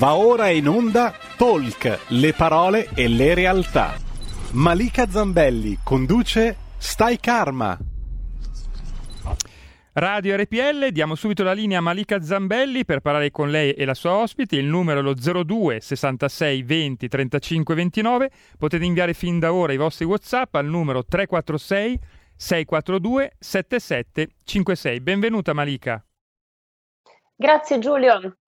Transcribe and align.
Va 0.00 0.14
ora 0.14 0.48
in 0.48 0.66
onda 0.66 1.12
Talk, 1.36 2.06
le 2.08 2.32
parole 2.32 2.88
e 2.94 3.06
le 3.06 3.34
realtà. 3.34 3.98
Malika 4.52 5.06
Zambelli 5.06 5.80
conduce 5.84 6.56
Stai 6.78 7.20
Karma. 7.20 7.78
Radio 9.92 10.36
RPL, 10.36 10.88
diamo 10.88 11.14
subito 11.14 11.42
la 11.42 11.52
linea 11.52 11.80
a 11.80 11.82
Malika 11.82 12.22
Zambelli 12.22 12.86
per 12.86 13.00
parlare 13.00 13.30
con 13.30 13.50
lei 13.50 13.72
e 13.72 13.84
la 13.84 13.92
sua 13.92 14.14
ospite. 14.14 14.56
Il 14.56 14.64
numero 14.64 15.00
è 15.00 15.02
lo 15.02 15.12
02 15.12 15.82
66 15.82 16.62
20 16.62 17.06
35 17.06 17.74
29. 17.74 18.30
Potete 18.56 18.84
inviare 18.86 19.12
fin 19.12 19.38
da 19.38 19.52
ora 19.52 19.74
i 19.74 19.76
vostri 19.76 20.06
WhatsApp 20.06 20.54
al 20.54 20.64
numero 20.64 21.04
346 21.04 21.98
642 22.36 23.32
7756. 23.38 25.00
Benvenuta 25.00 25.52
Malika. 25.52 26.02
Grazie 27.36 27.78
Giulio. 27.78 28.39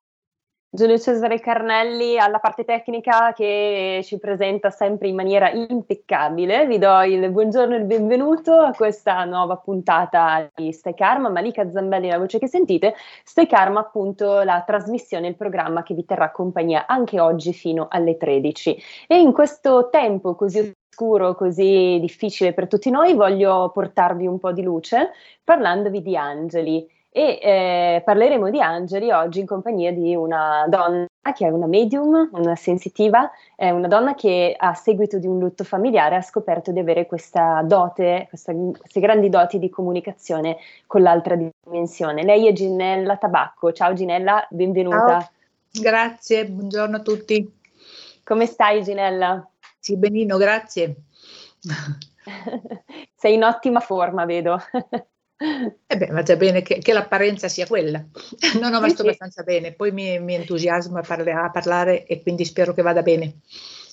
Giulio 0.74 0.98
Cesare 0.98 1.38
Carnelli 1.38 2.16
alla 2.16 2.38
parte 2.38 2.64
tecnica 2.64 3.34
che 3.34 4.00
ci 4.04 4.18
presenta 4.18 4.70
sempre 4.70 5.08
in 5.08 5.14
maniera 5.14 5.50
impeccabile. 5.50 6.66
Vi 6.66 6.78
do 6.78 7.02
il 7.02 7.30
buongiorno 7.30 7.74
e 7.74 7.78
il 7.78 7.84
benvenuto 7.84 8.54
a 8.54 8.72
questa 8.72 9.22
nuova 9.26 9.58
puntata 9.58 10.50
di 10.54 10.72
Stai 10.72 10.94
Karma. 10.94 11.28
Malika 11.28 11.70
Zambelli, 11.70 12.08
la 12.08 12.16
voce 12.16 12.38
che 12.38 12.48
sentite. 12.48 12.94
Stai 13.22 13.46
Karma, 13.46 13.80
appunto, 13.80 14.40
la 14.44 14.62
trasmissione, 14.66 15.28
il 15.28 15.36
programma 15.36 15.82
che 15.82 15.92
vi 15.92 16.06
terrà 16.06 16.30
compagnia 16.30 16.86
anche 16.86 17.20
oggi 17.20 17.52
fino 17.52 17.88
alle 17.90 18.16
13. 18.16 18.82
E 19.08 19.20
in 19.20 19.32
questo 19.34 19.90
tempo 19.90 20.34
così 20.34 20.72
oscuro, 20.88 21.34
così 21.34 21.98
difficile 22.00 22.54
per 22.54 22.66
tutti 22.66 22.88
noi, 22.88 23.12
voglio 23.12 23.70
portarvi 23.74 24.26
un 24.26 24.38
po' 24.38 24.52
di 24.52 24.62
luce 24.62 25.10
parlandovi 25.44 26.00
di 26.00 26.16
angeli 26.16 26.88
e 27.14 27.38
eh, 27.42 28.02
parleremo 28.02 28.48
di 28.48 28.58
angeli 28.58 29.10
oggi 29.10 29.40
in 29.40 29.46
compagnia 29.46 29.92
di 29.92 30.14
una 30.16 30.64
donna 30.66 31.06
che 31.34 31.46
è 31.46 31.50
una 31.50 31.66
medium, 31.66 32.30
una 32.32 32.56
sensitiva, 32.56 33.30
è 33.54 33.68
una 33.68 33.86
donna 33.86 34.14
che 34.14 34.54
a 34.58 34.72
seguito 34.72 35.18
di 35.18 35.26
un 35.26 35.38
lutto 35.38 35.62
familiare 35.62 36.16
ha 36.16 36.22
scoperto 36.22 36.72
di 36.72 36.78
avere 36.78 37.04
questa 37.04 37.60
dote, 37.64 38.26
questa, 38.30 38.54
queste 38.54 39.00
grandi 39.00 39.28
doti 39.28 39.58
di 39.58 39.68
comunicazione 39.68 40.56
con 40.86 41.02
l'altra 41.02 41.36
dimensione. 41.36 42.24
Lei 42.24 42.48
è 42.48 42.52
Ginella 42.52 43.18
Tabacco. 43.18 43.72
Ciao 43.72 43.92
Ginella, 43.92 44.46
benvenuta. 44.48 45.20
Ciao. 45.20 45.30
Grazie, 45.82 46.46
buongiorno 46.46 46.96
a 46.96 47.00
tutti. 47.00 47.60
Come 48.24 48.46
stai 48.46 48.82
Ginella? 48.82 49.46
Sì, 49.78 49.98
benino, 49.98 50.38
grazie. 50.38 50.94
Sei 53.14 53.34
in 53.34 53.44
ottima 53.44 53.80
forma, 53.80 54.24
vedo. 54.24 54.58
Eh 55.86 55.96
beh, 55.96 56.06
va 56.06 56.22
già 56.22 56.36
bene 56.36 56.62
che, 56.62 56.78
che, 56.78 56.92
l'apparenza 56.92 57.48
sia 57.48 57.66
quella. 57.66 58.04
No, 58.60 58.68
no, 58.68 58.80
ma 58.80 58.88
sto 58.88 59.02
abbastanza 59.02 59.42
bene. 59.42 59.72
Poi 59.72 59.90
mi, 59.90 60.18
mi 60.20 60.34
entusiasmo 60.34 60.98
a, 60.98 61.02
parle, 61.02 61.32
a, 61.32 61.50
parlare 61.50 62.06
e 62.06 62.22
quindi 62.22 62.44
spero 62.44 62.72
che 62.72 62.82
vada 62.82 63.02
bene. 63.02 63.40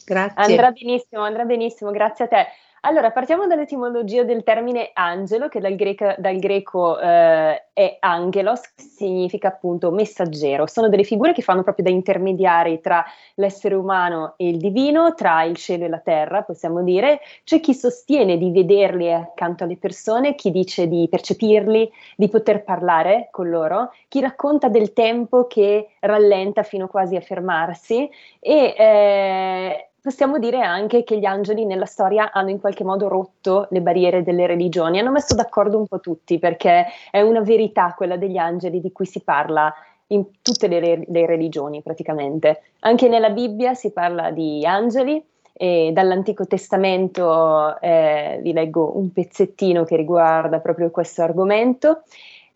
Grazie. 0.05 0.42
Andrà 0.44 0.72
benissimo, 0.72 1.23
andrà 1.23 1.44
benissimo, 1.45 1.92
grazie 1.92 2.25
a 2.25 2.27
te. 2.27 2.47
Allora, 2.81 3.11
partiamo 3.11 3.45
dall'etimologia 3.45 4.23
del 4.23 4.44
termine 4.44 4.91
angelo, 4.94 5.49
che 5.49 5.59
dal 5.59 5.75
greco, 5.75 6.13
dal 6.17 6.38
greco 6.38 6.97
eh, 6.97 7.66
è 7.73 7.97
angelos, 7.99 8.61
che 8.73 8.83
significa 8.83 9.49
appunto 9.49 9.91
messaggero. 9.91 10.66
Sono 10.66 10.88
delle 10.88 11.03
figure 11.03 11.33
che 11.33 11.41
fanno 11.41 11.63
proprio 11.63 11.83
da 11.83 11.91
intermediari 11.91 12.80
tra 12.80 13.03
l'essere 13.36 13.75
umano 13.75 14.36
e 14.38 14.47
il 14.47 14.58
divino, 14.59 15.13
tra 15.13 15.44
il 15.44 15.58
cielo 15.58 15.86
e 15.86 15.89
la 15.89 15.99
terra, 15.99 16.44
possiamo 16.44 16.81
dire. 16.81 17.19
C'è 17.44 17.59
chi 17.59 17.73
sostiene 17.73 18.38
di 18.38 18.49
vederli 18.49 19.11
accanto 19.11 19.66
alle 19.66 19.77
persone, 19.77 20.36
chi 20.36 20.49
dice 20.49 20.88
di 20.88 21.05
percepirli, 21.09 21.91
di 22.16 22.30
poter 22.30 22.64
parlare 22.64 23.27
con 23.30 23.49
loro, 23.49 23.91
chi 24.08 24.21
racconta 24.21 24.69
del 24.69 24.93
tempo 24.93 25.47
che 25.47 25.89
rallenta 25.99 26.64
fino 26.64 26.88
quasi 26.88 27.17
a 27.17 27.21
fermarsi 27.21 28.09
e 28.39 28.73
eh, 28.77 29.89
possiamo 30.09 30.39
dire 30.39 30.61
anche 30.61 31.03
che 31.03 31.19
gli 31.19 31.25
angeli 31.25 31.65
nella 31.65 31.85
storia 31.85 32.31
hanno 32.31 32.49
in 32.49 32.59
qualche 32.59 32.83
modo 32.83 33.07
rotto 33.07 33.67
le 33.69 33.79
barriere 33.79 34.23
delle 34.23 34.47
religioni, 34.47 34.97
hanno 34.97 35.11
messo 35.11 35.36
d'accordo 35.36 35.77
un 35.77 35.86
po' 35.86 35.99
tutti 35.99 36.39
perché 36.39 36.87
è 37.11 37.21
una 37.21 37.42
verità 37.42 37.93
quella 37.95 38.17
degli 38.17 38.37
angeli 38.37 38.81
di 38.81 38.92
cui 38.92 39.05
si 39.05 39.21
parla 39.21 39.71
in 40.08 40.42
tutte 40.42 40.67
le, 40.67 41.03
le 41.05 41.25
religioni 41.27 41.83
praticamente. 41.83 42.61
Anche 42.80 43.08
nella 43.08 43.30
Bibbia 43.30 43.75
si 43.75 43.92
parla 43.92 44.31
di 44.31 44.65
angeli 44.65 45.23
e 45.53 45.92
dall'Antico 45.93 46.48
Testamento 46.48 47.80
eh, 47.80 48.39
vi 48.42 48.52
leggo 48.52 48.98
un 48.98 49.14
pezzettino 49.14 49.83
che 49.83 49.95
riguarda 49.95 50.59
proprio 50.59 50.89
questo 50.89 51.21
argomento. 51.21 52.02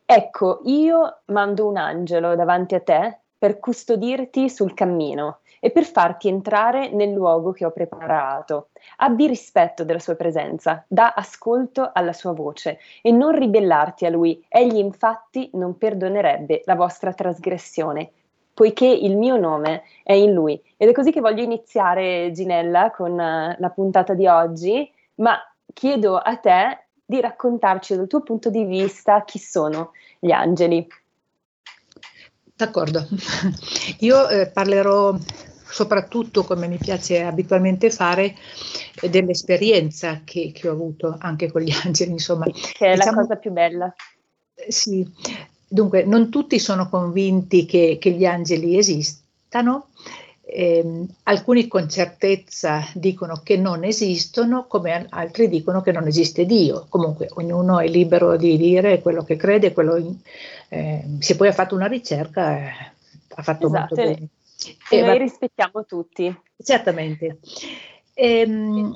Ecco, 0.04 0.62
io 0.64 1.20
mando 1.26 1.68
un 1.68 1.78
angelo 1.78 2.36
davanti 2.36 2.74
a 2.74 2.82
te 2.82 3.20
per 3.38 3.60
custodirti 3.60 4.50
sul 4.50 4.74
cammino 4.74 5.38
e 5.64 5.72
per 5.72 5.86
farti 5.86 6.28
entrare 6.28 6.90
nel 6.90 7.14
luogo 7.14 7.54
che 7.54 7.64
ho 7.64 7.72
preparato. 7.72 8.72
Abbi 8.98 9.28
rispetto 9.28 9.86
della 9.86 9.98
sua 10.00 10.16
presenza, 10.16 10.84
da 10.90 11.14
ascolto 11.14 11.90
alla 11.94 12.12
sua 12.12 12.34
voce 12.34 12.80
e 13.02 13.12
non 13.12 13.32
ribellarti 13.32 14.06
a 14.06 14.10
lui. 14.10 14.44
Egli 14.50 14.76
infatti 14.76 15.50
non 15.54 15.78
perdonerebbe 15.78 16.64
la 16.66 16.76
vostra 16.76 17.14
trasgressione, 17.14 18.12
poiché 18.54 18.88
il 18.88 19.16
mio 19.16 19.38
nome 19.38 19.84
è 20.04 20.12
in 20.12 20.34
lui. 20.34 20.62
Ed 20.76 20.90
è 20.90 20.92
così 20.92 21.14
che 21.14 21.22
voglio 21.22 21.44
iniziare, 21.44 22.34
Ginella, 22.34 22.92
con 22.92 23.12
uh, 23.14 23.56
la 23.58 23.72
puntata 23.74 24.14
di 24.14 24.28
oggi, 24.28 24.92
ma 25.16 25.38
chiedo 25.72 26.18
a 26.18 26.36
te 26.36 26.88
di 27.06 27.22
raccontarci 27.22 27.96
dal 27.96 28.08
tuo 28.08 28.20
punto 28.20 28.50
di 28.50 28.66
vista 28.66 29.24
chi 29.24 29.40
sono 29.40 29.92
gli 30.20 30.32
angeli. 30.32 30.86
D'accordo, 32.54 33.08
io 34.00 34.28
eh, 34.28 34.52
parlerò 34.52 35.16
soprattutto 35.74 36.44
come 36.44 36.68
mi 36.68 36.78
piace 36.78 37.24
abitualmente 37.24 37.90
fare 37.90 38.36
dell'esperienza 39.10 40.22
che, 40.24 40.52
che, 40.54 40.70
ho 40.70 40.72
avuto 40.72 41.16
anche 41.18 41.52
con 41.52 41.62
gli 41.62 41.74
angeli, 41.84 42.12
insomma. 42.12 42.46
Che 42.46 42.86
è 42.86 42.94
diciamo, 42.94 43.16
la 43.16 43.22
cosa 43.22 43.36
più 43.38 43.52
bella. 43.52 43.92
Sì, 44.68 45.04
dunque 45.68 46.04
non 46.04 46.30
tutti 46.30 46.60
sono 46.60 46.88
convinti 46.90 47.66
che, 47.66 47.98
che 48.00 48.12
gli 48.12 48.24
angeli 48.24 48.78
esistano, 48.78 49.88
eh, 50.44 51.06
alcuni 51.24 51.68
con 51.68 51.90
certezza 51.90 52.88
dicono 52.94 53.42
che 53.44 53.58
non 53.58 53.84
esistono, 53.84 54.68
come 54.68 55.08
altri 55.10 55.50
dicono 55.50 55.82
che 55.82 55.92
non 55.92 56.06
esiste 56.06 56.46
Dio. 56.46 56.86
Comunque 56.88 57.30
ognuno 57.34 57.80
è 57.80 57.88
libero 57.88 58.38
di 58.38 58.58
dire 58.58 59.02
quello 59.02 59.24
che 59.24 59.38
crede, 59.38 59.74
quello 59.74 59.98
in, 59.98 60.16
eh, 60.70 61.04
se 61.18 61.36
poi 61.36 61.48
ha 61.48 61.54
fatto 61.54 61.74
una 61.74 61.88
ricerca 61.88 62.58
eh, 62.58 62.72
ha 63.36 63.42
fatto 63.42 63.66
esatto, 63.66 63.96
molto 63.96 63.96
bene. 63.96 64.28
E, 64.90 65.00
noi 65.00 65.10
va... 65.10 65.14
rispettiamo 65.18 65.86
tutti. 65.86 66.36
Certamente. 66.58 67.40
E, 68.14 68.40
ehm, 68.40 68.96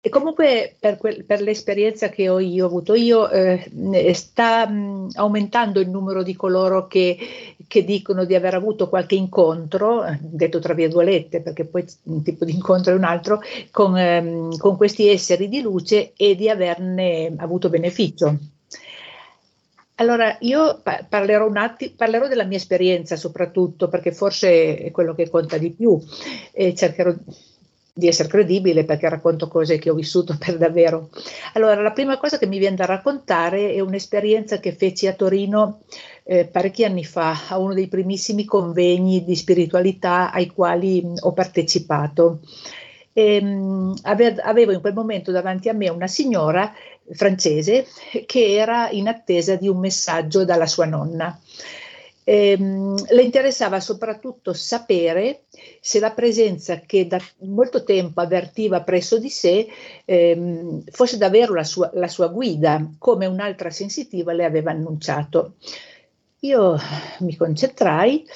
e 0.00 0.10
comunque 0.10 0.76
per, 0.78 0.96
quel, 0.96 1.24
per, 1.24 1.40
l'esperienza 1.40 2.08
che 2.08 2.28
ho 2.28 2.38
io, 2.38 2.66
avuto 2.66 2.94
io, 2.94 3.28
eh, 3.28 3.68
sta 4.14 4.66
mh, 4.66 5.10
aumentando 5.14 5.80
il 5.80 5.90
numero 5.90 6.22
di 6.22 6.36
coloro 6.36 6.86
che, 6.86 7.18
che, 7.66 7.84
dicono 7.84 8.24
di 8.24 8.36
aver 8.36 8.54
avuto 8.54 8.88
qualche 8.88 9.16
incontro, 9.16 10.04
detto 10.20 10.60
tra 10.60 10.72
virgolette, 10.72 11.42
perché 11.42 11.64
poi 11.64 11.84
un 12.04 12.22
tipo 12.22 12.44
di 12.44 12.54
incontro 12.54 12.92
è 12.92 12.96
un 12.96 13.02
altro, 13.04 13.40
con, 13.72 13.98
ehm, 13.98 14.56
con 14.56 14.76
questi 14.76 15.08
esseri 15.08 15.48
di 15.48 15.60
luce 15.60 16.12
e 16.16 16.36
di 16.36 16.48
averne 16.48 17.34
avuto 17.36 17.68
beneficio. 17.68 18.38
Allora, 20.00 20.36
io 20.40 20.80
parlerò, 21.08 21.46
un 21.46 21.56
attimo, 21.56 21.92
parlerò 21.96 22.28
della 22.28 22.44
mia 22.44 22.56
esperienza 22.56 23.16
soprattutto, 23.16 23.88
perché 23.88 24.12
forse 24.12 24.76
è 24.76 24.90
quello 24.92 25.14
che 25.14 25.28
conta 25.28 25.58
di 25.58 25.72
più 25.72 26.00
e 26.52 26.74
cercherò 26.74 27.12
di 27.98 28.06
essere 28.06 28.28
credibile 28.28 28.84
perché 28.84 29.08
racconto 29.08 29.48
cose 29.48 29.78
che 29.78 29.90
ho 29.90 29.94
vissuto 29.94 30.36
per 30.38 30.56
davvero. 30.56 31.10
Allora, 31.54 31.82
la 31.82 31.90
prima 31.90 32.16
cosa 32.16 32.38
che 32.38 32.46
mi 32.46 32.58
viene 32.58 32.76
da 32.76 32.84
raccontare 32.84 33.72
è 33.72 33.80
un'esperienza 33.80 34.60
che 34.60 34.72
feci 34.72 35.08
a 35.08 35.14
Torino 35.14 35.80
eh, 36.22 36.44
parecchi 36.46 36.84
anni 36.84 37.04
fa, 37.04 37.46
a 37.48 37.58
uno 37.58 37.74
dei 37.74 37.88
primissimi 37.88 38.44
convegni 38.44 39.24
di 39.24 39.34
spiritualità 39.34 40.30
ai 40.30 40.46
quali 40.46 41.02
mh, 41.02 41.14
ho 41.22 41.32
partecipato. 41.32 42.40
E, 43.12 43.34
ehm, 43.34 43.46
mh, 43.46 43.94
avevo 44.04 44.70
in 44.72 44.80
quel 44.80 44.94
momento 44.94 45.32
davanti 45.32 45.68
a 45.68 45.72
me 45.72 45.88
una 45.88 46.06
signora 46.06 46.72
francese 47.12 47.86
che 48.26 48.54
era 48.54 48.90
in 48.90 49.08
attesa 49.08 49.56
di 49.56 49.68
un 49.68 49.78
messaggio 49.78 50.44
dalla 50.44 50.66
sua 50.66 50.86
nonna. 50.86 51.38
Ehm, 52.28 52.94
le 53.08 53.22
interessava 53.22 53.80
soprattutto 53.80 54.52
sapere 54.52 55.44
se 55.80 55.98
la 55.98 56.10
presenza 56.10 56.80
che 56.80 57.06
da 57.06 57.18
molto 57.38 57.84
tempo 57.84 58.20
avvertiva 58.20 58.82
presso 58.82 59.18
di 59.18 59.30
sé 59.30 59.66
ehm, 60.04 60.82
fosse 60.90 61.16
davvero 61.16 61.54
la 61.54 61.64
sua, 61.64 61.90
la 61.94 62.08
sua 62.08 62.28
guida, 62.28 62.86
come 62.98 63.24
un'altra 63.24 63.70
sensitiva 63.70 64.34
le 64.34 64.44
aveva 64.44 64.72
annunciato. 64.72 65.54
Io 66.40 66.76
mi 67.20 67.34
concentrai 67.34 68.26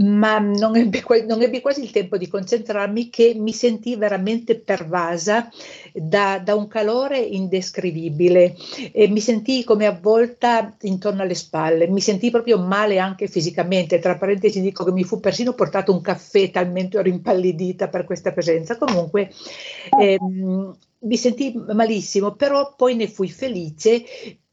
ma 0.00 0.38
non 0.38 0.76
ebbi, 0.76 1.02
non 1.26 1.42
ebbi, 1.42 1.60
quasi 1.60 1.82
il 1.82 1.90
tempo 1.90 2.16
di 2.16 2.28
concentrarmi 2.28 3.10
che 3.10 3.34
mi 3.36 3.52
sentii 3.52 3.96
veramente 3.96 4.58
pervasa 4.58 5.48
da, 5.92 6.38
da, 6.38 6.54
un 6.54 6.68
calore 6.68 7.18
indescrivibile. 7.18 8.56
E 8.92 9.08
mi 9.08 9.20
sentii 9.20 9.64
come 9.64 9.86
avvolta 9.86 10.76
intorno 10.82 11.22
alle 11.22 11.34
spalle, 11.34 11.88
mi 11.88 12.00
sentii 12.00 12.30
proprio 12.30 12.58
male 12.58 12.98
anche 12.98 13.26
fisicamente, 13.26 13.98
tra 13.98 14.16
parentesi 14.16 14.60
dico 14.60 14.84
che 14.84 14.92
mi 14.92 15.04
fu 15.04 15.20
persino 15.20 15.52
portato 15.52 15.92
un 15.92 16.00
caffè 16.00 16.50
talmente 16.50 16.98
ero 16.98 17.08
impallidita 17.08 17.88
per 17.88 18.04
questa 18.04 18.32
presenza, 18.32 18.78
comunque 18.78 19.30
ehm, 19.98 20.76
mi 21.00 21.16
sentii 21.16 21.64
malissimo, 21.74 22.34
però 22.34 22.74
poi 22.76 22.94
ne 22.94 23.08
fui 23.08 23.28
felice 23.28 24.04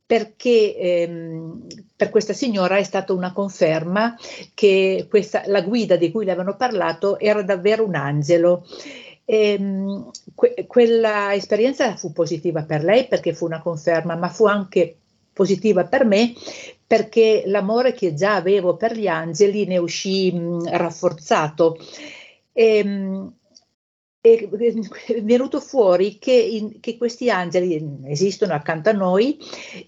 perché 0.07 0.75
ehm, 0.77 1.67
per 1.95 2.09
questa 2.09 2.31
signora 2.33 2.77
è 2.77 2.83
stata 2.83 3.11
una 3.11 3.33
conferma 3.33 4.15
che 4.53 5.05
questa, 5.09 5.43
la 5.47 5.61
guida 5.61 5.97
di 5.97 6.11
cui 6.11 6.23
le 6.23 6.31
avevano 6.31 6.55
parlato 6.55 7.19
era 7.19 7.43
davvero 7.43 7.85
un 7.85 7.95
angelo. 7.95 8.65
E, 9.25 9.51
ehm, 9.51 10.09
que- 10.33 10.65
quella 10.65 11.33
esperienza 11.35 11.95
fu 11.97 12.13
positiva 12.13 12.63
per 12.63 12.83
lei 12.83 13.07
perché 13.07 13.33
fu 13.33 13.45
una 13.45 13.61
conferma, 13.61 14.15
ma 14.15 14.29
fu 14.29 14.45
anche 14.45 14.95
positiva 15.33 15.83
per 15.85 16.05
me 16.05 16.33
perché 16.87 17.43
l'amore 17.45 17.93
che 17.93 18.13
già 18.13 18.35
avevo 18.35 18.77
per 18.77 18.95
gli 18.97 19.07
angeli 19.07 19.65
ne 19.65 19.77
uscì 19.77 20.31
mh, 20.31 20.69
rafforzato. 20.77 21.75
E, 22.53 22.83
mh, 22.83 23.33
è 24.19 25.21
venuto 25.21 25.59
fuori 25.59 26.17
che, 26.17 26.33
in, 26.33 26.79
che, 26.79 26.97
questi 26.97 27.29
angeli 27.29 27.81
esistono 28.05 28.53
accanto 28.53 28.89
a 28.89 28.93
noi 28.93 29.37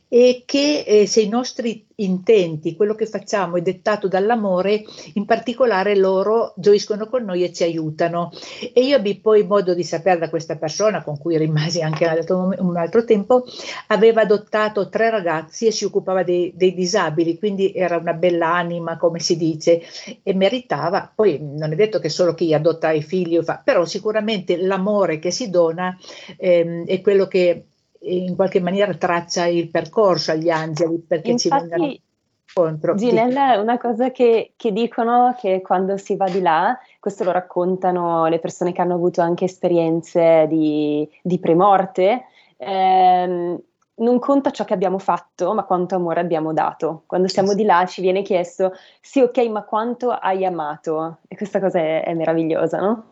e 0.07 0.43
che 0.45 0.83
eh, 0.87 1.07
se 1.07 1.21
i 1.21 1.29
nostri 1.29 1.85
intenti, 2.03 2.75
quello 2.75 2.95
che 2.95 3.05
facciamo 3.05 3.57
è 3.57 3.61
dettato 3.61 4.07
dall'amore, 4.07 4.83
in 5.13 5.25
particolare 5.25 5.95
loro 5.95 6.53
gioiscono 6.55 7.07
con 7.07 7.23
noi 7.23 7.43
e 7.43 7.53
ci 7.53 7.63
aiutano. 7.63 8.31
E 8.73 8.81
io 8.81 8.97
ebbi 8.97 9.19
poi 9.19 9.45
modo 9.45 9.73
di 9.73 9.83
sapere 9.83 10.19
da 10.19 10.29
questa 10.29 10.57
persona, 10.57 11.03
con 11.03 11.17
cui 11.17 11.37
rimasi 11.37 11.81
anche 11.81 12.05
un 12.05 12.09
altro, 12.09 12.53
un 12.57 12.77
altro 12.77 13.03
tempo, 13.03 13.45
aveva 13.87 14.21
adottato 14.21 14.89
tre 14.89 15.09
ragazzi 15.09 15.67
e 15.67 15.71
si 15.71 15.85
occupava 15.85 16.23
dei, 16.23 16.51
dei, 16.55 16.73
disabili, 16.73 17.37
quindi 17.37 17.73
era 17.73 17.97
una 17.97 18.13
bella 18.13 18.53
anima, 18.53 18.97
come 18.97 19.19
si 19.19 19.37
dice, 19.37 19.81
e 20.23 20.33
meritava, 20.33 21.11
poi 21.13 21.39
non 21.41 21.71
è 21.71 21.75
detto 21.75 21.99
che 21.99 22.09
solo 22.09 22.33
chi 22.33 22.53
adotta 22.53 22.91
i 22.91 23.01
figli 23.01 23.41
fa, 23.41 23.61
però 23.63 23.85
sicuramente 23.85 24.57
l'amore 24.57 25.19
che 25.19 25.31
si 25.31 25.49
dona 25.49 25.97
ehm, 26.37 26.85
è 26.85 27.01
quello 27.01 27.27
che 27.27 27.65
in 28.01 28.35
qualche 28.35 28.61
maniera 28.61 28.93
traccia 28.93 29.45
il 29.45 29.69
percorso 29.69 30.31
agli 30.31 30.49
angeli 30.49 31.03
perché 31.05 31.31
Infatti, 31.31 31.41
ci 31.41 31.49
vengano 31.49 31.95
incontro. 32.53 32.95
Ginella 32.95 33.59
una 33.59 33.77
cosa 33.77 34.11
che, 34.11 34.53
che, 34.55 34.71
dicono 34.71 35.35
che 35.39 35.61
quando 35.61 35.97
si 35.97 36.15
va 36.15 36.29
di 36.29 36.41
là, 36.41 36.77
questo 36.99 37.23
lo 37.23 37.31
raccontano 37.31 38.27
le 38.27 38.39
persone 38.39 38.71
che 38.71 38.81
hanno 38.81 38.95
avuto 38.95 39.21
anche 39.21 39.45
esperienze 39.45 40.45
di, 40.47 41.07
di 41.21 41.39
premorte, 41.39 42.25
ehm, 42.57 43.61
non 43.95 44.19
conta 44.19 44.51
ciò 44.51 44.63
che 44.63 44.73
abbiamo 44.73 44.97
fatto, 44.97 45.53
ma 45.53 45.63
quanto 45.63 45.95
amore 45.95 46.21
abbiamo 46.21 46.53
dato. 46.53 47.03
Quando 47.05 47.27
siamo 47.27 47.53
di 47.53 47.65
là 47.65 47.85
ci 47.85 47.99
viene 47.99 48.21
chiesto, 48.21 48.71
sì 49.01 49.19
ok, 49.19 49.37
ma 49.49 49.63
quanto 49.63 50.11
hai 50.11 50.45
amato? 50.45 51.17
E 51.27 51.35
questa 51.35 51.59
cosa 51.59 51.79
è, 51.79 52.05
è 52.05 52.13
meravigliosa, 52.13 52.79
no? 52.79 53.03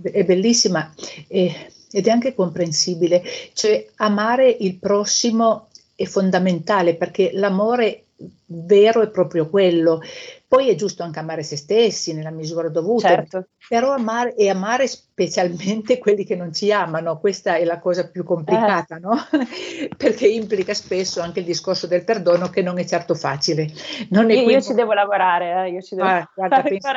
È 0.00 0.24
bellissima. 0.24 0.90
Eh 1.28 1.72
ed 1.90 2.06
è 2.06 2.10
anche 2.10 2.34
comprensibile, 2.34 3.22
cioè 3.52 3.86
amare 3.96 4.48
il 4.48 4.78
prossimo 4.78 5.68
è 5.94 6.04
fondamentale 6.04 6.94
perché 6.94 7.30
l'amore 7.34 8.04
vero 8.46 9.02
è 9.02 9.10
proprio 9.10 9.48
quello. 9.48 10.00
Poi 10.46 10.68
è 10.68 10.74
giusto 10.74 11.04
anche 11.04 11.20
amare 11.20 11.44
se 11.44 11.56
stessi 11.56 12.12
nella 12.12 12.30
misura 12.30 12.68
dovuta, 12.68 13.08
certo. 13.08 13.46
però 13.68 13.92
amare 13.92 14.34
e 14.34 14.48
amare 14.48 14.88
specialmente 14.88 15.98
quelli 16.00 16.24
che 16.24 16.34
non 16.34 16.52
ci 16.52 16.72
amano, 16.72 17.20
questa 17.20 17.54
è 17.54 17.64
la 17.64 17.78
cosa 17.78 18.08
più 18.08 18.24
complicata, 18.24 18.96
eh. 18.96 18.98
no? 18.98 19.14
perché 19.96 20.26
implica 20.26 20.74
spesso 20.74 21.20
anche 21.20 21.40
il 21.40 21.46
discorso 21.46 21.86
del 21.86 22.02
perdono 22.02 22.48
che 22.48 22.62
non 22.62 22.78
è 22.78 22.84
certo 22.84 23.14
facile. 23.14 23.70
Non 24.08 24.28
io, 24.30 24.48
io, 24.48 24.60
ci 24.60 24.74
devo 24.74 24.92
lavorare, 24.92 25.66
eh? 25.66 25.70
io 25.70 25.80
ci 25.82 25.94
devo 25.94 26.08
ah, 26.08 26.28
guarda, 26.34 26.62
penso, 26.62 26.88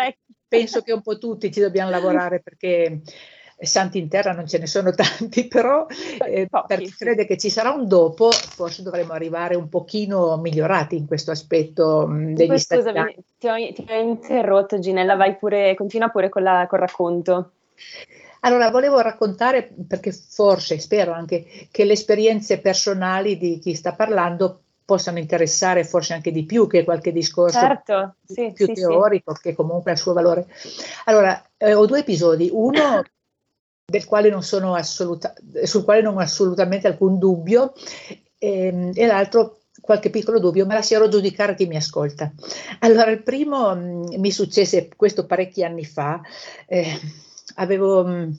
penso, 0.47 0.81
che 0.81 0.91
un 0.91 1.01
po' 1.03 1.19
tutti 1.19 1.51
ci 1.51 1.59
dobbiamo 1.59 1.91
lavorare 1.91 2.41
perché 2.41 3.01
santi 3.65 3.97
in 3.97 4.09
terra 4.09 4.33
non 4.33 4.47
ce 4.47 4.57
ne 4.57 4.67
sono 4.67 4.91
tanti, 4.95 5.47
però 5.47 5.85
eh, 6.25 6.47
per 6.67 6.79
chi 6.79 6.91
crede 6.91 7.25
che 7.25 7.37
ci 7.37 7.49
sarà 7.49 7.71
un 7.71 7.87
dopo, 7.87 8.31
forse 8.31 8.83
dovremmo 8.83 9.13
arrivare 9.13 9.55
un 9.55 9.69
pochino 9.69 10.37
migliorati 10.37 10.95
in 10.95 11.07
questo 11.07 11.31
aspetto 11.31 12.07
mh, 12.07 12.33
degli 12.33 12.57
stati 12.57 12.81
Scusami, 12.81 13.15
ti 13.37 13.47
ho, 13.47 13.55
ti 13.73 13.85
ho, 13.89 13.99
interrotto 13.99 14.79
Ginella, 14.79 15.15
vai 15.15 15.35
pure, 15.35 15.75
continua 15.75 16.09
pure 16.09 16.29
con 16.29 16.43
la, 16.43 16.65
col 16.69 16.79
racconto. 16.79 17.51
Allora, 18.45 18.69
volevo 18.69 18.99
raccontare, 18.99 19.73
perché 19.87 20.11
forse, 20.11 20.77
spero 20.77 21.13
anche, 21.13 21.45
che 21.71 21.85
le 21.85 21.93
esperienze 21.93 22.59
personali 22.59 23.37
di 23.37 23.57
chi 23.59 23.73
sta 23.73 23.93
parlando 23.93 24.63
possano 24.85 25.17
interessare 25.17 25.85
forse 25.85 26.13
anche 26.13 26.31
di 26.31 26.43
più 26.43 26.67
che 26.67 26.83
qualche 26.83 27.11
discorso 27.13 27.57
certo, 27.57 28.15
sì, 28.25 28.51
più 28.53 28.65
sì, 28.65 28.73
teorico, 28.73 29.33
sì. 29.35 29.41
che 29.41 29.53
comunque 29.55 29.91
ha 29.91 29.93
il 29.93 29.99
suo 29.99 30.13
valore. 30.13 30.45
Allora, 31.05 31.41
eh, 31.57 31.73
ho 31.73 31.85
due 31.85 31.99
episodi. 31.99 32.49
Uno 32.51 33.01
del 33.85 34.05
quale 34.05 34.29
non 34.29 34.43
sono 34.43 34.73
assoluta, 34.75 35.33
sul 35.63 35.83
quale 35.83 36.01
non 36.01 36.15
ho 36.15 36.19
assolutamente 36.19 36.87
alcun 36.87 37.17
dubbio, 37.17 37.73
e, 38.37 38.67
ehm, 38.67 38.91
e 38.93 39.05
l'altro 39.05 39.59
qualche 39.81 40.09
piccolo 40.09 40.39
dubbio, 40.39 40.65
ma 40.65 40.75
lascerò 40.75 41.07
giudicare 41.07 41.55
chi 41.55 41.65
mi 41.65 41.75
ascolta. 41.75 42.31
Allora, 42.79 43.11
il 43.11 43.21
primo 43.21 43.75
mh, 43.75 43.79
mm, 43.79 44.19
mi 44.19 44.31
successe 44.31 44.89
questo 44.95 45.25
parecchi 45.25 45.63
anni 45.63 45.83
fa, 45.83 46.21
eh, 46.67 46.99
avevo 47.55 48.05
mh, 48.05 48.11
mm, 48.11 48.31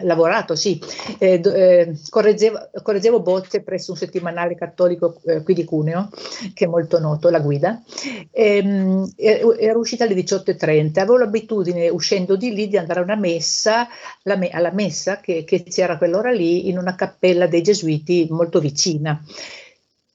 lavorato, 0.00 0.54
sì, 0.54 0.80
eh, 1.18 1.40
eh, 1.44 1.98
correggevo, 2.08 2.70
correggevo, 2.82 3.20
bozze 3.20 3.62
presso 3.62 3.92
un 3.92 3.96
settimanale 3.96 4.54
cattolico 4.54 5.20
eh, 5.24 5.42
qui 5.42 5.54
di 5.54 5.64
Cuneo, 5.64 6.10
che 6.54 6.64
è 6.64 6.68
molto 6.68 6.98
noto, 6.98 7.28
La 7.30 7.40
Guida, 7.40 7.82
ehm, 8.30 9.12
ero 9.16 9.78
uscita 9.78 10.04
alle 10.04 10.14
18.30, 10.14 10.98
avevo 10.98 11.18
l'abitudine, 11.18 11.88
uscendo 11.88 12.36
di 12.36 12.52
lì, 12.52 12.68
di 12.68 12.76
andare 12.76 13.00
a 13.00 13.04
una 13.04 13.16
messa, 13.16 13.86
me, 14.24 14.48
alla 14.50 14.72
messa 14.72 15.20
che, 15.20 15.44
che 15.44 15.62
c'era 15.64 15.98
quell'ora 15.98 16.30
lì, 16.30 16.68
in 16.68 16.78
una 16.78 16.94
cappella 16.94 17.46
dei 17.46 17.62
Gesuiti 17.62 18.26
molto 18.30 18.60
vicina. 18.60 19.22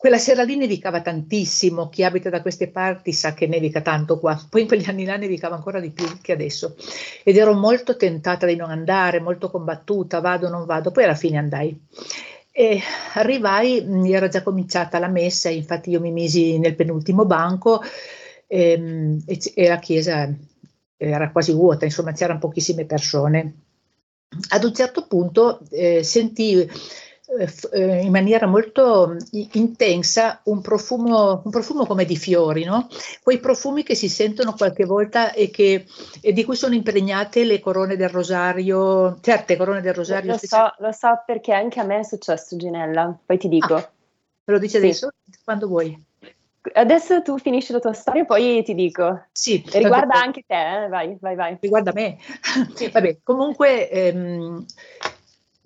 Quella 0.07 0.21
sera 0.21 0.43
lì 0.43 0.55
nevicava 0.55 1.01
tantissimo, 1.01 1.89
chi 1.89 2.05
abita 2.05 2.29
da 2.29 2.41
queste 2.41 2.69
parti 2.69 3.11
sa 3.11 3.33
che 3.33 3.45
nevica 3.45 3.81
tanto 3.81 4.19
qua, 4.19 4.41
poi 4.49 4.61
in 4.61 4.67
quegli 4.67 4.87
anni 4.87 5.03
là 5.03 5.17
nevicava 5.17 5.55
ancora 5.55 5.81
di 5.81 5.89
più 5.89 6.05
che 6.21 6.31
adesso 6.31 6.77
ed 7.25 7.35
ero 7.35 7.53
molto 7.53 7.97
tentata 7.97 8.45
di 8.45 8.55
non 8.55 8.69
andare, 8.69 9.19
molto 9.19 9.51
combattuta, 9.51 10.21
vado, 10.21 10.47
non 10.47 10.65
vado, 10.65 10.91
poi 10.91 11.03
alla 11.03 11.13
fine 11.13 11.37
andai. 11.37 11.77
E 12.53 12.79
arrivai, 13.15 13.85
era 14.09 14.29
già 14.29 14.43
cominciata 14.43 14.97
la 14.97 15.09
messa, 15.09 15.49
infatti 15.49 15.89
io 15.89 15.99
mi 15.99 16.13
misi 16.13 16.57
nel 16.57 16.75
penultimo 16.75 17.25
banco 17.25 17.81
ehm, 18.47 19.23
e, 19.25 19.39
e 19.55 19.67
la 19.67 19.79
chiesa 19.79 20.33
era 20.95 21.31
quasi 21.31 21.51
vuota, 21.51 21.83
insomma 21.83 22.13
c'erano 22.13 22.39
pochissime 22.39 22.85
persone. 22.85 23.55
Ad 24.51 24.63
un 24.63 24.73
certo 24.73 25.05
punto 25.05 25.59
eh, 25.69 26.01
sentii 26.01 26.65
in 27.73 28.09
maniera 28.09 28.47
molto 28.47 29.17
intensa 29.31 30.39
un 30.43 30.61
profumo, 30.61 31.41
un 31.43 31.51
profumo 31.51 31.85
come 31.85 32.05
di 32.05 32.15
fiori, 32.15 32.63
no? 32.63 32.87
quei 33.21 33.39
profumi 33.39 33.83
che 33.83 33.95
si 33.95 34.07
sentono 34.07 34.53
qualche 34.53 34.85
volta 34.85 35.33
e, 35.33 35.49
che, 35.49 35.85
e 36.21 36.31
di 36.31 36.45
cui 36.45 36.55
sono 36.55 36.73
impregnate 36.73 37.43
le 37.43 37.59
corone 37.59 37.97
del 37.97 38.09
rosario, 38.09 39.19
certe 39.21 39.57
corone 39.57 39.81
del 39.81 39.93
rosario. 39.93 40.31
Lo 40.31 40.37
so, 40.37 40.73
lo 40.77 40.91
so 40.93 41.21
perché 41.25 41.51
anche 41.51 41.81
a 41.81 41.83
me 41.83 41.99
è 41.99 42.03
successo 42.03 42.55
Ginella, 42.55 43.17
poi 43.25 43.37
ti 43.37 43.49
dico. 43.49 43.75
Ah, 43.75 43.91
me 44.45 44.53
lo 44.53 44.59
dici 44.59 44.77
adesso? 44.77 45.09
Sì. 45.29 45.39
Quando 45.43 45.67
vuoi. 45.67 46.05
Adesso 46.73 47.21
tu 47.21 47.37
finisci 47.37 47.71
la 47.71 47.79
tua 47.79 47.93
storia, 47.93 48.25
poi 48.25 48.63
ti 48.63 48.73
dico. 48.73 49.25
Sì. 49.31 49.63
Riguarda 49.71 50.15
anche 50.15 50.43
te, 50.45 50.85
eh? 50.85 50.87
vai, 50.87 51.17
vai, 51.19 51.35
vai. 51.35 51.57
Riguarda 51.59 51.91
me. 51.93 52.17
Sì. 52.73 52.89
Vabbè, 52.89 53.19
comunque 53.23 53.89
ehm, 53.89 54.65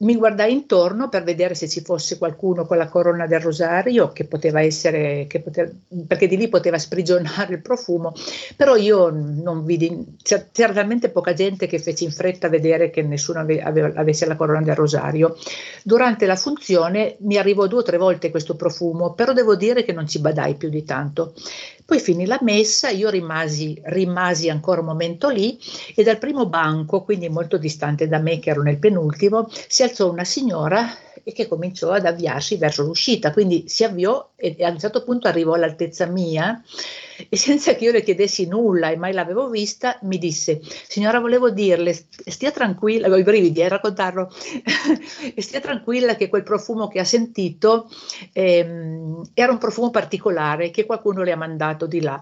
mi 0.02 0.16
guardai 0.16 0.52
intorno 0.52 1.10
per 1.10 1.24
vedere 1.24 1.56
se 1.56 1.68
ci 1.68 1.82
fosse 1.82 2.18
qualcuno 2.18 2.66
con 2.66 2.78
la 2.78 2.88
corona 2.88 3.28
del 3.28 3.40
rosario 3.40 4.12
che 4.12 4.26
poteva 4.26 4.62
essere, 4.62 5.26
che 5.28 5.42
poteva, 5.42 5.70
perché 6.08 6.28
di 6.28 6.38
lì 6.38 6.48
poteva 6.48 6.78
sprigionare 6.78 7.54
il 7.54 7.62
profumo, 7.62 8.14
però 8.56 8.76
io 8.76 9.10
non 9.12 9.64
vidi, 9.64 10.18
c'era 10.22 10.74
talmente 10.74 11.10
poca 11.10 11.34
gente 11.34 11.68
che 11.68 11.80
feci 11.80 12.04
in 12.04 12.12
fretta 12.12 12.48
a 12.48 12.50
vedere 12.50 12.90
che 12.90 13.02
nessuno 13.04 13.40
ave, 13.40 13.62
aveva, 13.62 13.92
avesse 13.96 14.26
la 14.26 14.36
corona 14.36 14.62
del 14.62 14.76
rosario. 14.76 15.38
Durante 15.84 16.26
la 16.26 16.36
funzione 16.36 17.18
mi 17.20 17.38
arrivò 17.38 17.68
due 17.68 17.80
o 17.80 17.84
tre 17.84 17.98
volte 17.98 18.32
questo 18.32 18.56
profumo, 18.56 19.14
però 19.14 19.34
devo 19.34 19.56
dire 19.56 19.84
che 19.84 19.94
non 19.94 20.08
ci 20.08 20.20
badai 20.20 20.56
più 20.56 20.70
di 20.70 20.84
tanto. 20.84 21.34
Poi 21.92 22.00
finì 22.00 22.26
la 22.26 22.40
messa, 22.42 22.88
io 22.88 23.10
rimasi, 23.10 23.78
rimasi 23.84 24.50
ancora 24.50 24.80
un 24.80 24.86
momento 24.86 25.28
lì 25.28 25.60
e 25.94 26.04
dal 26.04 26.20
primo 26.20 26.48
banco, 26.48 27.04
quindi 27.04 27.28
molto 27.28 27.58
distante 27.58 28.08
da 28.08 28.18
me 28.18 28.40
che 28.40 28.52
ero 28.52 28.62
nel 28.62 28.80
penultimo, 28.80 29.50
si 29.68 29.84
alzò 29.84 30.10
una 30.10 30.24
signora 30.24 30.88
e 31.24 31.34
che 31.34 31.48
cominciò 31.48 31.92
ad 31.92 32.06
avviarsi 32.06 32.58
verso 32.58 32.84
l'uscita, 32.84 33.32
quindi 33.32 33.66
si 33.68 33.84
avviò 33.84 34.32
e 34.36 34.56
a 34.64 34.70
un 34.70 34.80
certo 34.80 35.04
punto 35.04 35.28
arrivò 35.28 35.54
all'altezza 35.54 36.06
mia 36.08 36.62
e 37.30 37.38
senza 37.38 37.76
che 37.76 37.86
io 37.86 37.92
le 37.92 38.02
chiedessi 38.02 38.48
nulla 38.48 38.90
e 38.90 38.98
mai 38.98 39.14
l'avevo 39.14 39.50
vista, 39.50 40.00
mi 40.04 40.18
disse, 40.18 40.60
signora 40.88 41.20
volevo 41.20 41.52
dirle, 41.52 41.94
stia 41.94 42.52
tranquilla, 42.52 43.06
avevo 43.06 43.22
i 43.22 43.24
brividi 43.24 43.62
a 43.62 43.66
eh, 43.66 43.70
raccontarlo, 43.70 44.32
stia 45.38 45.60
tranquilla 45.60 46.16
che 46.16 46.30
quel 46.30 46.44
profumo 46.44 46.88
che 46.88 47.00
ha 47.00 47.04
sentito 47.04 47.90
ehm, 48.34 49.22
era 49.34 49.52
un 49.52 49.58
profumo 49.58 49.92
particolare 49.92 50.72
che 50.72 50.86
qualcuno 50.86 51.22
le 51.24 51.32
ha 51.32 51.38
mandato 51.38 51.86
di 51.86 52.02
là. 52.02 52.20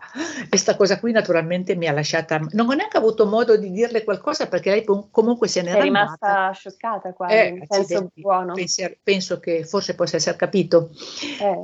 Questa 0.48 0.76
cosa 0.76 1.00
qui 1.00 1.12
naturalmente 1.12 1.76
mi 1.76 1.88
ha 1.88 1.94
lasciata, 1.94 2.40
non 2.52 2.70
ho 2.70 2.74
neanche 2.74 2.98
avuto 2.98 3.26
modo 3.26 3.56
di 3.56 3.72
dirle 3.72 4.04
qualcosa 4.04 4.48
perché 4.48 4.70
lei 4.72 4.84
comunque 4.84 5.48
se 5.48 5.62
ne 5.62 5.70
era 5.70 5.82
rimasta 5.82 6.28
andata. 6.28 6.54
scioccata 6.54 7.14
quasi, 7.14 7.34
eh, 7.34 7.66
penso 7.68 8.12
buono. 8.14 8.54
Penso, 8.80 9.00
penso, 9.04 9.40
che 9.40 9.64
forse 9.64 9.96
possa 9.96 10.18
essere 10.18 10.38
capito. 10.38 10.90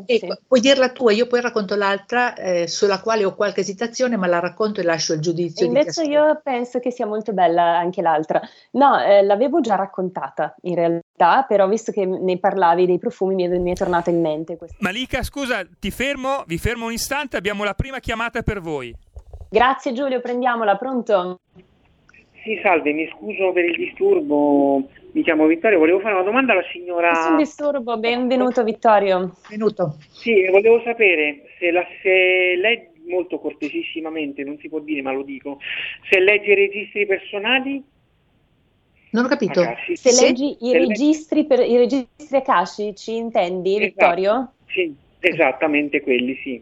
Eh, 0.08 0.18
sì. 0.18 0.28
Puoi 0.48 0.60
dirla 0.60 0.90
tua, 0.90 1.12
io 1.12 1.28
poi 1.28 1.42
racconto 1.42 1.76
l'altra 1.76 2.36
eh, 2.36 2.68
sulla 2.68 3.00
quale 3.00 3.24
ho 3.26 3.36
qualche 3.36 3.62
esitazione, 3.62 4.18
ma 4.18 4.28
la 4.28 4.40
racconto 4.40 4.82
e 4.82 4.84
lascio 4.84 5.14
il 5.14 5.20
giudizio. 5.20 5.66
Invece 5.66 6.04
io 6.04 6.40
penso 6.44 6.80
che 6.80 6.92
sia 6.92 7.06
molto 7.06 7.34
bella 7.34 7.78
anche 7.78 8.02
l'altra. 8.02 8.42
No, 8.72 9.02
eh, 9.02 9.24
l'avevo 9.24 9.62
già 9.62 9.76
raccontata 9.76 10.56
in 10.64 10.76
realtà, 10.76 11.46
però 11.48 11.68
visto 11.68 11.92
che 11.92 12.06
ne 12.06 12.38
parlavi 12.38 12.86
dei 12.86 13.00
profumi 13.00 13.36
mi 13.36 13.44
è, 13.44 13.58
mi 13.58 13.72
è 13.72 13.76
tornata 13.76 14.10
in 14.10 14.22
mente. 14.22 14.58
Questa. 14.58 14.78
Malika, 14.80 15.24
scusa, 15.24 15.66
ti 15.80 15.92
fermo, 15.92 16.44
vi 16.48 16.58
fermo 16.58 16.86
un 16.86 16.92
istante, 16.92 17.38
abbiamo 17.38 17.64
la 17.64 17.74
prima 17.74 18.00
chiamata 18.00 18.42
per 18.42 18.62
voi. 18.62 18.96
Grazie 19.50 19.94
Giulio, 19.94 20.20
prendiamola, 20.20 20.76
pronto? 20.76 21.40
Sì, 22.44 22.60
salve, 22.62 22.94
mi 22.94 23.10
scuso 23.10 23.52
per 23.54 23.66
il 23.66 23.76
disturbo, 23.76 24.88
mi 25.16 25.24
chiamo 25.24 25.46
Vittorio, 25.48 25.80
volevo 25.80 26.02
fare 26.02 26.14
una 26.14 26.26
domanda 26.26 26.52
alla 26.52 26.66
signora... 26.74 27.10
Nessun 27.10 27.38
disturbo, 27.38 27.98
benvenuto 27.98 28.66
Vittorio. 28.66 29.34
Benvenuto. 29.48 29.96
Sì, 30.10 30.46
volevo 30.50 30.82
sapere 30.84 31.44
se, 31.58 31.72
la, 31.72 31.86
se 32.02 32.58
lei, 32.58 32.90
molto 33.08 33.40
cortesissimamente, 33.40 34.44
non 34.44 34.58
si 34.58 34.68
può 34.68 34.80
dire 34.80 35.02
ma 35.02 35.14
lo 35.14 35.24
dico, 35.24 35.60
se 36.10 36.20
legge 36.20 36.52
i 36.52 36.56
registri 36.56 37.06
personali... 37.06 37.82
Non 39.12 39.24
ho 39.24 39.28
capito. 39.30 39.64
Se, 39.86 39.96
se 39.96 40.22
leggi 40.22 40.58
i, 40.60 40.72
se 40.72 40.78
registri 40.80 41.48
leggi... 41.48 41.48
per, 41.48 41.60
i 41.66 41.78
registri 41.78 42.38
akashici, 42.38 43.16
intendi 43.16 43.78
esatto. 43.78 43.86
Vittorio? 43.86 44.52
Sì, 44.68 44.94
esattamente 45.22 46.02
quelli, 46.02 46.36
sì. 46.44 46.62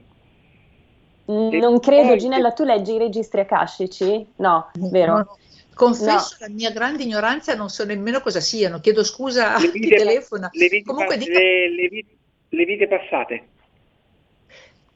Non 1.26 1.80
credo, 1.80 2.18
Ginella, 2.18 2.52
tu 2.52 2.64
leggi 2.66 2.94
i 2.94 3.00
registri 3.00 3.40
akashici? 3.40 4.28
No, 4.36 4.70
vero? 4.92 5.16
No. 5.16 5.38
Confesso 5.74 6.38
no. 6.40 6.48
la 6.48 6.50
mia 6.50 6.72
grande 6.72 7.04
ignoranza, 7.04 7.56
non 7.56 7.70
so 7.70 7.84
nemmeno 7.86 8.22
cosa 8.22 8.40
siano. 8.40 8.80
Chiedo 8.80 9.04
scusa 9.04 9.56
a 9.56 9.60
chi 9.60 9.88
telefona. 9.88 10.50
Le 10.54 10.68
vite, 10.68 10.84
Comunque, 10.84 11.18
dica... 11.18 11.38
le, 11.38 11.70
le, 11.70 11.88
vite, 11.88 12.12
le 12.50 12.66
vite 12.66 12.88
passate. 12.88 13.48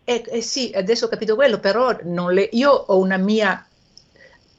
Eh, 0.03 0.23
eh, 0.25 0.41
sì, 0.41 0.71
adesso 0.73 1.05
ho 1.05 1.09
capito 1.09 1.35
quello, 1.35 1.59
però 1.59 1.95
le, 2.29 2.47
io 2.53 2.71
ho 2.71 2.97
una 2.97 3.17
mia 3.17 3.67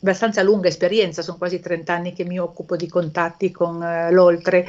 abbastanza 0.00 0.42
lunga 0.42 0.68
esperienza, 0.68 1.22
sono 1.22 1.38
quasi 1.38 1.60
30 1.60 1.92
anni 1.92 2.12
che 2.12 2.24
mi 2.24 2.38
occupo 2.38 2.76
di 2.76 2.88
contatti 2.88 3.50
con 3.50 3.80
uh, 3.80 4.12
l'oltre, 4.12 4.66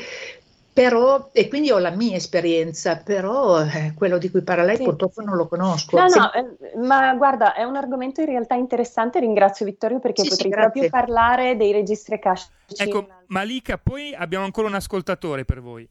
però, 0.80 1.30
e 1.34 1.50
quindi 1.50 1.72
ho 1.72 1.78
la 1.78 1.90
mia 1.90 2.16
esperienza, 2.16 3.02
però 3.04 3.66
eh, 3.66 3.94
quello 3.98 4.18
di 4.18 4.32
cui 4.32 4.44
parla 4.44 4.64
lei 4.64 4.78
sì, 4.78 4.84
purtroppo 4.84 5.22
non 5.22 5.36
lo 5.36 5.46
conosco. 5.46 5.98
No, 5.98 6.06
no, 6.08 6.32
eh, 6.32 6.78
ma 6.78 7.14
guarda, 7.16 7.54
è 7.54 7.66
un 7.66 7.76
argomento 7.76 8.22
in 8.22 8.28
realtà 8.28 8.56
interessante, 8.56 9.20
ringrazio 9.20 9.66
Vittorio 9.66 10.00
perché 10.00 10.22
sì, 10.22 10.30
potrei 10.30 10.52
sì, 10.52 10.58
proprio 10.58 10.90
parlare 10.90 11.58
dei 11.58 11.74
registri 11.74 12.16
Akash. 12.16 12.50
Ecco, 12.78 13.08
Malika, 13.28 13.78
poi 13.78 14.16
abbiamo 14.16 14.46
ancora 14.46 14.70
un 14.70 14.76
ascoltatore 14.76 15.44
per 15.44 15.60
voi. 15.60 15.86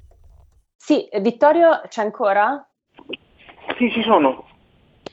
Sì, 0.75 1.07
Vittorio 1.21 1.83
c'è 1.87 2.01
ancora? 2.01 2.67
Sì, 3.77 3.91
ci 3.91 4.03
sono. 4.03 4.48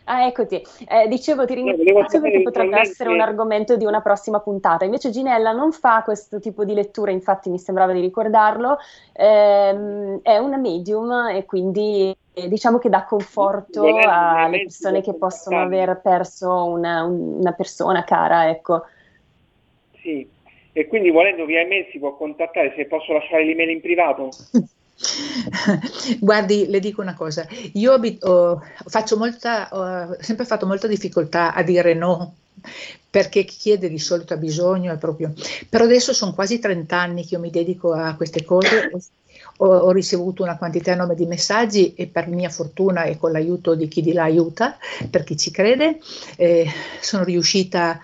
Ah, 0.06 0.28
eccoti. 0.28 0.62
Eh, 0.88 1.08
dicevo, 1.08 1.46
ti 1.46 1.56
ringrazio 1.56 2.22
perché 2.22 2.42
potrebbe 2.44 2.80
essere 2.80 3.10
un 3.10 3.22
argomento 3.22 3.76
di 3.76 3.86
una 3.86 4.02
prossima 4.02 4.40
puntata. 4.40 4.86
Invece 4.86 5.10
Ginella 5.10 5.52
non 5.52 5.72
fa 5.72 6.04
questo 6.04 6.40
tipo 6.40 6.64
di 6.64 6.74
lettura, 6.76 7.12
infatti 7.12 7.50
mi 7.50 7.58
sembrava 7.58 7.92
di 7.92 8.02
ricordarlo. 8.02 8.78
Eh, 9.14 10.20
è 10.22 10.38
una 10.38 10.58
medium 10.58 11.30
e 11.30 11.46
quindi 11.46 12.16
eh, 12.34 12.48
diciamo 12.48 12.78
che 12.78 12.90
dà 12.90 13.04
conforto 13.04 13.84
alle 13.84 14.60
persone 14.64 15.02
che 15.02 15.16
possono 15.16 15.62
aver 15.62 16.00
perso 16.04 16.66
una, 16.66 17.04
una 17.04 17.54
persona 17.54 18.04
cara, 18.04 18.50
ecco. 18.50 18.84
Sì, 20.02 20.30
e 20.72 20.88
quindi 20.88 21.10
volendo 21.10 21.46
via 21.46 21.62
email 21.62 21.88
si 21.92 21.98
può 21.98 22.16
contattare, 22.16 22.74
se 22.76 22.86
posso 22.86 23.12
lasciare 23.12 23.44
l'email 23.44 23.70
in 23.70 23.82
privato? 23.82 24.30
Guardi, 26.20 26.68
le 26.68 26.80
dico 26.80 27.02
una 27.02 27.14
cosa, 27.14 27.48
io 27.74 27.94
ho, 27.94 28.62
faccio 28.86 29.18
molta, 29.18 29.70
ho 29.72 30.18
sempre 30.20 30.46
fatto 30.46 30.66
molta 30.66 30.88
difficoltà 30.88 31.54
a 31.54 31.62
dire 31.64 31.94
no, 31.94 32.36
perché 33.10 33.44
chi 33.44 33.56
chiede 33.58 33.90
di 33.90 34.00
solito 34.00 34.34
ha 34.34 34.38
bisogno, 34.38 34.94
è 34.94 34.98
proprio... 34.98 35.34
Però 35.70 35.84
adesso 35.84 36.14
sono 36.14 36.34
quasi 36.34 36.60
30 36.60 36.98
anni 36.98 37.26
che 37.26 37.36
io 37.36 37.40
mi 37.40 37.50
dedico 37.50 37.94
a 37.94 38.16
queste 38.16 38.44
cose, 38.44 38.92
ho, 39.58 39.68
ho 39.68 39.92
ricevuto 39.92 40.44
una 40.44 40.58
quantità 40.58 40.92
enorme 40.92 41.16
di 41.16 41.26
messaggi 41.26 41.94
e 41.94 42.08
per 42.08 42.28
mia 42.28 42.50
fortuna 42.50 43.04
e 43.04 43.18
con 43.18 43.32
l'aiuto 43.32 43.76
di 43.76 43.88
chi 43.88 44.02
di 44.02 44.14
là 44.14 44.24
aiuta, 44.24 44.78
per 45.10 45.24
chi 45.24 45.38
ci 45.38 45.52
crede, 45.52 46.00
eh, 46.36 46.68
sono 47.00 47.24
riuscita 47.24 47.92
a 47.92 48.00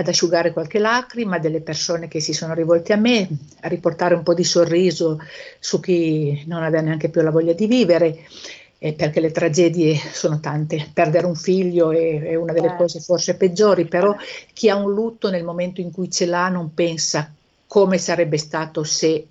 ad 0.00 0.08
asciugare 0.08 0.52
qualche 0.52 0.78
lacrima 0.78 1.38
delle 1.38 1.60
persone 1.60 2.08
che 2.08 2.20
si 2.20 2.32
sono 2.32 2.54
rivolte 2.54 2.92
a 2.92 2.96
me, 2.96 3.28
a 3.60 3.68
riportare 3.68 4.14
un 4.14 4.22
po' 4.22 4.34
di 4.34 4.44
sorriso 4.44 5.20
su 5.58 5.78
chi 5.80 6.42
non 6.46 6.62
aveva 6.62 6.82
neanche 6.82 7.10
più 7.10 7.20
la 7.22 7.30
voglia 7.30 7.52
di 7.52 7.66
vivere, 7.66 8.20
eh, 8.78 8.94
perché 8.94 9.20
le 9.20 9.30
tragedie 9.30 9.94
sono 9.96 10.40
tante. 10.40 10.88
Perdere 10.92 11.26
un 11.26 11.36
figlio 11.36 11.92
è, 11.92 12.22
è 12.22 12.34
una 12.34 12.52
delle 12.52 12.72
eh. 12.72 12.76
cose 12.76 13.00
forse 13.00 13.36
peggiori, 13.36 13.84
però 13.86 14.16
chi 14.54 14.70
ha 14.70 14.76
un 14.76 14.92
lutto 14.92 15.30
nel 15.30 15.44
momento 15.44 15.80
in 15.80 15.92
cui 15.92 16.10
ce 16.10 16.24
l'ha 16.26 16.48
non 16.48 16.72
pensa 16.72 17.32
come 17.66 17.98
sarebbe 17.98 18.38
stato 18.38 18.82
se 18.82 19.26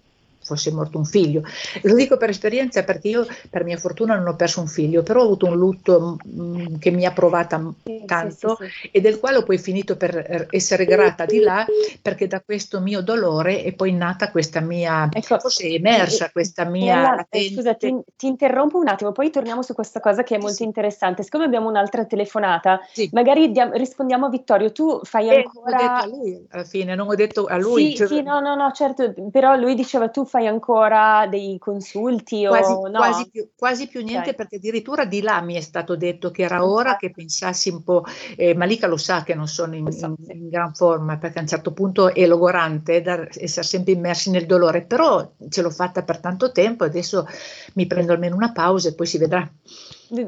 fosse 0.49 0.71
morto 0.71 0.97
un 0.97 1.05
figlio. 1.05 1.43
Lo 1.83 1.95
dico 1.95 2.17
per 2.17 2.29
esperienza 2.29 2.83
perché 2.83 3.07
io 3.07 3.27
per 3.49 3.63
mia 3.63 3.77
fortuna 3.77 4.15
non 4.15 4.27
ho 4.27 4.35
perso 4.35 4.59
un 4.59 4.67
figlio, 4.67 5.03
però 5.03 5.21
ho 5.21 5.25
avuto 5.25 5.45
un 5.47 5.57
lutto 5.57 6.17
mh, 6.23 6.41
mm, 6.41 6.75
che 6.79 6.91
mi 6.91 7.05
ha 7.05 7.11
provata 7.11 7.61
sì, 7.83 8.03
tanto 8.05 8.57
sì, 8.59 8.67
sì, 8.67 8.89
e 8.91 9.01
del 9.01 9.19
quale 9.19 9.37
ho 9.37 9.43
poi 9.43 9.57
finito 9.57 9.95
per 9.95 10.47
essere 10.51 10.85
grata 10.85 11.25
di 11.25 11.39
là 11.39 11.65
perché 12.01 12.27
da 12.27 12.41
questo 12.41 12.79
mio 12.79 13.01
dolore 13.01 13.63
è 13.63 13.73
poi 13.73 13.93
nata 13.93 14.31
questa 14.31 14.59
mia, 14.59 15.07
ecco, 15.11 15.39
forse 15.39 15.67
è 15.67 15.73
emersa 15.73 16.27
eh, 16.27 16.31
questa 16.31 16.65
mia... 16.65 16.97
Allora, 16.97 17.27
eh, 17.29 17.51
scusa, 17.53 17.73
ti, 17.75 17.95
ti, 18.15 18.27
interrompo 18.27 18.77
un 18.77 18.87
attimo, 18.87 19.11
poi 19.11 19.29
torniamo 19.29 19.61
su 19.61 19.73
questa 19.73 19.99
cosa 19.99 20.23
che 20.23 20.35
è 20.35 20.39
molto 20.39 20.63
interessante. 20.63 21.23
Siccome 21.23 21.45
abbiamo 21.45 21.69
un'altra 21.69 22.05
telefonata, 22.05 22.79
magari 23.11 23.51
diam- 23.51 23.73
rispondiamo 23.73 24.25
a 24.25 24.29
Vittorio, 24.29 24.71
tu 24.71 24.99
fai 25.03 25.29
eh, 25.29 25.35
ancora... 25.37 25.77
Non 25.77 25.79
ho 25.79 26.01
detto 26.01 26.03
a 26.03 26.07
lui 26.07 26.47
alla 26.49 26.63
fine, 26.63 26.95
non 26.95 27.07
ho 27.07 27.15
detto 27.15 27.45
a 27.45 27.57
lui. 27.57 27.89
Sì, 27.89 27.95
cioè... 27.95 28.07
sì 28.07 28.21
no, 28.21 28.39
no, 28.39 28.55
no, 28.55 28.71
certo, 28.71 29.13
però 29.31 29.55
lui 29.55 29.75
diceva 29.75 30.09
tu 30.09 30.25
fai 30.25 30.38
fai 30.39 30.47
ancora 30.47 31.27
dei 31.27 31.57
consulti 31.59 32.45
quasi, 32.45 32.71
o 32.71 32.87
no? 32.87 32.97
Quasi 32.97 33.29
più, 33.29 33.49
quasi 33.57 33.87
più 33.87 34.01
niente 34.01 34.29
okay. 34.29 34.35
perché 34.35 34.55
addirittura 34.55 35.03
di 35.03 35.21
là 35.21 35.41
mi 35.41 35.55
è 35.55 35.61
stato 35.61 35.97
detto 35.97 36.31
che 36.31 36.43
era 36.43 36.65
ora 36.65 36.95
che 36.95 37.11
pensassi 37.11 37.69
un 37.69 37.83
po', 37.83 38.05
eh, 38.37 38.55
Malika 38.55 38.87
lo 38.87 38.95
sa 38.95 39.23
che 39.23 39.35
non 39.35 39.47
sono 39.47 39.75
in, 39.75 39.87
in, 39.87 40.15
in, 40.29 40.49
gran 40.49 40.73
forma 40.73 41.17
perché 41.17 41.39
a 41.39 41.41
un 41.41 41.47
certo 41.47 41.73
punto 41.73 42.13
è 42.13 42.25
logorante 42.25 43.01
da 43.01 43.27
essere 43.33 43.65
sempre 43.65 43.91
immersi 43.91 44.31
nel 44.31 44.45
dolore, 44.45 44.83
però 44.83 45.29
ce 45.49 45.61
l'ho 45.61 45.69
fatta 45.69 46.03
per 46.03 46.19
tanto 46.19 46.51
tempo, 46.51 46.85
adesso 46.85 47.27
mi 47.73 47.85
prendo 47.85 48.13
almeno 48.13 48.35
una 48.35 48.53
pausa 48.53 48.89
e 48.89 48.95
poi 48.95 49.05
si 49.05 49.17
vedrà. 49.17 49.47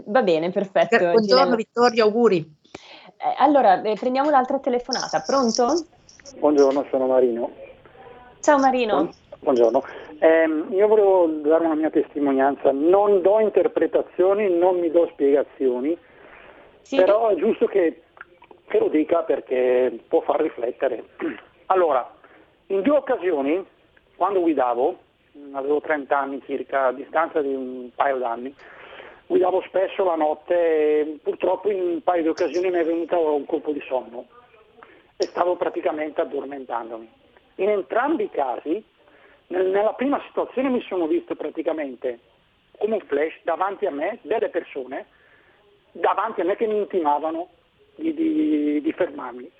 Va 0.05 0.21
bene, 0.21 0.51
perfetto. 0.51 0.97
Buongiorno 0.97 1.21
Ginella. 1.21 1.55
Vittorio, 1.55 2.03
auguri. 2.03 2.59
Eh, 3.17 3.35
allora, 3.37 3.81
eh, 3.81 3.95
prendiamo 3.95 4.27
un'altra 4.27 4.59
telefonata, 4.59 5.21
pronto? 5.21 5.85
Buongiorno, 6.37 6.85
sono 6.89 7.07
Marino. 7.07 7.49
Ciao 8.41 8.57
Marino. 8.57 9.09
Buongiorno, 9.41 9.81
eh, 10.23 10.65
io 10.69 10.87
volevo 10.87 11.25
dare 11.25 11.65
una 11.65 11.73
mia 11.73 11.89
testimonianza, 11.89 12.71
non 12.71 13.23
do 13.23 13.39
interpretazioni, 13.39 14.55
non 14.55 14.77
mi 14.77 14.91
do 14.91 15.07
spiegazioni, 15.13 15.97
sì. 16.81 16.97
però 16.97 17.29
è 17.29 17.35
giusto 17.35 17.65
che, 17.65 18.03
che 18.67 18.77
lo 18.77 18.89
dica 18.89 19.23
perché 19.23 19.99
può 20.07 20.21
far 20.21 20.41
riflettere. 20.41 21.03
Allora, 21.71 22.07
in 22.67 22.81
due 22.81 22.97
occasioni, 22.97 23.65
quando 24.15 24.41
guidavo, 24.41 24.97
avevo 25.53 25.79
30 25.79 26.19
anni 26.19 26.41
circa, 26.45 26.87
a 26.87 26.91
distanza 26.91 27.41
di 27.41 27.53
un 27.53 27.89
paio 27.95 28.17
d'anni, 28.17 28.53
guidavo 29.25 29.63
spesso 29.67 30.03
la 30.03 30.15
notte 30.15 30.53
e 30.53 31.19
purtroppo 31.23 31.71
in 31.71 31.81
un 31.81 32.03
paio 32.03 32.23
di 32.23 32.27
occasioni 32.27 32.69
mi 32.69 32.77
è 32.77 32.83
venuto 32.83 33.33
un 33.33 33.45
colpo 33.45 33.71
di 33.71 33.81
sonno 33.87 34.25
e 35.15 35.23
stavo 35.23 35.55
praticamente 35.55 36.21
addormentandomi. 36.21 37.09
In 37.55 37.69
entrambi 37.69 38.25
i 38.25 38.29
casi 38.29 38.83
nella 39.51 39.93
prima 39.93 40.21
situazione 40.27 40.69
mi 40.69 40.81
sono 40.81 41.07
visto 41.07 41.35
praticamente 41.35 42.19
come 42.77 42.95
un 42.95 43.01
flash 43.01 43.39
davanti 43.43 43.85
a 43.85 43.91
me 43.91 44.19
delle 44.21 44.49
persone, 44.49 45.05
davanti 45.91 46.41
a 46.41 46.45
me 46.45 46.55
che 46.55 46.65
mi 46.65 46.77
intimavano 46.77 47.49
di, 47.95 48.13
di, 48.13 48.81
di 48.81 48.91
fermarmi. 48.93 49.51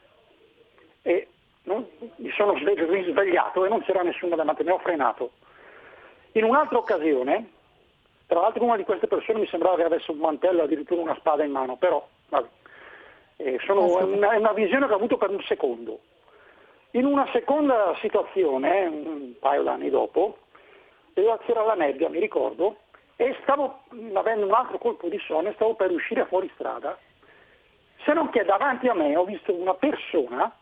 E 1.04 1.28
non, 1.64 1.86
mi 2.16 2.32
sono 2.32 2.58
svegliato 2.58 3.66
e 3.66 3.70
non 3.70 3.84
c'era 3.84 4.02
nessuno 4.02 4.36
davanti 4.36 4.62
a 4.62 4.66
me, 4.66 4.72
ho 4.72 4.80
frenato. 4.80 5.32
In 6.34 6.46
un'altra 6.46 6.78
occasione, 6.78 7.50
tra 8.26 8.40
l'altro 8.40 8.64
una 8.64 8.78
di 8.78 8.84
queste 8.84 9.08
persone 9.08 9.40
mi 9.40 9.48
sembrava 9.48 9.76
che 9.76 9.84
avesse 9.84 10.12
un 10.12 10.18
mantello, 10.18 10.64
addirittura 10.64 11.02
una 11.02 11.16
spada 11.16 11.44
in 11.44 11.52
mano, 11.52 11.76
però 11.76 12.08
vabbè, 12.30 12.48
eh, 13.38 13.60
sono, 13.66 14.00
è, 14.00 14.04
una, 14.04 14.32
è 14.32 14.38
una 14.38 14.54
visione 14.54 14.88
che 14.88 14.94
ho 14.94 14.96
avuto 14.96 15.18
per 15.18 15.30
un 15.30 15.42
secondo. 15.42 16.00
In 16.94 17.06
una 17.06 17.26
seconda 17.32 17.96
situazione, 18.02 18.86
un 18.86 19.34
paio 19.40 19.64
d'anni 19.64 19.90
dopo, 19.90 20.40
c'era 21.14 21.64
la 21.64 21.74
nebbia, 21.74 22.10
mi 22.10 22.20
ricordo, 22.20 22.78
e 23.16 23.38
stavo 23.44 23.84
avendo 24.14 24.46
un 24.46 24.54
altro 24.54 24.78
colpo 24.78 25.08
di 25.08 25.20
sonno 25.20 25.50
e 25.50 25.54
stavo 25.54 25.76
per 25.76 25.92
uscire 25.92 26.26
fuori 26.26 26.52
strada, 26.56 26.98
se 28.04 28.14
non 28.14 28.30
che 28.30 28.44
davanti 28.44 28.88
a 28.88 28.94
me 28.94 29.16
ho 29.16 29.24
visto 29.24 29.54
una 29.54 29.74
persona 29.76 30.54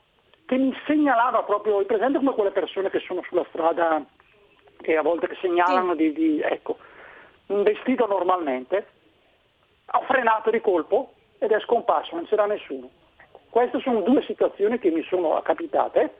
che 0.45 0.57
mi 0.57 0.75
segnalava 0.85 1.43
proprio, 1.43 1.81
è 1.81 1.85
presente 1.85 2.19
come 2.19 2.33
quelle 2.33 2.51
persone 2.51 2.89
che 2.89 2.99
sono 2.99 3.23
sulla 3.23 3.45
strada 3.49 4.03
che 4.81 4.97
a 4.97 5.01
volte 5.01 5.35
segnalano 5.41 5.95
di, 5.95 6.13
di, 6.13 6.41
ecco, 6.41 6.77
un 7.47 7.63
vestito 7.63 8.05
normalmente, 8.05 8.87
ho 9.93 10.01
frenato 10.01 10.51
di 10.51 10.61
colpo 10.61 11.13
ed 11.39 11.51
è 11.51 11.59
scomparso, 11.61 12.15
non 12.15 12.27
c'era 12.27 12.45
nessuno. 12.45 12.89
Queste 13.49 13.79
sono 13.79 14.01
due 14.01 14.21
situazioni 14.23 14.79
che 14.79 14.91
mi 14.91 15.03
sono 15.03 15.41
capitate 15.41 16.13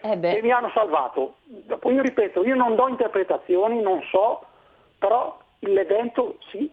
eh 0.00 0.18
e 0.20 0.42
mi 0.42 0.50
hanno 0.50 0.70
salvato. 0.74 1.36
Dopo 1.44 1.90
io 1.90 2.02
ripeto, 2.02 2.44
io 2.44 2.54
non 2.54 2.74
do 2.74 2.88
interpretazioni, 2.88 3.80
non 3.80 4.02
so, 4.10 4.44
però 4.98 5.38
l'evento 5.60 6.36
sì, 6.50 6.70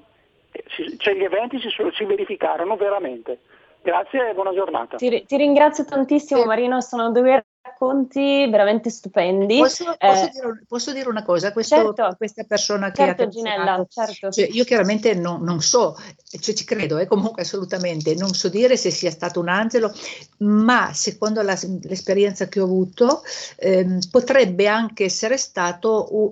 cioè 0.98 1.14
gli 1.14 1.24
eventi 1.24 1.60
si, 1.60 1.70
si 1.70 2.06
verificarono 2.06 2.76
veramente. 2.76 3.40
Grazie 3.82 4.30
e 4.30 4.34
buona 4.34 4.54
giornata. 4.54 4.98
Ti, 4.98 5.26
ti 5.26 5.38
ringrazio 5.38 5.86
tantissimo 5.86 6.46
Marino, 6.46 6.82
sono 6.82 7.12
due 7.12 7.46
racconti 7.82 8.48
veramente 8.50 8.90
stupendi. 8.92 9.58
Posso, 9.58 9.96
posso, 9.98 10.26
eh, 10.26 10.30
dire, 10.32 10.64
posso 10.68 10.94
dire, 10.94 11.10
una 11.10 11.24
cosa? 11.24 11.52
Questo, 11.52 11.76
certo, 11.76 12.16
questa 12.18 12.44
persona 12.44 12.92
che 12.92 13.04
certo, 13.04 13.24
ha 13.24 13.28
Ginella, 13.28 13.86
certo. 13.90 14.30
Cioè, 14.30 14.48
io 14.52 14.64
chiaramente 14.64 15.16
non, 15.16 15.42
non 15.42 15.62
so, 15.62 15.98
cioè, 16.40 16.54
ci 16.54 16.64
credo, 16.64 17.00
eh, 17.00 17.08
comunque 17.08 17.42
assolutamente, 17.42 18.14
non 18.16 18.34
so 18.34 18.50
dire 18.50 18.78
se 18.78 18.92
sia 18.92 19.10
stato 19.12 19.40
un 19.40 19.50
angelo, 19.50 19.92
ma 20.40 20.94
secondo 20.94 21.42
la, 21.42 21.58
l'esperienza 21.82 22.48
che 22.48 22.60
ho 22.60 22.66
avuto 22.66 23.24
ehm, 23.58 24.00
potrebbe 24.12 24.68
anche 24.68 25.06
essere 25.06 25.38
stato 25.38 26.08
un, 26.12 26.32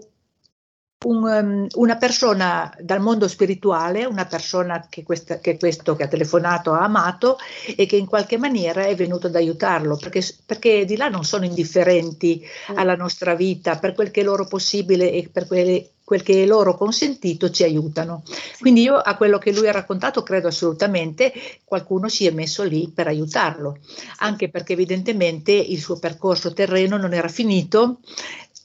um, 1.05 1.67
una 1.75 1.95
persona 1.97 2.73
dal 2.79 2.99
mondo 2.99 3.27
spirituale, 3.27 4.05
una 4.05 4.25
persona 4.25 4.85
che, 4.89 5.03
questa, 5.03 5.39
che, 5.39 5.57
questo 5.57 5.95
che 5.95 6.03
ha 6.03 6.07
telefonato 6.07 6.73
ha 6.73 6.83
amato 6.83 7.37
e 7.75 7.85
che 7.85 7.95
in 7.95 8.05
qualche 8.05 8.37
maniera 8.37 8.85
è 8.85 8.95
venuto 8.95 9.27
ad 9.27 9.35
aiutarlo, 9.35 9.95
perché, 9.97 10.21
perché 10.45 10.85
di 10.85 10.97
là 10.97 11.07
non 11.07 11.23
sono 11.23 11.45
indifferenti 11.45 12.45
mm. 12.71 12.77
alla 12.77 12.95
nostra 12.95 13.35
vita, 13.35 13.77
per 13.77 13.93
quel 13.93 14.11
che 14.11 14.21
è 14.21 14.23
loro 14.23 14.45
possibile 14.45 15.11
e 15.11 15.29
per 15.31 15.47
quelle, 15.47 15.91
quel 16.09 16.23
che 16.23 16.41
è 16.41 16.45
loro 16.47 16.75
consentito 16.75 17.51
ci 17.51 17.63
aiutano. 17.63 18.23
Quindi 18.59 18.81
io 18.81 18.95
a 18.95 19.15
quello 19.15 19.37
che 19.37 19.53
lui 19.53 19.67
ha 19.67 19.71
raccontato 19.71 20.23
credo 20.23 20.47
assolutamente 20.47 21.31
qualcuno 21.63 22.09
si 22.09 22.25
è 22.25 22.31
messo 22.31 22.63
lì 22.63 22.91
per 22.93 23.05
aiutarlo, 23.05 23.77
anche 24.17 24.49
perché 24.49 24.73
evidentemente 24.73 25.51
il 25.51 25.79
suo 25.79 25.99
percorso 25.99 26.51
terreno 26.51 26.97
non 26.97 27.13
era 27.13 27.27
finito 27.27 27.99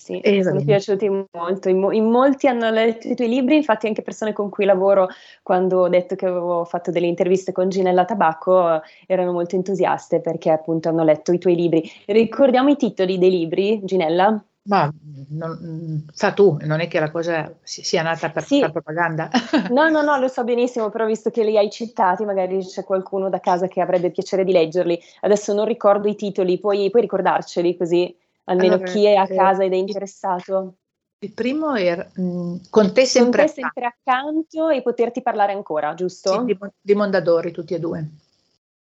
Sì, 0.02 0.20
mi 0.24 0.42
sono 0.42 0.64
piaciuti 0.64 1.08
molto. 1.30 1.68
In, 1.68 1.88
in, 1.92 2.06
molti 2.06 2.48
hanno 2.48 2.68
letto 2.70 3.06
i 3.06 3.14
tuoi 3.14 3.28
libri, 3.28 3.54
infatti 3.54 3.86
anche 3.86 4.02
persone 4.02 4.32
con 4.32 4.48
cui 4.48 4.64
lavoro, 4.64 5.06
quando 5.44 5.82
ho 5.82 5.88
detto 5.88 6.16
che 6.16 6.26
avevo 6.26 6.64
fatto 6.64 6.90
delle 6.90 7.06
interviste 7.06 7.52
con 7.52 7.68
Ginella 7.68 8.04
Tabacco, 8.04 8.82
erano 9.06 9.30
molto 9.30 9.54
entusiaste 9.54 10.20
perché 10.20 10.50
appunto 10.50 10.88
hanno 10.88 11.04
letto 11.04 11.30
i 11.30 11.38
tuoi 11.38 11.54
libri. 11.54 11.88
Ricordiamo 12.06 12.70
i 12.70 12.76
titoli 12.76 13.16
dei 13.16 13.30
libri, 13.30 13.80
Ginella? 13.84 14.42
Ma 14.64 14.92
non, 15.28 16.04
fa 16.12 16.32
tu, 16.32 16.56
non 16.62 16.80
è 16.80 16.88
che 16.88 16.98
la 16.98 17.10
cosa 17.12 17.54
sia 17.62 18.02
nata 18.02 18.30
per 18.30 18.42
sì. 18.42 18.58
la 18.58 18.70
propaganda. 18.70 19.30
no, 19.70 19.88
no, 19.88 20.02
no, 20.02 20.18
lo 20.18 20.26
so 20.26 20.42
benissimo, 20.42 20.90
però 20.90 21.06
visto 21.06 21.30
che 21.30 21.44
li 21.44 21.56
hai 21.56 21.70
citati, 21.70 22.24
magari 22.24 22.58
c'è 22.58 22.82
qualcuno 22.82 23.28
da 23.28 23.38
casa 23.38 23.68
che 23.68 23.80
avrebbe 23.80 24.10
piacere 24.10 24.42
di 24.42 24.50
leggerli. 24.50 25.00
Adesso 25.20 25.54
non 25.54 25.64
ricordo 25.64 26.08
i 26.08 26.16
titoli, 26.16 26.58
puoi, 26.58 26.90
puoi 26.90 27.02
ricordarceli 27.02 27.76
così 27.76 28.12
almeno 28.44 28.74
allora, 28.74 28.90
chi 28.90 29.04
è 29.06 29.14
a 29.14 29.26
casa 29.26 29.64
ed 29.64 29.72
è 29.72 29.76
interessato. 29.76 30.76
Il 31.18 31.32
primo 31.32 31.74
era 31.74 32.10
mh, 32.14 32.22
mm, 32.22 32.56
con 32.68 32.92
te 32.92 33.04
sempre, 33.06 33.44
con 33.44 33.54
te 33.54 33.60
sempre 33.60 33.84
accanto. 33.86 34.70
e 34.70 34.82
poterti 34.82 35.22
parlare 35.22 35.52
ancora, 35.52 35.94
giusto? 35.94 36.32
Sì, 36.32 36.44
di, 36.44 36.58
di 36.80 36.94
Mondadori, 36.94 37.52
tutti 37.52 37.74
e 37.74 37.78
due. 37.78 38.08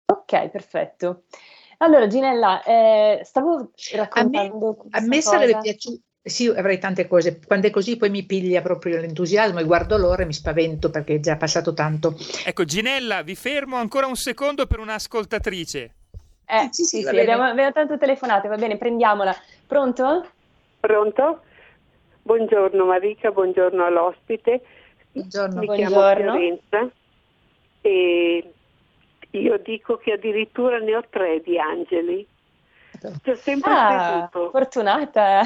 Ok, 0.07 0.49
perfetto. 0.49 1.25
Allora, 1.79 2.07
Ginella, 2.07 2.63
eh, 2.63 3.21
stavo 3.25 3.71
raccontando. 3.95 4.77
A 4.91 5.01
me, 5.01 5.05
a 5.05 5.07
me 5.07 5.21
sarebbe 5.21 5.59
piaciuto. 5.61 6.01
Sì, 6.23 6.49
avrei 6.49 6.79
tante 6.79 7.07
cose. 7.07 7.41
Quando 7.45 7.67
è 7.67 7.71
così 7.71 7.97
poi 7.97 8.11
mi 8.11 8.25
piglia 8.25 8.61
proprio 8.61 8.99
l'entusiasmo 9.01 9.59
e 9.59 9.65
guardo 9.65 9.97
l'ora 9.97 10.23
e 10.23 10.27
mi 10.27 10.35
spavento 10.35 10.91
perché 10.91 11.15
è 11.15 11.21
già 11.21 11.37
passato 11.37 11.73
tanto. 11.73 12.15
Ecco, 12.45 12.65
Ginella, 12.65 13.23
vi 13.23 13.35
fermo 13.35 13.77
ancora 13.77 14.07
un 14.07 14.17
secondo 14.17 14.67
per 14.67 14.81
un'ascoltatrice. 14.81 16.00
Eh, 16.51 16.67
sì, 16.73 16.83
sì, 16.83 17.03
sì, 17.03 17.17
abbiamo, 17.17 17.45
abbiamo 17.45 17.71
tante 17.71 17.97
telefonate, 17.97 18.49
va 18.49 18.57
bene, 18.57 18.77
prendiamola. 18.77 19.33
Pronto? 19.69 20.27
Pronto? 20.81 21.43
Buongiorno 22.23 22.87
Marica, 22.87 23.31
buongiorno 23.31 23.85
all'ospite. 23.85 24.61
Buongiorno. 25.13 25.61
Mi 25.61 25.67
buongiorno. 25.67 25.93
chiamo 25.93 26.17
Fiorenza 26.17 26.91
e 27.83 28.53
io 29.31 29.59
dico 29.59 29.97
che 29.99 30.13
addirittura 30.13 30.79
ne 30.79 30.97
ho 30.97 31.05
tre 31.09 31.41
di 31.41 31.57
angeli. 31.57 32.27
Ci 33.23 33.31
ho 33.31 33.37
sempre 33.37 33.71
ah, 33.71 34.29
creduto. 34.29 34.51
Fortunata! 34.51 35.43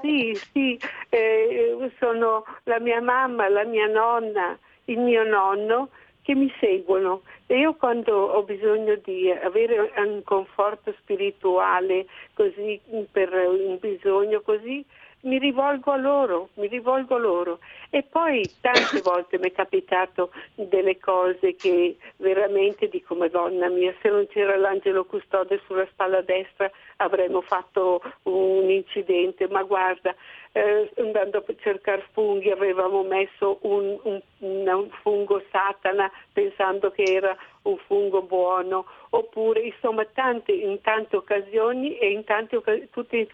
sì, 0.00 0.38
sì, 0.52 0.80
eh, 1.08 1.90
sono 1.98 2.44
la 2.64 2.78
mia 2.78 3.02
mamma, 3.02 3.48
la 3.48 3.64
mia 3.64 3.86
nonna, 3.86 4.56
il 4.84 4.98
mio 4.98 5.24
nonno 5.24 5.88
che 6.22 6.34
mi 6.34 6.52
seguono. 6.58 7.22
E 7.46 7.58
io 7.58 7.74
quando 7.74 8.14
ho 8.14 8.42
bisogno 8.42 8.96
di 9.02 9.30
avere 9.30 9.92
un 9.96 10.22
conforto 10.24 10.94
spirituale 10.98 12.06
così 12.34 12.80
per 13.10 13.32
un 13.32 13.78
bisogno 13.80 14.40
così 14.40 14.84
mi 15.22 15.38
rivolgo 15.38 15.92
a 15.92 15.96
loro, 15.96 16.48
mi 16.54 16.66
rivolgo 16.68 17.16
a 17.16 17.18
loro. 17.18 17.58
E 17.90 18.02
poi 18.02 18.48
tante 18.60 19.00
volte 19.02 19.38
mi 19.38 19.48
è 19.48 19.52
capitato 19.52 20.30
delle 20.54 20.98
cose 20.98 21.54
che 21.56 21.96
veramente 22.16 22.88
dico 22.88 23.14
Madonna 23.14 23.68
mia, 23.68 23.94
se 24.00 24.08
non 24.08 24.26
c'era 24.28 24.56
l'angelo 24.56 25.04
custode 25.04 25.60
sulla 25.66 25.86
spalla 25.90 26.22
destra 26.22 26.70
avremmo 26.96 27.40
fatto 27.40 28.00
un 28.24 28.70
incidente, 28.70 29.48
ma 29.48 29.62
guarda, 29.62 30.14
eh, 30.52 30.90
andando 30.98 31.38
a 31.38 31.54
cercare 31.60 32.06
funghi 32.12 32.50
avevamo 32.50 33.02
messo 33.02 33.58
un, 33.62 33.98
un, 34.02 34.20
un, 34.38 34.88
fungo 35.02 35.42
satana 35.50 36.10
pensando 36.32 36.90
che 36.90 37.02
era 37.02 37.36
un 37.62 37.76
fungo 37.86 38.22
buono, 38.22 38.84
oppure 39.10 39.60
insomma 39.60 40.04
tante, 40.04 40.52
in 40.52 40.80
tante 40.80 41.16
occasioni 41.16 41.96
e 41.98 42.10
in 42.10 42.24
tante 42.24 42.56
occasioni, 42.56 42.88
tutti 42.90 43.28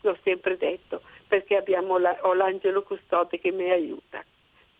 l'ho 0.00 0.16
sempre 0.22 0.56
detto, 0.56 1.02
perché 1.26 1.56
abbiamo 1.56 1.98
la, 1.98 2.16
ho 2.22 2.34
l'angelo 2.34 2.82
custode 2.82 3.38
che 3.38 3.50
mi 3.50 3.70
aiuta. 3.70 4.24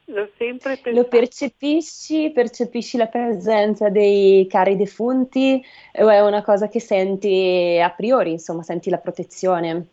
L'ho 0.08 0.28
sempre 0.36 0.76
pensato. 0.76 0.96
Lo 0.96 1.04
percepisci? 1.08 2.30
Percepisci 2.32 2.96
la 2.96 3.08
presenza 3.08 3.88
dei 3.88 4.46
cari 4.48 4.76
defunti 4.76 5.60
o 5.94 6.08
è 6.08 6.20
una 6.20 6.42
cosa 6.42 6.68
che 6.68 6.78
senti 6.78 7.80
a 7.82 7.90
priori, 7.90 8.30
insomma, 8.32 8.62
senti 8.62 8.88
la 8.88 8.98
protezione? 8.98 9.86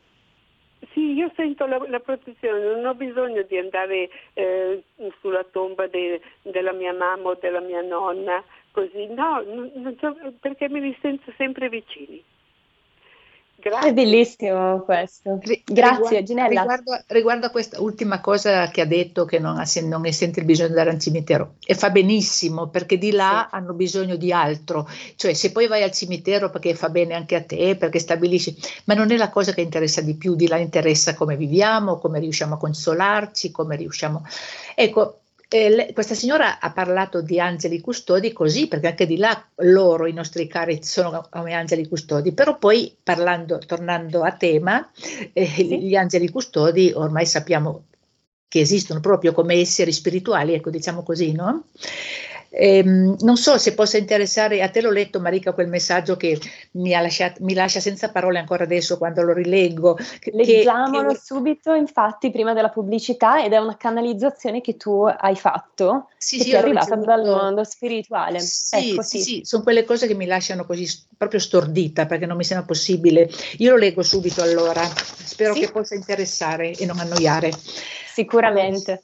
Sì, 0.92 1.13
io 1.13 1.32
sento 1.36 1.66
la, 1.66 1.82
la 1.88 2.00
protezione, 2.00 2.60
non 2.60 2.86
ho 2.86 2.94
bisogno 2.94 3.42
di 3.44 3.58
andare 3.58 4.10
eh, 4.34 4.84
sulla 5.20 5.44
tomba 5.50 5.88
de, 5.88 6.22
della 6.44 6.74
mia 6.74 6.94
mamma 6.94 7.30
o 7.30 7.38
della 7.39 7.62
mia 7.62 7.82
nonna, 7.82 8.44
così, 8.72 9.08
no, 9.08 9.42
non 9.42 9.96
so, 10.00 10.16
perché 10.39 10.70
me 10.70 10.80
li 10.82 10.96
sento 11.02 11.34
sempre 11.38 11.70
vicini. 11.70 12.24
Grazie. 13.63 13.89
È 13.89 13.93
bellissimo 13.93 14.82
questo. 14.82 15.39
Grazie 15.63 15.63
riguardo, 15.63 16.23
Ginella. 16.23 16.47
Riguardo, 16.47 17.04
riguardo, 17.08 17.45
a 17.45 17.49
questa 17.49 17.82
ultima 17.82 18.19
cosa 18.19 18.67
che 18.67 18.82
ha 18.82 18.86
detto, 18.86 19.23
che 19.23 19.39
non, 19.39 19.58
ha, 19.58 19.65
non 19.84 20.02
ne 20.02 20.12
sente 20.12 20.41
il 20.41 20.45
bisogno 20.45 20.67
di 20.67 20.73
andare 20.73 20.93
al 20.93 21.02
cimitero, 21.02 21.54
e 21.65 21.73
fa 21.73 21.89
benissimo 21.89 22.67
perché 22.67 22.97
di 22.97 23.12
là 23.12 23.47
sì. 23.49 23.56
hanno 23.56 23.71
bisogno 23.73 24.17
di 24.17 24.34
altro. 24.34 24.86
Cioè 25.15 25.34
se 25.34 25.54
poi 25.54 25.67
vai 25.67 25.82
al 25.82 25.93
cimitero 25.93 26.49
perché 26.49 26.76
fa 26.76 26.89
bene 26.89 27.13
anche 27.13 27.36
a 27.36 27.43
te, 27.43 27.78
perché 27.78 27.99
stabilisci, 27.99 28.54
ma 28.86 28.95
non 28.95 29.10
è 29.12 29.15
la 29.15 29.30
cosa 29.30 29.54
che 29.54 29.62
interessa 29.62 30.02
di 30.02 30.15
più, 30.15 30.36
di 30.36 30.49
là 30.49 30.58
interessa 30.58 31.13
come 31.15 31.38
viviamo, 31.38 31.99
come 31.99 32.19
riusciamo 32.19 32.56
a 32.56 32.58
consolarci, 32.58 33.49
come 33.52 33.78
riusciamo... 33.78 34.26
Ecco, 34.76 35.19
eh, 35.54 35.70
le, 35.70 35.94
questa 35.94 36.16
signora 36.16 36.60
ha 36.60 36.72
parlato 36.72 37.22
di 37.22 37.39
angeli 37.39 37.80
custodi 37.80 38.34
così, 38.34 38.68
perché 38.68 38.88
anche 38.88 39.06
di 39.06 39.18
là 39.18 39.46
loro, 39.58 40.08
i 40.08 40.13
nostri 40.13 40.48
cari, 40.48 40.84
sono 40.84 41.28
come 41.30 41.54
angeli 41.54 41.88
custodi, 41.88 42.34
però 42.34 42.58
poi 42.58 42.98
parlando, 43.04 43.60
tornando 43.60 44.24
a 44.24 44.32
tema, 44.32 44.89
eh, 45.32 45.46
sì. 45.46 45.80
gli 45.80 45.96
angeli 45.96 46.30
custodi 46.32 46.92
ormai 46.96 47.28
sappiamo 47.28 47.84
che 48.48 48.62
esistono 48.62 49.00
proprio 49.00 49.32
come 49.32 49.54
esseri 49.54 49.92
spirituali, 49.92 50.56
ecco 50.56 50.72
diciamo 50.72 51.04
così, 51.04 51.32
no? 51.34 51.66
Ehm, 52.56 53.16
non 53.22 53.36
so 53.36 53.58
se 53.58 53.74
possa 53.74 53.98
interessare, 53.98 54.62
a 54.62 54.70
te 54.70 54.80
l'ho 54.82 54.92
letto 54.92 55.20
Marica 55.20 55.54
quel 55.54 55.68
messaggio 55.68 56.16
che 56.16 56.39
mi, 56.74 56.92
lasciato, 56.92 57.44
mi 57.44 57.56
lascia 57.56 57.80
senza 57.80 58.12
parole 58.12 58.38
ancora 58.38 58.63
adesso 58.63 59.00
quando 59.00 59.24
lo 59.24 59.34
rileggo. 59.34 59.98
Leggiamolo 60.32 61.13
che, 61.13 61.20
subito 61.24 61.74
infatti 61.74 62.30
prima 62.30 62.54
della 62.54 62.70
pubblicità 62.70 63.44
ed 63.44 63.54
è 63.54 63.58
una 63.58 63.76
canalizzazione 63.76 64.62
che 64.62 64.78
tu 64.78 65.04
hai 65.04 65.36
fatto, 65.36 66.10
sì, 66.16 66.38
che 66.38 66.44
sì, 66.44 66.50
ti 66.50 66.56
è 66.56 66.60
arrivata 66.60 66.96
dal 66.96 67.26
mondo 67.26 67.63
spirituale. 67.63 68.39
Sì, 68.39 68.92
ecco, 68.92 69.02
sì, 69.02 69.22
sì, 69.22 69.42
sono 69.44 69.63
quelle 69.63 69.84
cose 69.84 70.06
che 70.06 70.13
mi 70.13 70.28
lasciano 70.28 70.66
così 70.66 70.88
proprio 71.18 71.39
stordita 71.39 72.06
perché 72.06 72.28
non 72.28 72.38
mi 72.38 72.44
sembra 72.44 72.68
possibile. 72.68 73.32
Io 73.58 73.72
lo 73.72 73.78
leggo 73.78 74.04
subito 74.04 74.44
allora, 74.44 74.84
spero 74.84 75.56
sì? 75.56 75.62
che 75.62 75.72
possa 75.72 75.96
interessare 75.96 76.72
e 76.72 76.86
non 76.86 77.00
annoiare. 77.00 77.52
Sicuramente 78.13 79.02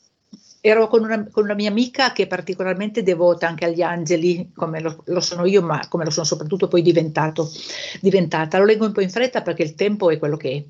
ero 0.62 0.88
con 0.88 1.04
una, 1.04 1.28
con 1.30 1.44
una, 1.44 1.54
mia 1.54 1.70
amica 1.70 2.12
che 2.12 2.24
è 2.24 2.28
particolarmente 2.28 3.04
devota 3.04 3.48
anche 3.48 3.66
agli 3.66 3.82
angeli, 3.82 4.52
come 4.56 4.82
lo, 4.82 5.04
lo 5.06 5.20
sono 5.20 5.46
io, 5.46 5.62
ma 5.62 5.88
come 5.88 6.04
lo 6.04 6.12
sono 6.12 6.26
soprattutto 6.26 6.68
poi 6.68 6.82
diventata. 6.82 8.58
Lo 8.58 8.66
leggo 8.66 8.86
un 8.86 8.92
po' 8.92 9.02
in 9.02 9.10
fretta 9.10 9.42
perché 9.42 9.64
il 9.64 9.76
tempo 9.76 10.10
è 10.10 10.18
quello 10.20 10.38
che 10.38 10.52
è. 10.52 10.64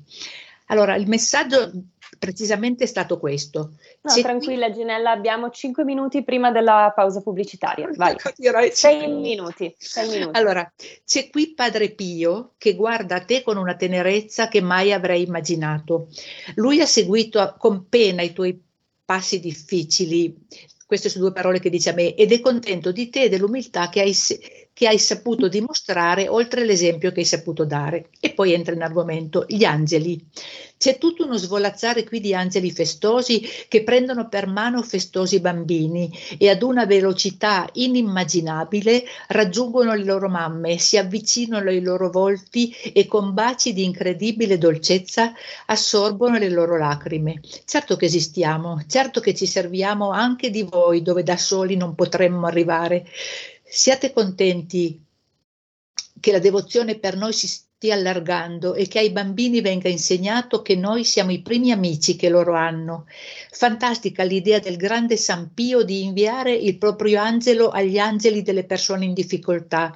Allora, 0.66 0.94
il 0.94 1.08
messaggio 1.08 1.70
precisamente 2.18 2.84
è 2.84 2.86
stato 2.86 3.18
questo. 3.18 3.72
No, 4.02 4.12
c'è 4.12 4.22
tranquilla 4.22 4.66
qui... 4.66 4.74
Ginella, 4.74 5.10
abbiamo 5.10 5.50
5 5.50 5.84
minuti 5.84 6.22
prima 6.22 6.52
della 6.52 6.92
pausa 6.94 7.20
pubblicitaria. 7.20 7.88
Vai. 7.96 8.16
6 8.70 9.06
minuti, 9.08 9.74
minuti. 9.96 10.28
Allora, 10.32 10.70
c'è 11.04 11.28
qui 11.30 11.54
Padre 11.54 11.90
Pio 11.90 12.52
che 12.58 12.74
guarda 12.74 13.20
te 13.24 13.42
con 13.42 13.56
una 13.56 13.74
tenerezza 13.74 14.48
che 14.48 14.60
mai 14.60 14.92
avrei 14.92 15.24
immaginato. 15.26 16.08
Lui 16.54 16.80
ha 16.80 16.86
seguito 16.86 17.56
con 17.58 17.88
pena 17.88 18.22
i 18.22 18.32
tuoi 18.32 18.68
passi 19.10 19.40
difficili, 19.40 20.46
queste 20.86 21.08
sono 21.08 21.24
due 21.24 21.32
parole 21.32 21.58
che 21.58 21.68
dice 21.68 21.90
a 21.90 21.94
me, 21.94 22.14
ed 22.14 22.30
è 22.30 22.38
contento 22.38 22.92
di 22.92 23.08
te 23.08 23.24
e 23.24 23.28
dell'umiltà 23.28 23.88
che 23.88 24.02
hai, 24.02 24.14
che 24.80 24.88
hai 24.88 24.98
saputo 24.98 25.48
dimostrare 25.48 26.26
oltre 26.26 26.64
l'esempio 26.64 27.12
che 27.12 27.20
hai 27.20 27.26
saputo 27.26 27.66
dare. 27.66 28.08
E 28.18 28.32
poi 28.32 28.54
entra 28.54 28.72
in 28.72 28.80
argomento 28.80 29.44
gli 29.46 29.62
angeli. 29.62 30.18
C'è 30.78 30.96
tutto 30.96 31.26
uno 31.26 31.36
svolazzare 31.36 32.02
qui 32.04 32.18
di 32.18 32.34
angeli 32.34 32.70
festosi 32.70 33.46
che 33.68 33.82
prendono 33.82 34.30
per 34.30 34.46
mano 34.46 34.82
festosi 34.82 35.38
bambini 35.38 36.10
e 36.38 36.48
ad 36.48 36.62
una 36.62 36.86
velocità 36.86 37.68
inimmaginabile 37.74 39.04
raggiungono 39.28 39.94
le 39.94 40.04
loro 40.04 40.30
mamme, 40.30 40.78
si 40.78 40.96
avvicinano 40.96 41.68
ai 41.68 41.82
loro 41.82 42.08
volti 42.08 42.70
e 42.94 43.06
con 43.06 43.34
baci 43.34 43.74
di 43.74 43.84
incredibile 43.84 44.56
dolcezza 44.56 45.34
assorbono 45.66 46.38
le 46.38 46.48
loro 46.48 46.78
lacrime. 46.78 47.42
Certo 47.66 47.96
che 47.96 48.06
esistiamo, 48.06 48.82
certo 48.88 49.20
che 49.20 49.34
ci 49.34 49.44
serviamo 49.44 50.08
anche 50.08 50.48
di 50.48 50.62
voi 50.62 51.02
dove 51.02 51.22
da 51.22 51.36
soli 51.36 51.76
non 51.76 51.94
potremmo 51.94 52.46
arrivare. 52.46 53.04
Siate 53.72 54.12
contenti 54.12 55.00
che 56.18 56.32
la 56.32 56.40
devozione 56.40 56.98
per 56.98 57.16
noi 57.16 57.32
si 57.32 57.46
stia 57.80 57.94
allargando 57.94 58.74
e 58.74 58.86
che 58.86 58.98
ai 58.98 59.08
bambini 59.08 59.62
venga 59.62 59.88
insegnato 59.88 60.60
che 60.60 60.76
noi 60.76 61.02
siamo 61.02 61.30
i 61.30 61.40
primi 61.40 61.72
amici 61.72 62.14
che 62.14 62.28
loro 62.28 62.52
hanno. 62.52 63.06
Fantastica 63.52 64.22
l'idea 64.22 64.58
del 64.58 64.76
grande 64.76 65.16
San 65.16 65.54
Pio 65.54 65.82
di 65.82 66.04
inviare 66.04 66.52
il 66.52 66.76
proprio 66.76 67.22
angelo 67.22 67.70
agli 67.70 67.96
angeli 67.96 68.42
delle 68.42 68.64
persone 68.64 69.06
in 69.06 69.14
difficoltà. 69.14 69.94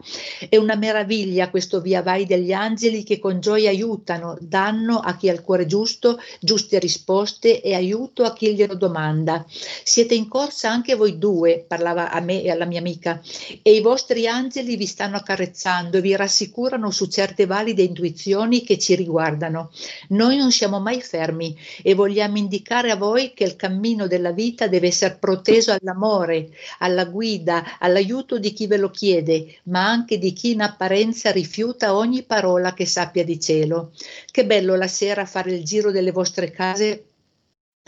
È 0.48 0.56
una 0.56 0.76
meraviglia 0.76 1.50
questo 1.50 1.82
via 1.82 2.00
vai 2.00 2.24
degli 2.24 2.54
angeli 2.54 3.04
che 3.04 3.18
con 3.18 3.40
gioia 3.40 3.68
aiutano, 3.68 4.38
danno 4.40 5.00
a 5.00 5.14
chi 5.18 5.28
ha 5.28 5.34
il 5.34 5.42
cuore 5.42 5.66
giusto, 5.66 6.18
giuste 6.40 6.78
risposte 6.78 7.60
e 7.60 7.74
aiuto 7.74 8.22
a 8.22 8.32
chi 8.32 8.54
glielo 8.54 8.76
domanda. 8.76 9.44
Siete 9.82 10.14
in 10.14 10.26
corsa 10.26 10.70
anche 10.70 10.94
voi 10.94 11.18
due, 11.18 11.62
parlava 11.68 12.10
a 12.10 12.20
me 12.20 12.42
e 12.42 12.50
alla 12.50 12.64
mia 12.64 12.78
amica, 12.78 13.20
e 13.60 13.74
i 13.74 13.82
vostri 13.82 14.26
angeli 14.26 14.76
vi 14.76 14.86
stanno 14.86 15.16
accarezzando 15.16 15.98
e 15.98 16.00
vi 16.00 16.16
rassicurano 16.16 16.90
su 16.90 17.08
certe 17.08 17.44
valide 17.44 17.72
solide 17.74 17.82
intuizioni 17.82 18.62
che 18.62 18.78
ci 18.78 18.94
riguardano. 18.94 19.70
Noi 20.10 20.36
non 20.36 20.52
siamo 20.52 20.78
mai 20.78 21.00
fermi 21.02 21.56
e 21.82 21.94
vogliamo 21.94 22.38
indicare 22.38 22.90
a 22.90 22.96
voi 22.96 23.34
che 23.34 23.44
il 23.44 23.56
cammino 23.56 24.06
della 24.06 24.30
vita 24.30 24.68
deve 24.68 24.86
essere 24.86 25.16
proteso 25.18 25.72
all'amore, 25.72 26.50
alla 26.78 27.04
guida, 27.04 27.78
all'aiuto 27.78 28.38
di 28.38 28.52
chi 28.52 28.66
ve 28.66 28.76
lo 28.76 28.90
chiede, 28.90 29.58
ma 29.64 29.86
anche 29.86 30.18
di 30.18 30.32
chi 30.32 30.52
in 30.52 30.62
apparenza 30.62 31.32
rifiuta 31.32 31.96
ogni 31.96 32.22
parola 32.22 32.72
che 32.72 32.86
sappia 32.86 33.24
di 33.24 33.40
cielo. 33.40 33.90
Che 34.30 34.46
bello 34.46 34.76
la 34.76 34.88
sera 34.88 35.26
fare 35.26 35.52
il 35.52 35.64
giro 35.64 35.90
delle 35.90 36.12
vostre 36.12 36.50
case 36.50 37.08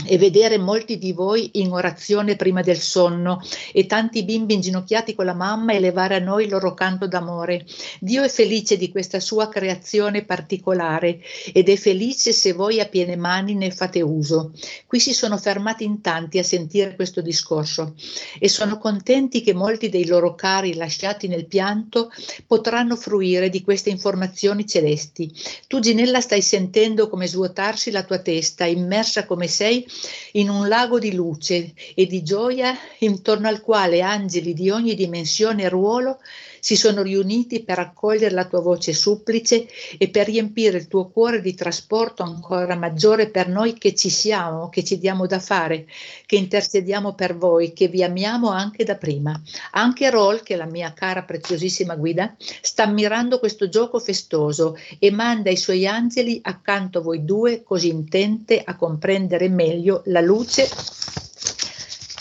e 0.04 0.18
vedere 0.18 0.58
molti 0.58 0.98
di 0.98 1.12
voi 1.12 1.50
in 1.54 1.72
orazione 1.72 2.36
prima 2.36 2.60
del 2.60 2.78
sonno 2.78 3.40
e 3.72 3.86
tanti 3.86 4.24
bimbi 4.24 4.54
inginocchiati 4.54 5.14
con 5.14 5.24
la 5.24 5.32
mamma 5.32 5.72
elevare 5.72 6.16
a 6.16 6.18
noi 6.18 6.44
il 6.44 6.50
loro 6.50 6.74
canto 6.74 7.08
d'amore. 7.08 7.64
Dio 7.98 8.22
è 8.22 8.28
felice 8.28 8.76
di 8.76 8.90
questa 8.90 9.20
sua 9.20 9.48
creazione 9.48 10.24
particolare 10.24 11.20
ed 11.50 11.70
è 11.70 11.76
felice 11.76 12.32
se 12.32 12.52
voi 12.52 12.78
a 12.78 12.86
piene 12.86 13.16
mani 13.16 13.54
ne 13.54 13.70
fate 13.70 14.02
uso. 14.02 14.52
Qui 14.86 15.00
si 15.00 15.14
sono 15.14 15.38
fermati 15.38 15.84
in 15.84 16.02
tanti 16.02 16.38
a 16.38 16.44
sentire 16.44 16.94
questo 16.94 17.22
discorso 17.22 17.94
e 18.38 18.50
sono 18.50 18.76
contenti 18.76 19.40
che 19.40 19.54
molti 19.54 19.88
dei 19.88 20.06
loro 20.06 20.34
cari 20.34 20.74
lasciati 20.74 21.26
nel 21.26 21.46
pianto 21.46 22.10
potranno 22.46 22.96
fruire 22.96 23.48
di 23.48 23.62
queste 23.62 23.88
informazioni 23.88 24.66
celesti. 24.66 25.32
Tu 25.66 25.80
Ginella 25.80 26.20
stai 26.20 26.42
sentendo 26.42 27.08
come 27.08 27.26
svuotarsi 27.26 27.90
la 27.90 28.04
tua 28.04 28.18
testa, 28.18 28.66
immersa 28.66 29.24
come 29.24 29.46
sei 29.46 29.85
in 30.32 30.48
un 30.48 30.68
lago 30.68 30.98
di 30.98 31.14
luce 31.14 31.74
e 31.94 32.06
di 32.06 32.22
gioia 32.22 32.76
intorno 32.98 33.48
al 33.48 33.60
quale 33.60 34.02
angeli 34.02 34.54
di 34.54 34.70
ogni 34.70 34.94
dimensione 34.94 35.64
e 35.64 35.68
ruolo 35.68 36.18
si 36.60 36.76
sono 36.76 37.02
riuniti 37.02 37.62
per 37.62 37.78
accogliere 37.78 38.34
la 38.34 38.46
tua 38.46 38.60
voce 38.60 38.92
supplice 38.92 39.66
e 39.98 40.08
per 40.08 40.26
riempire 40.26 40.78
il 40.78 40.88
tuo 40.88 41.08
cuore 41.08 41.40
di 41.40 41.54
trasporto 41.54 42.22
ancora 42.22 42.74
maggiore 42.74 43.28
per 43.28 43.48
noi 43.48 43.74
che 43.74 43.94
ci 43.94 44.10
siamo, 44.10 44.68
che 44.68 44.84
ci 44.84 44.98
diamo 44.98 45.26
da 45.26 45.38
fare, 45.38 45.86
che 46.26 46.36
intercediamo 46.36 47.14
per 47.14 47.36
voi, 47.36 47.72
che 47.72 47.88
vi 47.88 48.02
amiamo 48.02 48.50
anche 48.50 48.84
da 48.84 48.96
prima. 48.96 49.40
Anche 49.72 50.10
Roll, 50.10 50.42
che 50.42 50.54
è 50.54 50.56
la 50.56 50.66
mia 50.66 50.92
cara 50.92 51.22
preziosissima 51.22 51.94
guida, 51.94 52.34
sta 52.60 52.84
ammirando 52.84 53.38
questo 53.38 53.68
gioco 53.68 53.98
festoso 53.98 54.76
e 54.98 55.10
manda 55.10 55.50
i 55.50 55.56
suoi 55.56 55.86
angeli 55.86 56.40
accanto 56.42 56.98
a 56.98 57.02
voi 57.02 57.24
due 57.24 57.62
così 57.62 57.88
intente 57.88 58.62
a 58.64 58.76
comprendere 58.76 59.48
meglio 59.48 60.02
la 60.06 60.20
luce 60.20 60.68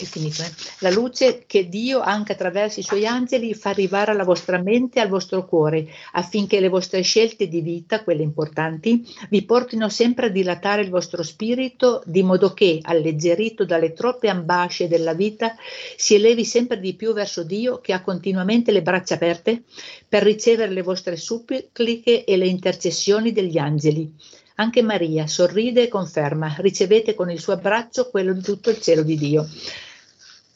è 0.04 0.06
finito, 0.06 0.42
eh? 0.42 0.52
la 0.80 0.90
luce 0.90 1.44
che 1.48 1.70
Dio 1.70 2.02
anche 2.02 2.34
attraverso 2.34 2.80
i 2.80 2.84
suoi 2.84 3.08
angeli 3.08 3.54
fa 3.54 3.70
arrivare 3.70 4.12
alla 4.12 4.24
vostra 4.24 4.62
mente 4.62 5.00
e 5.00 5.02
al 5.02 5.08
vostro 5.08 5.46
cuore 5.46 5.88
affinché 6.14 6.60
le 6.60 6.68
vostre 6.68 7.02
scelte 7.02 7.48
di 7.48 7.62
vita, 7.62 8.04
quelle 8.04 8.22
importanti, 8.22 9.08
vi 9.30 9.44
portino 9.44 9.88
sempre 9.90 10.28
a 10.28 10.30
dilatare 10.30 10.82
il 10.82 10.90
vostro 10.90 11.24
spirito 11.24 12.02
di 12.06 12.24
modo 12.24 12.54
che, 12.54 12.80
alleggerito 12.82 13.64
dalle 13.64 13.94
troppe 13.94 14.28
ambasce 14.28 14.88
della 14.88 15.14
vita, 15.14 15.56
si 15.96 16.16
elevi 16.16 16.44
sempre 16.44 16.80
di 16.80 16.94
più 16.96 17.14
verso 17.14 17.44
Dio 17.44 17.80
che 17.80 17.94
ha 17.94 18.02
continuamente 18.02 18.72
le 18.72 18.82
braccia 18.82 19.16
aperte 19.16 19.64
per 20.08 20.24
ricevere 20.24 20.72
le 20.72 20.82
vostre 20.82 21.16
suppliche 21.16 22.24
e 22.26 22.38
le 22.38 22.48
intercessioni 22.48 23.32
degli 23.32 23.58
angeli. 23.58 24.14
Anche 24.58 24.82
Maria 24.82 25.28
sorride 25.28 25.84
e 25.84 25.88
conferma, 25.90 26.56
ricevete 26.60 27.14
con 27.14 27.30
il 27.30 27.42
suo 27.42 27.54
abbraccio 27.54 28.10
quello 28.10 28.32
di 28.32 28.42
tutto 28.42 28.70
il 28.70 28.80
cielo 28.80 29.04
di 29.04 29.18
Dio. 29.18 29.46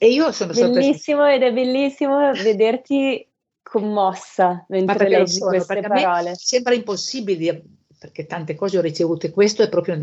E 0.01 0.09
io 0.09 0.31
sono 0.31 0.53
Bellissimo 0.53 1.27
ed 1.27 1.43
è 1.43 1.51
bellissimo 1.51 2.31
vederti 2.31 3.27
commossa 3.61 4.65
mentre 4.69 5.09
leggi 5.09 5.33
sono, 5.33 5.49
queste 5.51 5.81
parole. 5.81 6.35
sembra 6.35 6.73
impossibile 6.73 7.61
perché 7.99 8.25
tante 8.25 8.55
cose 8.55 8.77
ho 8.77 8.81
ricevute, 8.81 9.29
questo 9.29 9.61
è 9.61 9.67
proprio, 9.67 10.01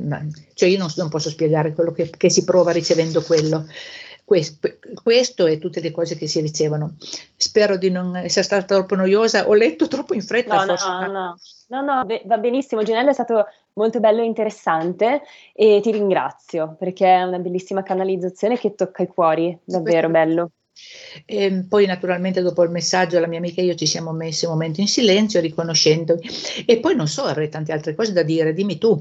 cioè 0.52 0.68
io 0.68 0.76
non, 0.76 0.88
non 0.96 1.08
posso 1.08 1.30
spiegare 1.30 1.72
quello 1.72 1.92
che, 1.92 2.10
che, 2.10 2.28
si 2.28 2.44
prova 2.44 2.70
ricevendo 2.70 3.22
quello. 3.22 3.66
Questo, 4.22 4.68
questo, 5.02 5.46
e 5.46 5.58
tutte 5.58 5.80
le 5.80 5.92
cose 5.92 6.16
che 6.16 6.26
si 6.26 6.40
ricevono. 6.40 6.96
Spero 7.36 7.76
di 7.76 7.90
non 7.90 8.16
essere 8.16 8.44
stata 8.44 8.64
troppo 8.64 8.96
noiosa, 8.96 9.48
ho 9.48 9.54
letto 9.54 9.86
troppo 9.88 10.14
in 10.14 10.20
fretta. 10.20 10.64
No, 10.64 10.76
forse. 10.76 10.88
no, 10.88 11.06
no, 11.06 11.36
no, 11.68 11.80
no, 11.80 12.06
va 12.24 12.38
benissimo. 12.38 12.82
Ginella 12.82 13.10
è 13.10 13.14
stato 13.14 13.46
molto 13.76 14.00
bello 14.00 14.22
e 14.22 14.24
interessante 14.24 15.22
e 15.52 15.80
ti 15.82 15.92
ringrazio 15.92 16.76
perché 16.78 17.06
è 17.06 17.22
una 17.22 17.38
bellissima 17.38 17.82
canalizzazione 17.82 18.58
che 18.58 18.74
tocca 18.74 19.02
i 19.02 19.06
cuori, 19.06 19.56
davvero 19.64 20.08
bello. 20.08 20.50
E 21.24 21.44
ehm, 21.44 21.68
poi 21.68 21.86
naturalmente 21.86 22.42
dopo 22.42 22.62
il 22.62 22.70
messaggio 22.70 23.18
la 23.18 23.26
mia 23.26 23.38
amica 23.38 23.60
e 23.60 23.64
io 23.64 23.74
ci 23.74 23.86
siamo 23.86 24.12
messi 24.12 24.44
un 24.44 24.52
momento 24.52 24.80
in 24.80 24.88
silenzio 24.88 25.40
riconoscendomi 25.40 26.20
e 26.66 26.80
poi 26.80 26.94
non 26.94 27.08
so, 27.08 27.22
avrei 27.22 27.48
tante 27.48 27.72
altre 27.72 27.94
cose 27.94 28.12
da 28.12 28.22
dire, 28.22 28.52
dimmi 28.52 28.76
tu. 28.76 29.00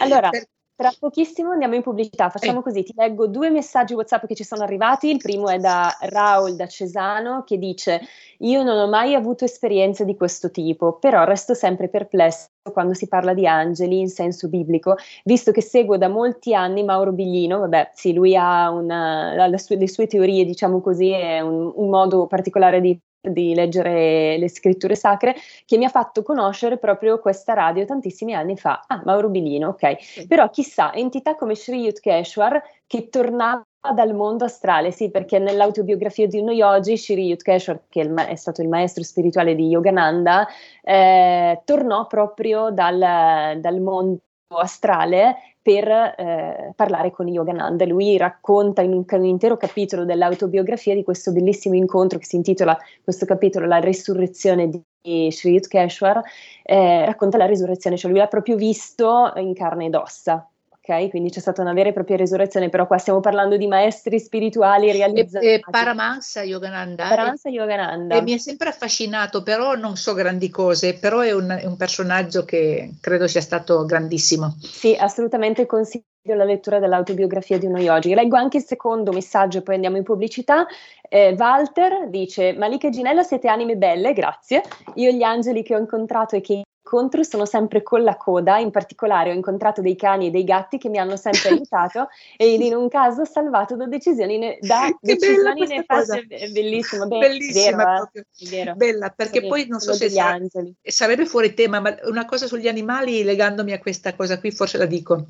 Allora, 0.00 0.30
tra 0.78 0.94
pochissimo 0.96 1.50
andiamo 1.50 1.74
in 1.74 1.82
pubblicità, 1.82 2.30
facciamo 2.30 2.60
eh. 2.60 2.62
così, 2.62 2.84
ti 2.84 2.92
leggo 2.94 3.26
due 3.26 3.50
messaggi 3.50 3.94
WhatsApp 3.94 4.26
che 4.26 4.36
ci 4.36 4.44
sono 4.44 4.62
arrivati, 4.62 5.10
il 5.10 5.16
primo 5.16 5.48
è 5.48 5.58
da 5.58 5.92
Raul 6.02 6.54
da 6.54 6.68
Cesano 6.68 7.42
che 7.42 7.58
dice 7.58 8.00
io 8.38 8.62
non 8.62 8.78
ho 8.78 8.86
mai 8.86 9.16
avuto 9.16 9.44
esperienze 9.44 10.04
di 10.04 10.14
questo 10.14 10.52
tipo, 10.52 10.92
però 10.92 11.24
resto 11.24 11.52
sempre 11.54 11.88
perplesso 11.88 12.50
quando 12.72 12.94
si 12.94 13.08
parla 13.08 13.34
di 13.34 13.44
angeli 13.44 13.98
in 13.98 14.08
senso 14.08 14.48
biblico, 14.48 14.94
visto 15.24 15.50
che 15.50 15.62
seguo 15.62 15.96
da 15.96 16.06
molti 16.06 16.54
anni 16.54 16.84
Mauro 16.84 17.10
Biglino, 17.10 17.58
vabbè 17.58 17.90
sì, 17.94 18.12
lui 18.12 18.36
ha 18.36 18.70
una, 18.70 19.50
sue, 19.56 19.74
le 19.74 19.88
sue 19.88 20.06
teorie, 20.06 20.44
diciamo 20.44 20.80
così, 20.80 21.10
è 21.10 21.40
un, 21.40 21.72
un 21.74 21.88
modo 21.88 22.28
particolare 22.28 22.80
di 22.80 22.96
di 23.20 23.54
leggere 23.54 24.38
le 24.38 24.48
scritture 24.48 24.94
sacre 24.94 25.34
che 25.64 25.76
mi 25.76 25.84
ha 25.84 25.88
fatto 25.88 26.22
conoscere 26.22 26.78
proprio 26.78 27.18
questa 27.18 27.52
radio 27.52 27.84
tantissimi 27.84 28.34
anni 28.34 28.56
fa. 28.56 28.84
Ah, 28.86 29.02
Mauro 29.04 29.28
Bilino, 29.28 29.68
ok. 29.68 30.02
Sì. 30.02 30.26
Però 30.26 30.48
chissà, 30.50 30.92
entità 30.94 31.34
come 31.34 31.54
Sri 31.54 31.80
Yutkeshwar 31.80 32.62
che 32.86 33.08
tornava 33.08 33.64
dal 33.94 34.14
mondo 34.14 34.44
astrale, 34.44 34.90
sì, 34.90 35.10
perché 35.10 35.38
nell'autobiografia 35.38 36.26
di 36.26 36.38
uno 36.38 36.52
yogi, 36.52 36.96
Shri 36.96 37.26
Yutkeshwar, 37.26 37.82
che 37.88 38.02
è, 38.02 38.34
stato 38.34 38.62
il 38.62 38.68
maestro 38.68 39.02
spirituale 39.02 39.54
di 39.54 39.68
Yogananda, 39.68 40.46
eh, 40.82 41.60
tornò 41.64 42.06
proprio 42.06 42.70
dal, 42.70 43.60
dal 43.60 43.80
mondo 43.80 44.20
astrale 44.56 45.36
per 45.60 45.86
eh, 45.88 46.72
parlare 46.74 47.10
con 47.10 47.28
Yogananda. 47.28 47.84
Lui 47.84 48.16
racconta 48.16 48.80
in 48.80 48.92
un, 48.92 49.04
un, 49.06 49.24
intero 49.24 49.56
capitolo 49.56 50.04
dell'autobiografia 50.04 50.94
di 50.94 51.04
questo 51.04 51.32
bellissimo 51.32 51.74
incontro 51.74 52.18
che 52.18 52.24
si 52.24 52.36
intitola 52.36 52.76
questo 53.04 53.26
capitolo 53.26 53.66
La 53.66 53.78
risurrezione 53.78 54.68
di 54.68 55.30
Sri 55.30 55.52
Yutkeshwar, 55.52 56.22
eh, 56.62 57.04
racconta 57.04 57.36
la 57.36 57.46
risurrezione, 57.46 57.96
cioè 57.96 58.10
lui 58.10 58.20
l'ha 58.20 58.26
proprio 58.26 58.56
visto 58.56 59.32
in 59.36 59.54
carne 59.54 59.86
ed 59.86 59.94
ossa 59.94 60.48
ok? 60.88 61.10
Quindi 61.10 61.28
c'è 61.30 61.40
stata 61.40 61.60
una 61.60 61.74
vera 61.74 61.90
e 61.90 61.92
propria 61.92 62.16
risurrezione, 62.16 62.70
però 62.70 62.86
qua 62.86 62.96
stiamo 62.96 63.20
parlando 63.20 63.56
di 63.56 63.66
maestri 63.66 64.18
spirituali 64.18 64.90
realizzati. 64.90 65.44
E, 65.44 65.52
e 65.54 65.60
Paramahansa 65.70 66.42
Yogananda. 66.42 67.08
Paramahansa 67.08 67.50
Yogananda. 67.50 68.16
E 68.16 68.22
mi 68.22 68.32
è 68.32 68.38
sempre 68.38 68.70
affascinato, 68.70 69.42
però 69.42 69.74
non 69.74 69.96
so 69.96 70.14
grandi 70.14 70.48
cose, 70.48 70.94
però 70.94 71.20
è 71.20 71.32
un, 71.32 71.50
è 71.60 71.66
un 71.66 71.76
personaggio 71.76 72.44
che 72.44 72.94
credo 73.00 73.28
sia 73.28 73.42
stato 73.42 73.84
grandissimo. 73.84 74.56
Sì, 74.60 74.96
assolutamente 74.98 75.66
consiglio 75.66 76.06
la 76.22 76.44
lettura 76.44 76.78
dell'autobiografia 76.78 77.58
di 77.58 77.66
uno 77.66 77.78
yogi. 77.78 78.14
Leggo 78.14 78.36
anche 78.36 78.58
il 78.58 78.64
secondo 78.64 79.12
messaggio, 79.12 79.62
poi 79.62 79.74
andiamo 79.74 79.96
in 79.96 80.02
pubblicità. 80.02 80.66
Eh, 81.08 81.34
Walter 81.38 82.08
dice: 82.08 82.52
Malika 82.54 82.88
e 82.88 82.90
Ginella 82.90 83.22
siete 83.22 83.48
anime 83.48 83.76
belle, 83.76 84.12
grazie. 84.12 84.62
Io 84.94 85.10
gli 85.10 85.22
angeli 85.22 85.62
che 85.62 85.74
ho 85.74 85.78
incontrato 85.78 86.36
e 86.36 86.40
che 86.40 86.62
incontro 86.88 87.22
sono 87.22 87.44
sempre 87.44 87.82
con 87.82 88.02
la 88.02 88.16
coda, 88.16 88.56
in 88.56 88.70
particolare 88.70 89.30
ho 89.30 89.34
incontrato 89.34 89.82
dei 89.82 89.94
cani 89.94 90.28
e 90.28 90.30
dei 90.30 90.44
gatti 90.44 90.78
che 90.78 90.88
mi 90.88 90.96
hanno 90.96 91.16
sempre 91.16 91.50
aiutato 91.52 92.08
e 92.36 92.54
in 92.54 92.74
un 92.74 92.88
caso 92.88 93.26
salvato 93.26 93.76
da 93.76 93.86
decisioni, 93.86 94.38
ne- 94.38 94.58
da 94.60 94.88
decisioni 94.98 95.66
nefase. 95.66 96.26
È 96.26 96.48
bellissimo, 96.48 97.06
beh, 97.06 97.18
bellissima 97.18 97.84
vero, 97.84 98.10
eh? 98.14 98.48
vero. 98.48 98.74
Bella, 98.74 99.12
perché 99.14 99.40
sì, 99.42 99.46
poi 99.46 99.66
non 99.68 99.80
so 99.80 99.92
se 99.92 100.08
sa- 100.08 100.38
sarebbe 100.82 101.26
fuori 101.26 101.52
tema, 101.52 101.80
ma 101.80 101.94
una 102.04 102.24
cosa 102.24 102.46
sugli 102.46 102.68
animali 102.68 103.22
legandomi 103.22 103.72
a 103.72 103.78
questa 103.78 104.14
cosa 104.14 104.38
qui 104.38 104.50
forse 104.50 104.78
la 104.78 104.86
dico, 104.86 105.26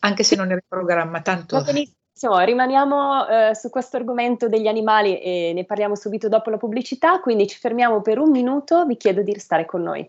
anche 0.00 0.22
se 0.24 0.36
non 0.36 0.46
era 0.46 0.56
in 0.56 0.66
programma, 0.68 1.22
tanto... 1.22 1.56
Va 1.56 1.62
benissimo. 1.62 2.00
Rimaniamo 2.44 3.26
eh, 3.26 3.54
su 3.54 3.68
questo 3.70 3.96
argomento 3.96 4.46
degli 4.46 4.68
animali 4.68 5.18
e 5.18 5.52
ne 5.54 5.64
parliamo 5.64 5.96
subito 5.96 6.28
dopo 6.28 6.50
la 6.50 6.58
pubblicità, 6.58 7.18
quindi 7.20 7.48
ci 7.48 7.58
fermiamo 7.58 8.00
per 8.00 8.18
un 8.18 8.30
minuto, 8.30 8.84
vi 8.84 8.96
chiedo 8.96 9.22
di 9.22 9.32
restare 9.32 9.64
con 9.64 9.82
noi. 9.82 10.08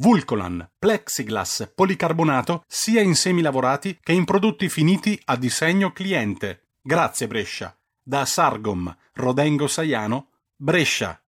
Vulcolan, 0.00 0.66
plexiglass, 0.78 1.72
policarbonato 1.74 2.64
sia 2.66 3.02
in 3.02 3.14
semi 3.14 3.42
lavorati 3.42 3.98
che 4.02 4.12
in 4.12 4.24
prodotti 4.24 4.70
finiti 4.70 5.20
a 5.26 5.36
disegno 5.36 5.92
cliente. 5.92 6.68
Grazie 6.80 7.26
Brescia. 7.26 7.76
Da 8.02 8.24
Sargom, 8.24 8.96
Rodengo 9.12 9.66
Saiano, 9.66 10.28
Brescia. 10.56 11.22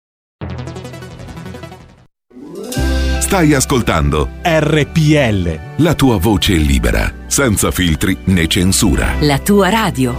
Stai 3.19 3.53
ascoltando 3.53 4.29
RPL. 4.41 5.83
La 5.83 5.93
tua 5.93 6.17
voce 6.17 6.53
libera, 6.53 7.13
senza 7.27 7.71
filtri 7.71 8.17
né 8.27 8.47
censura. 8.47 9.19
La 9.19 9.39
tua 9.39 9.67
radio. 9.67 10.15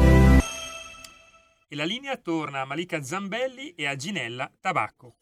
E 1.68 1.74
la 1.74 1.84
linea 1.84 2.18
torna 2.18 2.60
a 2.60 2.64
Malika 2.66 3.02
Zambelli 3.02 3.70
e 3.74 3.86
a 3.86 3.96
Ginella 3.96 4.50
Tabacco. 4.60 5.16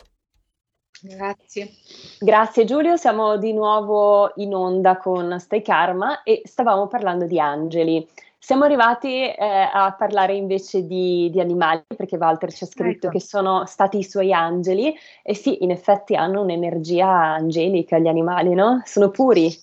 Grazie. 1.03 1.71
Grazie 2.19 2.65
Giulio, 2.65 2.97
siamo 2.97 3.39
di 3.39 3.53
nuovo 3.53 4.33
in 4.37 4.55
onda 4.55 4.97
con 4.99 5.39
Stay 5.39 5.63
Karma 5.63 6.23
e 6.23 6.43
stavamo 6.45 6.87
parlando 6.89 7.27
di 7.27 7.41
angeli. 7.41 8.07
Siamo 8.39 8.65
arrivati 8.65 9.23
eh, 9.23 9.37
a 9.39 9.95
parlare 9.97 10.35
invece 10.35 10.87
di, 10.87 11.29
di, 11.31 11.41
animali 11.41 11.83
perché 11.95 12.17
Walter 12.17 12.51
ci 12.51 12.65
ha 12.65 12.67
scritto 12.67 13.07
ecco. 13.07 13.19
che 13.19 13.21
sono 13.21 13.67
stati 13.67 13.99
i 13.99 14.05
suoi 14.05 14.33
angeli 14.33 14.95
e 15.23 15.35
sì, 15.35 15.63
in 15.63 15.71
effetti 15.71 16.17
hanno 16.17 16.41
un'energia 16.41 17.07
angelica 17.07 17.99
gli 17.99 18.09
animali, 18.09 18.55
no? 18.55 18.81
Sono 18.87 19.11
puri. 19.11 19.55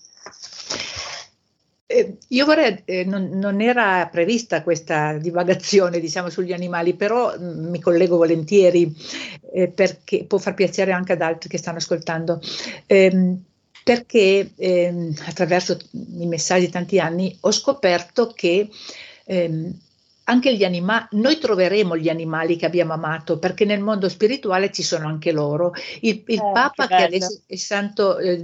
Eh, 1.90 2.18
io 2.28 2.44
vorrei, 2.44 2.82
eh, 2.84 3.04
non, 3.04 3.30
non, 3.32 3.62
era 3.62 4.06
prevista 4.12 4.62
questa 4.62 5.14
divagazione 5.16 6.00
diciamo, 6.00 6.28
sugli 6.28 6.52
animali, 6.52 6.92
però 6.92 7.34
mh, 7.34 7.42
mm, 7.42 7.70
mi 7.70 7.80
collego 7.80 8.18
volentieri 8.18 8.94
eh, 9.54 9.68
perché 9.68 10.24
può 10.24 10.36
far 10.36 10.52
piacere 10.52 10.92
anche 10.92 11.14
ad 11.14 11.22
altri 11.22 11.48
che 11.48 11.56
stanno 11.56 11.78
ascoltando. 11.78 12.42
Ehm, 12.84 13.42
perché 13.82 14.50
ehm, 14.54 15.14
attraverso 15.28 15.78
i 15.92 16.26
messaggi 16.26 16.66
di 16.66 16.72
tanti 16.72 17.00
anni 17.00 17.34
ho 17.40 17.50
scoperto 17.50 18.32
che 18.34 18.68
ehm, 19.24 19.74
anche 20.24 20.54
gli 20.54 20.64
animali, 20.64 21.06
noi 21.12 21.38
troveremo 21.38 21.96
gli 21.96 22.10
animali 22.10 22.56
che 22.56 22.66
abbiamo 22.66 22.92
amato, 22.92 23.38
perché 23.38 23.64
nel 23.64 23.80
mondo 23.80 24.10
spirituale 24.10 24.70
ci 24.70 24.82
sono 24.82 25.08
anche 25.08 25.32
loro. 25.32 25.72
Il, 26.02 26.22
il 26.26 26.38
eh, 26.38 26.50
Papa, 26.52 26.86
che, 26.86 26.96
che, 26.96 27.02
adesso 27.02 27.40
è 27.46 27.56
santo 27.56 28.18
eh, 28.18 28.36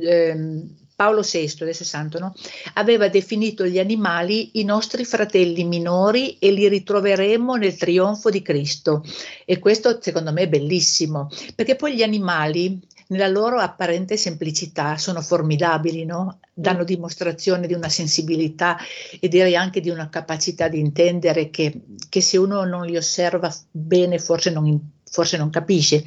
Paolo 0.96 1.22
VI, 1.22 1.56
adesso 1.60 1.84
santo, 1.84 2.18
no? 2.18 2.34
aveva 2.74 3.08
definito 3.08 3.66
gli 3.66 3.78
animali 3.78 4.60
i 4.60 4.64
nostri 4.64 5.04
fratelli 5.04 5.64
minori 5.64 6.38
e 6.38 6.52
li 6.52 6.68
ritroveremo 6.68 7.56
nel 7.56 7.76
trionfo 7.76 8.30
di 8.30 8.42
Cristo. 8.42 9.04
E 9.44 9.58
questo 9.58 9.98
secondo 10.00 10.32
me 10.32 10.42
è 10.42 10.48
bellissimo, 10.48 11.28
perché 11.54 11.74
poi 11.74 11.96
gli 11.96 12.02
animali 12.02 12.80
nella 13.08 13.28
loro 13.28 13.58
apparente 13.58 14.16
semplicità 14.16 14.96
sono 14.96 15.20
formidabili, 15.20 16.04
no? 16.04 16.38
danno 16.54 16.84
dimostrazione 16.84 17.66
di 17.66 17.74
una 17.74 17.88
sensibilità 17.88 18.78
e 19.18 19.28
direi 19.28 19.56
anche 19.56 19.80
di 19.80 19.90
una 19.90 20.08
capacità 20.08 20.68
di 20.68 20.78
intendere 20.78 21.50
che, 21.50 21.80
che 22.08 22.20
se 22.20 22.38
uno 22.38 22.64
non 22.64 22.86
li 22.86 22.96
osserva 22.96 23.52
bene 23.70 24.18
forse 24.18 24.50
non, 24.50 24.80
forse 25.14 25.36
non 25.36 25.48
capisce 25.48 26.02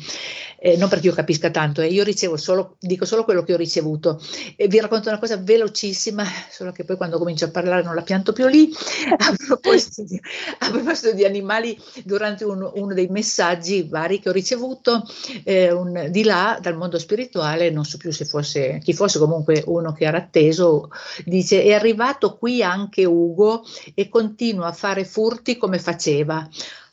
eh, 0.59 0.75
non 0.77 0.89
perché 0.89 1.07
io 1.07 1.13
capisca 1.13 1.49
tanto, 1.51 1.81
eh, 1.81 1.87
io 1.87 2.03
ricevo 2.03 2.35
solo, 2.35 2.75
dico 2.79 3.05
solo 3.05 3.23
quello 3.23 3.43
che 3.43 3.53
ho 3.53 3.57
ricevuto. 3.57 4.19
E 4.55 4.67
vi 4.67 4.79
racconto 4.79 5.09
una 5.09 5.19
cosa 5.19 5.37
velocissima, 5.37 6.25
solo 6.49 6.71
che 6.71 6.83
poi 6.83 6.97
quando 6.97 7.17
comincio 7.17 7.45
a 7.45 7.49
parlare 7.49 7.83
non 7.83 7.95
la 7.95 8.01
pianto 8.01 8.33
più 8.33 8.47
lì. 8.47 8.69
A 9.17 9.35
proposito 9.35 10.03
di, 10.03 10.19
a 10.59 10.69
proposito 10.69 11.13
di 11.13 11.25
animali, 11.25 11.77
durante 12.03 12.43
un, 12.43 12.69
uno 12.73 12.93
dei 12.93 13.07
messaggi 13.07 13.87
vari 13.87 14.19
che 14.19 14.29
ho 14.29 14.31
ricevuto, 14.31 15.03
eh, 15.43 15.71
un, 15.71 16.07
di 16.09 16.23
là, 16.23 16.57
dal 16.61 16.75
mondo 16.75 16.97
spirituale, 16.97 17.69
non 17.69 17.83
so 17.83 17.97
più 17.97 18.11
se 18.11 18.25
fosse, 18.25 18.79
chi 18.81 18.93
fosse 18.93 19.19
comunque 19.19 19.63
uno 19.65 19.93
che 19.93 20.05
era 20.05 20.17
atteso, 20.17 20.89
dice 21.25 21.63
è 21.63 21.73
arrivato 21.73 22.37
qui 22.37 22.63
anche 22.63 23.05
Ugo 23.05 23.63
e 23.93 24.09
continua 24.09 24.67
a 24.67 24.73
fare 24.73 25.03
furti 25.05 25.57
come 25.57 25.79
faceva 25.79 26.47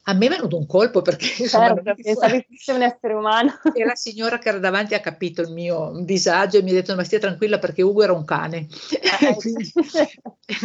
a 0.07 0.12
me 0.12 0.27
è 0.27 0.29
venuto 0.29 0.57
un 0.57 0.67
colpo 0.67 1.03
perché 1.03 1.27
insomma, 1.43 1.75
certo, 1.75 1.95
pensavi 2.03 2.47
fosse 2.51 2.73
un 2.73 2.83
essere 2.83 3.14
umano. 3.14 3.53
E 3.75 3.85
la 3.85 3.95
signora 3.95 4.38
che 4.38 4.49
era 4.49 4.59
davanti 4.59 4.95
ha 4.95 5.01
capito 5.01 5.43
il 5.43 5.51
mio 5.51 5.93
disagio 6.03 6.59
e 6.59 6.62
mi 6.62 6.71
ha 6.71 6.75
detto 6.75 6.95
ma 6.95 7.05
stia 7.05 7.19
tranquilla 7.19 7.59
perché 7.59 7.83
Ugo 7.83 8.03
era 8.03 8.12
un 8.12 8.25
cane. 8.25 8.67
Eh, 8.90 9.35
Quindi, 9.37 9.73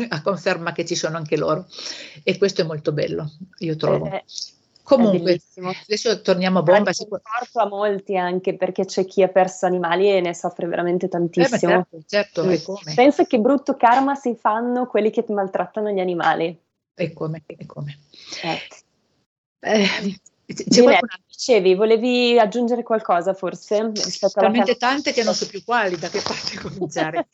a 0.09 0.21
conferma 0.21 0.71
che 0.71 0.85
ci 0.85 0.95
sono 0.95 1.17
anche 1.17 1.37
loro. 1.37 1.67
E 2.23 2.37
questo 2.37 2.61
è 2.61 2.63
molto 2.65 2.91
bello, 2.91 3.31
io 3.59 3.75
trovo. 3.75 4.05
Eh, 4.05 4.23
Comunque, 4.89 5.39
adesso 5.85 6.19
torniamo 6.21 6.59
a 6.59 6.61
bomba. 6.63 6.91
Porto 6.91 7.59
a 7.59 7.67
molti 7.67 8.17
anche 8.17 8.55
perché 8.55 8.85
c'è 8.85 9.05
chi 9.05 9.21
ha 9.21 9.27
perso 9.27 9.67
animali 9.67 10.09
e 10.09 10.19
ne 10.19 10.33
soffre 10.33 10.65
veramente 10.65 11.07
tantissimo. 11.07 11.85
Eh, 11.91 12.05
certo, 12.07 12.43
certo, 12.43 12.43
mm. 12.43 12.95
Penso 12.95 13.23
che 13.25 13.37
brutto 13.37 13.75
karma 13.75 14.15
si 14.15 14.35
fanno 14.35 14.87
quelli 14.87 15.11
che 15.11 15.23
maltrattano 15.27 15.91
gli 15.91 15.99
animali. 15.99 16.59
E 16.95 17.13
come? 17.13 17.43
E 17.45 17.65
come? 17.67 17.99
Eh. 18.41 18.57
Eh, 19.61 20.19
c'è 20.53 20.81
dicevi, 21.27 21.75
volevi 21.75 22.39
aggiungere 22.39 22.83
qualcosa 22.83 23.33
forse? 23.33 23.91
Talmente 24.33 24.75
tante 24.77 25.13
che 25.13 25.23
non 25.23 25.33
so 25.33 25.47
più 25.47 25.63
quali, 25.63 25.95
da 25.95 26.09
che 26.09 26.21
parte 26.21 26.57
cominciare. 26.59 27.27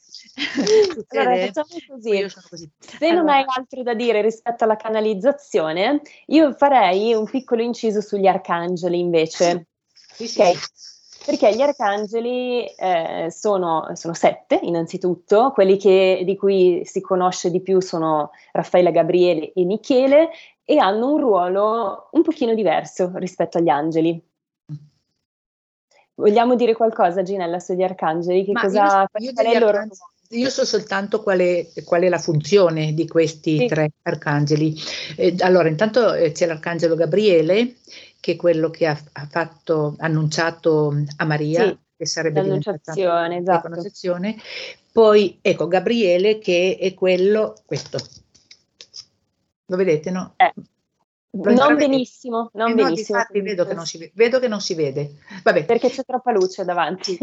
allora, 1.07 1.45
facciamo 1.45 1.67
così. 1.87 2.27
così. 2.49 2.69
Se 2.77 3.07
allora. 3.07 3.21
non 3.21 3.29
hai 3.29 3.45
altro 3.47 3.83
da 3.83 3.93
dire 3.93 4.21
rispetto 4.21 4.65
alla 4.65 4.75
canalizzazione, 4.75 6.01
io 6.27 6.53
farei 6.53 7.13
un 7.13 7.25
piccolo 7.25 7.61
inciso 7.61 8.01
sugli 8.01 8.27
arcangeli 8.27 8.99
invece. 8.99 9.67
Sì, 10.13 10.27
sì. 10.27 10.41
Okay. 10.41 10.55
Perché 11.25 11.55
gli 11.55 11.61
arcangeli 11.61 12.65
eh, 12.67 13.29
sono, 13.31 13.89
sono, 13.93 14.13
sette, 14.13 14.59
innanzitutto, 14.61 15.51
quelli 15.53 15.75
che, 15.75 16.21
di 16.23 16.37
cui 16.37 16.83
si 16.85 17.01
conosce 17.01 17.49
di 17.49 17.61
più 17.61 17.81
sono 17.81 18.29
Raffaele, 18.51 18.91
Gabriele 18.91 19.51
e 19.53 19.65
Michele, 19.65 20.29
e 20.65 20.79
hanno 20.79 21.13
un 21.13 21.19
ruolo 21.19 22.09
un 22.11 22.23
pochino 22.23 22.55
diverso 22.55 23.11
rispetto 23.15 23.59
agli 23.59 23.69
angeli. 23.69 24.21
Vogliamo 26.15 26.55
dire 26.55 26.73
qualcosa, 26.73 27.21
Ginella, 27.21 27.59
sugli 27.59 27.83
arcangeli? 27.83 28.45
Che 28.45 28.51
Ma 28.51 28.61
cosa, 28.61 29.07
io, 29.17 29.31
io, 29.31 29.51
io, 29.51 29.59
loro... 29.59 29.87
io, 30.29 30.49
so 30.49 30.65
soltanto 30.65 31.21
qual 31.21 31.39
è, 31.39 31.67
qual 31.83 32.01
è, 32.01 32.09
la 32.09 32.17
funzione 32.17 32.93
di 32.93 33.07
questi 33.07 33.59
sì. 33.59 33.67
tre 33.67 33.91
arcangeli. 34.01 34.75
Eh, 35.17 35.35
allora, 35.39 35.67
intanto 35.67 36.13
eh, 36.13 36.31
c'è 36.31 36.47
l'arcangelo 36.47 36.95
Gabriele, 36.95 37.75
che 38.19 38.31
è 38.31 38.35
quello 38.37 38.69
che 38.69 38.87
ha, 38.87 38.97
ha 39.11 39.27
fatto, 39.29 39.95
annunciato 39.99 40.95
a 41.17 41.25
Maria, 41.25 41.65
sì, 41.65 41.77
che 41.97 42.05
sarebbe 42.05 42.41
l'annunciazione, 42.41 43.39
esatto. 43.39 43.69
Poi, 44.93 45.39
ecco, 45.41 45.67
Gabriele 45.67 46.39
che 46.39 46.77
è 46.79 46.93
quello, 46.93 47.55
questo, 47.65 47.97
lo 49.65 49.75
vedete, 49.75 50.11
no? 50.11 50.33
Eh. 50.37 50.53
Non 51.35 51.75
benissimo, 51.75 52.49
non 52.53 52.71
eh 52.71 52.75
benissimo. 52.75 53.17
No, 53.17 53.25
vedo 53.41 53.65
che 53.65 53.73
non, 53.73 53.85
si, 53.85 54.11
vedo 54.13 54.39
che 54.39 54.47
non 54.47 54.61
si 54.61 54.73
vede. 54.73 55.15
Vabbè. 55.43 55.65
Perché 55.65 55.89
c'è 55.89 56.05
troppa 56.05 56.31
luce 56.31 56.63
davanti. 56.63 57.17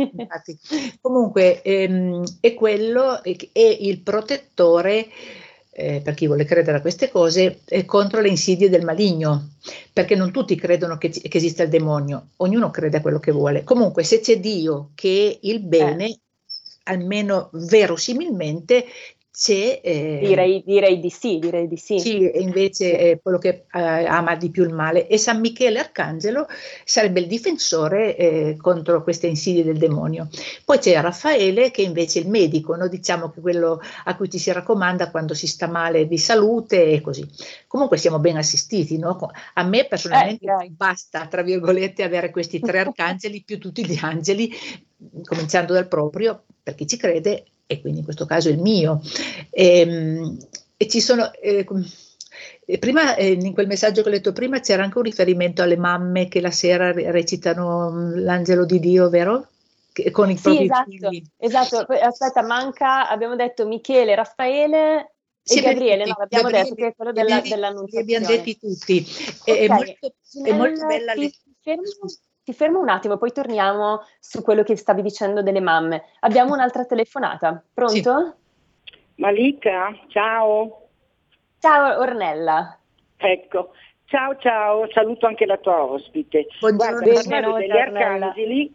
Comunque 1.01 1.63
ehm, 1.63 2.23
è 2.41 2.53
quello, 2.53 3.23
è, 3.23 3.35
è 3.53 3.77
il 3.81 4.01
protettore, 4.01 5.09
eh, 5.71 6.03
per 6.05 6.13
chi 6.13 6.27
vuole 6.27 6.45
credere 6.45 6.77
a 6.77 6.81
queste 6.83 7.11
cose, 7.11 7.61
eh, 7.65 7.87
contro 7.87 8.21
le 8.21 8.29
insidie 8.29 8.69
del 8.69 8.85
maligno, 8.85 9.53
perché 9.95 10.15
non 10.15 10.31
tutti 10.31 10.57
credono 10.57 10.99
che, 10.99 11.09
che, 11.09 11.37
esista 11.39 11.63
il 11.63 11.71
demonio, 11.71 12.29
ognuno 12.37 12.71
crede 12.71 12.99
a 12.99 13.01
quello 13.01 13.19
che 13.19 13.33
vuole. 13.33 13.65
Comunque 13.65 14.05
se 14.05 14.21
c'è 14.21 14.39
Dio 14.39 14.91
che 14.95 15.31
è 15.41 15.47
il 15.47 15.61
bene, 15.61 16.07
eh. 16.09 16.21
almeno 16.85 17.49
verosimilmente 17.53 18.85
c'è, 19.35 19.81
eh, 19.83 20.19
direi, 20.23 20.63
direi, 20.65 21.01
di 21.01 21.09
sì, 21.09 21.39
direi 21.39 21.67
di 21.67 21.79
sì. 21.79 21.99
Sì, 21.99 22.31
invece 22.35 22.99
è 22.99 23.21
quello 23.23 23.39
che 23.39 23.65
eh, 23.73 24.05
ama 24.05 24.37
di 24.37 24.51
più 24.51 24.63
il 24.63 24.75
male. 24.75 25.07
E 25.07 25.17
San 25.17 25.41
Michele 25.41 25.79
Arcangelo 25.79 26.47
sarebbe 26.85 27.21
il 27.21 27.27
difensore 27.27 28.15
eh, 28.15 28.57
contro 28.61 29.03
queste 29.03 29.29
insidie 29.29 29.65
del 29.65 29.79
demonio. 29.79 30.29
Poi 30.67 30.79
c'è 30.79 31.01
Raffaele 31.01 31.71
che 31.71 31.81
invece 31.81 32.19
è 32.19 32.23
il 32.25 32.29
medico, 32.29 32.77
no? 32.77 32.89
diciamo 32.89 33.31
che 33.31 33.41
quello 33.41 33.81
a 34.05 34.15
cui 34.17 34.29
ci 34.29 34.39
si 34.39 34.53
raccomanda 34.53 35.11
quando 35.11 35.33
si 35.33 35.47
sta 35.47 35.67
male 35.67 36.07
di 36.07 36.19
salute 36.19 36.85
e 36.85 37.01
così. 37.01 37.27
Comunque 37.67 37.97
siamo 37.97 38.19
ben 38.19 38.37
assistiti. 38.37 38.99
No? 38.99 39.19
A 39.55 39.63
me 39.63 39.87
personalmente 39.87 40.45
eh, 40.45 40.69
basta, 40.69 41.27
tra 41.27 41.41
virgolette, 41.41 42.03
avere 42.03 42.31
questi 42.31 42.61
tre 42.61 42.81
arcangeli 42.85 43.43
più 43.45 43.59
tutti 43.59 43.83
gli 43.87 43.99
angeli, 43.99 44.53
cominciando 45.25 45.73
dal 45.73 45.89
proprio, 45.89 46.45
per 46.63 46.75
chi 46.75 46.87
ci 46.87 46.99
crede, 46.99 47.47
e 47.73 47.81
quindi 47.81 47.99
in 48.01 48.05
questo 48.05 48.27
caso 48.27 48.49
il 48.49 48.59
mio. 48.59 49.01
E, 49.51 49.81
ehm, 49.81 50.39
e 50.77 50.89
ci 50.89 51.01
sono... 51.01 51.31
Eh, 51.33 51.67
prima, 52.79 53.17
eh, 53.17 53.33
in 53.33 53.53
quel 53.53 53.67
messaggio 53.67 54.03
che 54.03 54.09
ho 54.09 54.13
letto 54.13 54.33
prima 54.33 54.61
c'era 54.61 54.83
anche 54.83 54.99
un 54.99 55.05
riferimento 55.05 55.63
alle 55.63 55.77
mamme 55.77 56.29
che 56.29 56.41
la 56.41 56.51
sera 56.51 56.93
recitano 56.93 57.91
mm, 57.91 58.19
l'angelo 58.19 58.65
di 58.65 58.79
Dio, 58.79 59.09
vero? 59.09 59.49
con 60.11 60.31
i 60.31 60.37
sì, 60.37 60.43
propri 60.43 60.65
esatto, 60.65 60.91
figli. 60.91 61.23
Esatto, 61.37 61.77
aspetta, 61.79 62.43
manca, 62.43 63.09
abbiamo 63.09 63.37
detto 63.37 63.67
Michele, 63.67 64.15
Raffaele 64.15 65.01
e 65.45 65.55
sì, 65.55 65.61
Gabriele, 65.61 66.07
no, 66.07 66.15
abbiamo 66.19 66.45
Gabriele, 66.45 66.63
detto 66.63 66.75
che 66.75 66.87
è 66.87 66.95
quello 66.95 67.13
della, 67.13 67.41
dell'annunciazione. 67.41 68.07
Li 68.07 68.15
abbiamo 68.15 68.37
detti 68.37 68.59
tutti. 68.59 69.07
Okay. 69.41 69.67
È, 69.67 69.69
molto, 69.69 70.15
è 70.45 70.53
molto 70.53 70.87
bella. 70.87 71.13
Fermo, 71.61 71.83
ti 72.45 72.53
fermo 72.53 72.81
un 72.81 72.89
attimo, 72.89 73.19
poi 73.19 73.33
torniamo 73.33 74.03
su 74.19 74.43
quello 74.43 74.63
che 74.63 74.77
stavi 74.77 75.03
dicendo 75.03 75.43
delle 75.43 75.61
mamme. 75.61 76.05
Abbiamo 76.21 76.55
un'altra 76.55 76.85
telefonata. 76.85 77.63
Pronto? 77.73 77.93
Sì. 77.95 78.93
Malika, 79.17 79.97
ciao. 80.09 80.89
Ciao 81.59 82.01
Ornella. 82.01 82.77
Ecco, 83.17 83.73
ciao 84.07 84.37
ciao, 84.39 84.91
saluto 84.91 85.27
anche 85.27 85.47
la 85.47 85.59
tua 85.59 85.85
ospite. 85.85 86.47
Buongiorno, 86.59 86.99
Guarda, 86.99 87.23
parlavi 87.31 87.67
degli 87.67 87.79
arcangeli, 87.79 88.75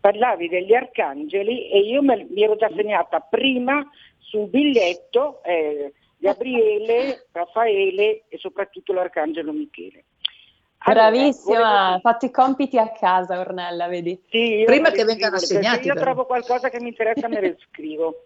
parlavi 0.00 0.48
degli 0.48 0.74
arcangeli 0.74 1.70
e 1.70 1.78
io 1.78 2.02
me, 2.02 2.26
mi 2.28 2.42
ero 2.42 2.56
già 2.56 2.68
segnata 2.74 3.20
prima 3.20 3.88
sul 4.18 4.48
biglietto 4.48 5.40
eh, 5.44 5.92
Gabriele, 6.16 7.28
Raffaele 7.30 8.24
e 8.28 8.38
soprattutto 8.38 8.92
l'arcangelo 8.92 9.52
Michele. 9.52 10.04
Bravissima, 10.84 11.58
volevo... 11.58 12.00
fatto 12.00 12.26
i 12.26 12.30
compiti 12.30 12.78
a 12.78 12.90
casa 12.90 13.38
Ornella, 13.38 13.86
vedi? 13.86 14.18
Sì, 14.30 14.62
Prima 14.64 14.90
che 14.90 15.04
vengano 15.04 15.36
assegnati. 15.36 15.86
io 15.86 15.92
però. 15.92 16.06
trovo 16.06 16.26
qualcosa 16.26 16.70
che 16.70 16.80
mi 16.80 16.88
interessa 16.88 17.28
me 17.28 17.40
lo 17.40 17.56
scrivo. 17.68 18.24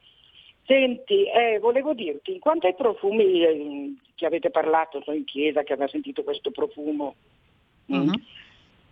Senti, 0.67 1.27
eh, 1.29 1.59
volevo 1.59 1.93
dirti, 1.93 2.33
in 2.33 2.39
quanto 2.39 2.67
ai 2.67 2.75
profumi 2.75 3.43
eh, 3.43 3.95
che 4.15 4.25
avete 4.25 4.51
parlato, 4.51 5.03
so 5.03 5.13
in 5.13 5.25
chiesa 5.25 5.63
che 5.63 5.75
aveva 5.75 5.89
sentito 5.89 6.23
questo 6.23 6.51
profumo, 6.53 7.15
uh-huh. 7.87 8.13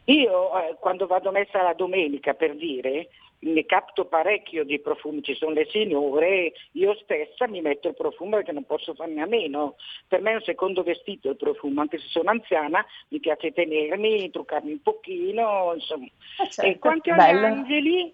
io 0.04 0.58
eh, 0.58 0.76
quando 0.78 1.06
vado 1.06 1.30
messa 1.30 1.62
la 1.62 1.72
domenica 1.72 2.34
per 2.34 2.56
dire, 2.56 3.08
ne 3.42 3.64
capto 3.66 4.04
parecchio 4.04 4.64
di 4.64 4.78
profumi, 4.80 5.22
ci 5.22 5.34
sono 5.34 5.52
le 5.52 5.66
signore, 5.70 6.52
io 6.72 6.94
stessa 7.02 7.48
mi 7.48 7.60
metto 7.60 7.88
il 7.88 7.94
profumo 7.94 8.36
perché 8.36 8.52
non 8.52 8.64
posso 8.64 8.94
farne 8.94 9.22
a 9.22 9.26
meno. 9.26 9.76
Per 10.06 10.20
me 10.20 10.32
è 10.32 10.34
un 10.34 10.42
secondo 10.42 10.82
vestito 10.82 11.30
il 11.30 11.36
profumo, 11.36 11.80
anche 11.80 11.98
se 11.98 12.06
sono 12.08 12.30
anziana 12.30 12.84
mi 13.08 13.18
piace 13.20 13.52
tenermi, 13.52 14.30
truccarmi 14.30 14.72
un 14.72 14.82
pochino, 14.82 15.72
insomma. 15.74 16.06
Eh 16.06 16.50
certo, 16.50 16.70
e 16.70 16.78
quanto 16.78 17.10
agli 17.10 17.44
angeli, 17.44 18.12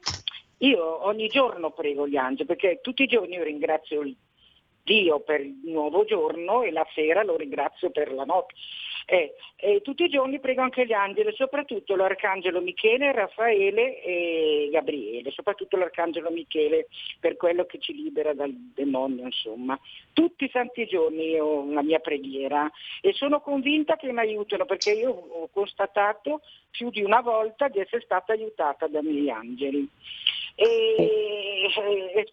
io 0.58 1.06
ogni 1.06 1.28
giorno 1.28 1.70
prego 1.72 2.08
gli 2.08 2.16
angeli, 2.16 2.46
perché 2.46 2.80
tutti 2.80 3.02
i 3.02 3.08
giorni 3.08 3.34
io 3.34 3.42
ringrazio 3.42 4.02
Dio 4.82 5.20
per 5.20 5.40
il 5.42 5.60
nuovo 5.64 6.06
giorno 6.06 6.62
e 6.62 6.70
la 6.70 6.86
sera 6.94 7.22
lo 7.22 7.36
ringrazio 7.36 7.90
per 7.90 8.10
la 8.12 8.24
notte. 8.24 8.54
Eh, 9.10 9.32
eh, 9.56 9.80
tutti 9.80 10.04
i 10.04 10.10
giorni 10.10 10.38
prego 10.38 10.60
anche 10.60 10.84
gli 10.84 10.92
angeli, 10.92 11.34
soprattutto 11.34 11.96
l'arcangelo 11.96 12.60
Michele, 12.60 13.10
Raffaele 13.10 14.02
e 14.02 14.68
Gabriele, 14.70 15.30
soprattutto 15.30 15.78
l'arcangelo 15.78 16.28
Michele 16.28 16.88
per 17.18 17.38
quello 17.38 17.64
che 17.64 17.78
ci 17.78 17.94
libera 17.94 18.34
dal 18.34 18.52
demonio, 18.52 19.24
insomma. 19.24 19.80
Tutti 20.12 20.44
i 20.44 20.50
santi 20.50 20.84
giorni 20.84 21.40
ho 21.40 21.72
la 21.72 21.82
mia 21.82 22.00
preghiera 22.00 22.70
e 23.00 23.14
sono 23.14 23.40
convinta 23.40 23.96
che 23.96 24.12
mi 24.12 24.18
aiutano 24.18 24.66
perché 24.66 24.92
io 24.92 25.10
ho 25.10 25.48
constatato 25.50 26.42
più 26.70 26.90
di 26.90 27.02
una 27.02 27.22
volta 27.22 27.68
di 27.68 27.78
essere 27.78 28.02
stata 28.02 28.34
aiutata 28.34 28.88
miei 29.00 29.30
angeli. 29.30 29.88
E, 30.54 30.66
e, 31.06 32.12
e 32.14 32.26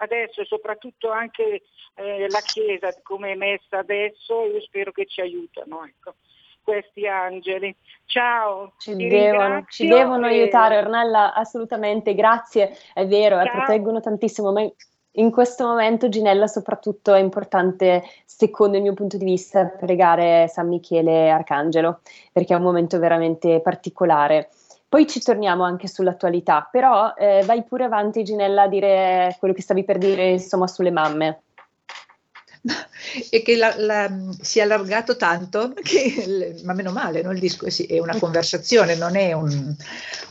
adesso 0.00 0.44
soprattutto 0.44 1.10
anche 1.10 1.62
eh, 1.94 2.28
la 2.28 2.40
Chiesa 2.40 2.88
come 3.02 3.32
è 3.32 3.36
messa 3.36 3.78
adesso, 3.78 4.44
io 4.44 4.60
spero 4.60 4.92
che 4.92 5.06
ci 5.06 5.20
aiutano. 5.20 5.84
Ecco 5.84 6.14
questi 6.62 7.06
angeli. 7.06 7.74
Ciao. 8.04 8.74
Ci, 8.78 8.94
devono, 8.94 9.64
ci 9.68 9.88
devono, 9.88 10.26
e... 10.26 10.40
aiutare, 10.40 10.78
Ornella, 10.78 11.34
assolutamente, 11.34 12.14
grazie, 12.14 12.76
è 12.92 13.06
vero, 13.06 13.40
eh, 13.40 13.50
proteggono 13.50 14.00
tantissimo, 14.00 14.52
ma 14.52 14.68
in 15.14 15.30
questo 15.32 15.66
momento 15.66 16.08
Ginella 16.08 16.46
soprattutto 16.46 17.14
è 17.14 17.18
importante, 17.18 18.04
secondo 18.24 18.76
il 18.76 18.82
mio 18.82 18.94
punto 18.94 19.16
di 19.16 19.24
vista, 19.24 19.66
pregare 19.66 20.46
San 20.48 20.68
Michele 20.68 21.30
Arcangelo, 21.30 22.00
perché 22.32 22.54
è 22.54 22.56
un 22.56 22.62
momento 22.62 22.98
veramente 22.98 23.60
particolare. 23.60 24.50
Poi 24.90 25.06
ci 25.06 25.20
torniamo 25.20 25.62
anche 25.62 25.86
sull'attualità, 25.86 26.68
però 26.68 27.14
eh, 27.16 27.44
vai 27.46 27.62
pure 27.62 27.84
avanti 27.84 28.24
Ginella 28.24 28.62
a 28.62 28.66
dire 28.66 29.36
quello 29.38 29.54
che 29.54 29.62
stavi 29.62 29.84
per 29.84 29.98
dire 29.98 30.30
insomma 30.30 30.66
sulle 30.66 30.90
mamme 30.90 31.42
e 33.30 33.42
che 33.42 33.56
la, 33.56 33.74
la, 33.78 34.10
si 34.40 34.58
è 34.58 34.62
allargato 34.62 35.16
tanto 35.16 35.72
che, 35.82 36.60
ma 36.64 36.74
meno 36.74 36.92
male, 36.92 37.22
no? 37.22 37.32
il 37.32 37.38
disco 37.38 37.66
è 37.66 37.98
una 37.98 38.18
conversazione, 38.18 38.94
non 38.96 39.16
è 39.16 39.32
un... 39.32 39.74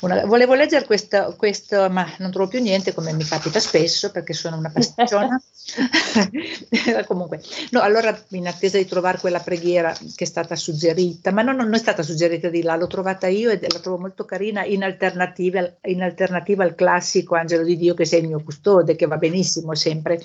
Una, 0.01 0.25
volevo 0.25 0.53
leggere 0.53 0.85
questo, 0.85 1.33
questo, 1.37 1.89
ma 1.89 2.07
non 2.19 2.31
trovo 2.31 2.47
più 2.47 2.61
niente 2.61 2.93
come 2.93 3.11
mi 3.13 3.25
capita 3.25 3.59
spesso 3.59 4.11
perché 4.11 4.33
sono 4.33 4.57
una 4.57 4.69
pasticciona. 4.69 5.41
Comunque, 7.05 7.41
no, 7.71 7.81
allora 7.81 8.17
in 8.29 8.47
attesa 8.47 8.77
di 8.77 8.85
trovare 8.85 9.17
quella 9.17 9.39
preghiera 9.39 9.91
che 9.91 10.23
è 10.23 10.27
stata 10.27 10.55
suggerita, 10.55 11.31
ma 11.31 11.41
no, 11.41 11.51
non 11.51 11.73
è 11.73 11.77
stata 11.77 12.03
suggerita 12.03 12.49
di 12.49 12.61
là, 12.61 12.75
l'ho 12.75 12.87
trovata 12.87 13.27
io 13.27 13.49
e 13.49 13.59
la 13.59 13.79
trovo 13.79 13.97
molto 13.97 14.23
carina 14.23 14.63
in 14.63 14.83
alternativa, 14.83 15.67
in 15.83 16.01
alternativa 16.01 16.63
al 16.63 16.75
classico 16.75 17.35
Angelo 17.35 17.63
di 17.63 17.75
Dio 17.75 17.93
che 17.93 18.05
sei 18.05 18.21
il 18.21 18.27
mio 18.27 18.41
custode, 18.41 18.95
che 18.95 19.07
va 19.07 19.17
benissimo 19.17 19.75
sempre. 19.75 20.21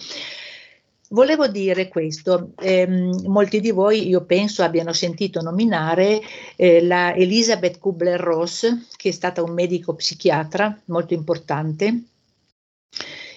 Volevo 1.15 1.47
dire 1.47 1.87
questo, 1.87 2.55
ehm, 2.59 3.27
molti 3.27 3.61
di 3.61 3.71
voi 3.71 4.09
io 4.09 4.25
penso 4.25 4.65
abbiano 4.65 4.93
sentito 4.93 5.41
nominare 5.41 6.21
eh, 6.57 6.83
la 6.83 7.15
Elisabeth 7.15 7.79
Kubler-Ross, 7.79 8.89
che 8.97 9.11
è 9.11 9.13
stata 9.13 9.41
un 9.41 9.53
medico 9.53 9.95
psichiatra 9.95 10.77
molto 10.87 11.15
importante 11.15 12.03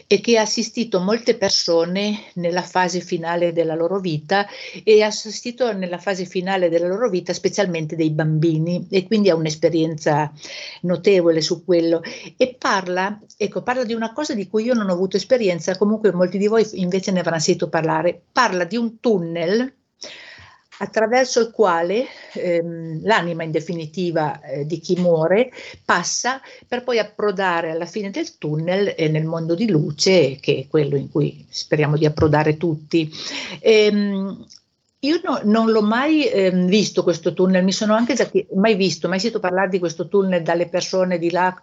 e 0.07 0.21
che 0.21 0.37
ha 0.37 0.41
assistito 0.41 1.01
molte 1.01 1.37
persone 1.37 2.31
nella 2.35 2.61
fase 2.61 3.01
finale 3.01 3.51
della 3.51 3.75
loro 3.75 3.99
vita 3.99 4.47
e 4.83 5.03
ha 5.03 5.07
assistito 5.07 5.73
nella 5.73 5.97
fase 5.97 6.25
finale 6.25 6.69
della 6.69 6.87
loro 6.87 7.09
vita 7.09 7.33
specialmente 7.33 7.97
dei 7.97 8.11
bambini 8.11 8.87
e 8.89 9.05
quindi 9.05 9.29
ha 9.29 9.35
un'esperienza 9.35 10.31
notevole 10.81 11.41
su 11.41 11.65
quello. 11.65 12.01
E 12.37 12.55
parla, 12.57 13.19
ecco, 13.35 13.61
parla 13.61 13.83
di 13.83 13.93
una 13.93 14.13
cosa 14.13 14.33
di 14.33 14.47
cui 14.47 14.63
io 14.63 14.73
non 14.73 14.89
ho 14.89 14.93
avuto 14.93 15.17
esperienza, 15.17 15.77
comunque 15.77 16.13
molti 16.13 16.37
di 16.37 16.47
voi 16.47 16.65
invece 16.73 17.11
ne 17.11 17.19
avranno 17.19 17.39
sentito 17.39 17.67
parlare, 17.67 18.21
parla 18.31 18.63
di 18.63 18.77
un 18.77 18.99
tunnel 18.99 19.73
attraverso 20.79 21.39
il 21.39 21.51
quale 21.51 22.05
ehm, 22.33 23.03
l'anima 23.03 23.43
in 23.43 23.51
definitiva 23.51 24.41
eh, 24.41 24.65
di 24.65 24.79
chi 24.79 24.95
muore 24.99 25.51
passa 25.83 26.41
per 26.67 26.83
poi 26.83 26.99
approdare 26.99 27.71
alla 27.71 27.85
fine 27.85 28.09
del 28.11 28.37
tunnel 28.37 28.93
eh, 28.95 29.07
nel 29.07 29.25
mondo 29.25 29.55
di 29.55 29.69
luce, 29.69 30.37
che 30.39 30.57
è 30.57 30.67
quello 30.67 30.95
in 30.95 31.09
cui 31.09 31.45
speriamo 31.49 31.97
di 31.97 32.05
approdare 32.05 32.57
tutti. 32.57 33.11
Ehm, 33.59 34.45
io 34.99 35.21
no, 35.23 35.39
non 35.43 35.69
l'ho 35.69 35.83
mai 35.83 36.27
ehm, 36.27 36.67
visto 36.67 37.03
questo 37.03 37.33
tunnel, 37.33 37.63
mi 37.63 37.71
sono 37.71 37.93
anche 37.93 38.15
già 38.15 38.29
mai 38.55 38.75
visto, 38.75 39.07
mai 39.07 39.19
sentito 39.19 39.39
parlare 39.39 39.69
di 39.69 39.79
questo 39.79 40.07
tunnel 40.07 40.41
dalle 40.41 40.67
persone 40.67 41.19
di 41.19 41.29
là, 41.29 41.55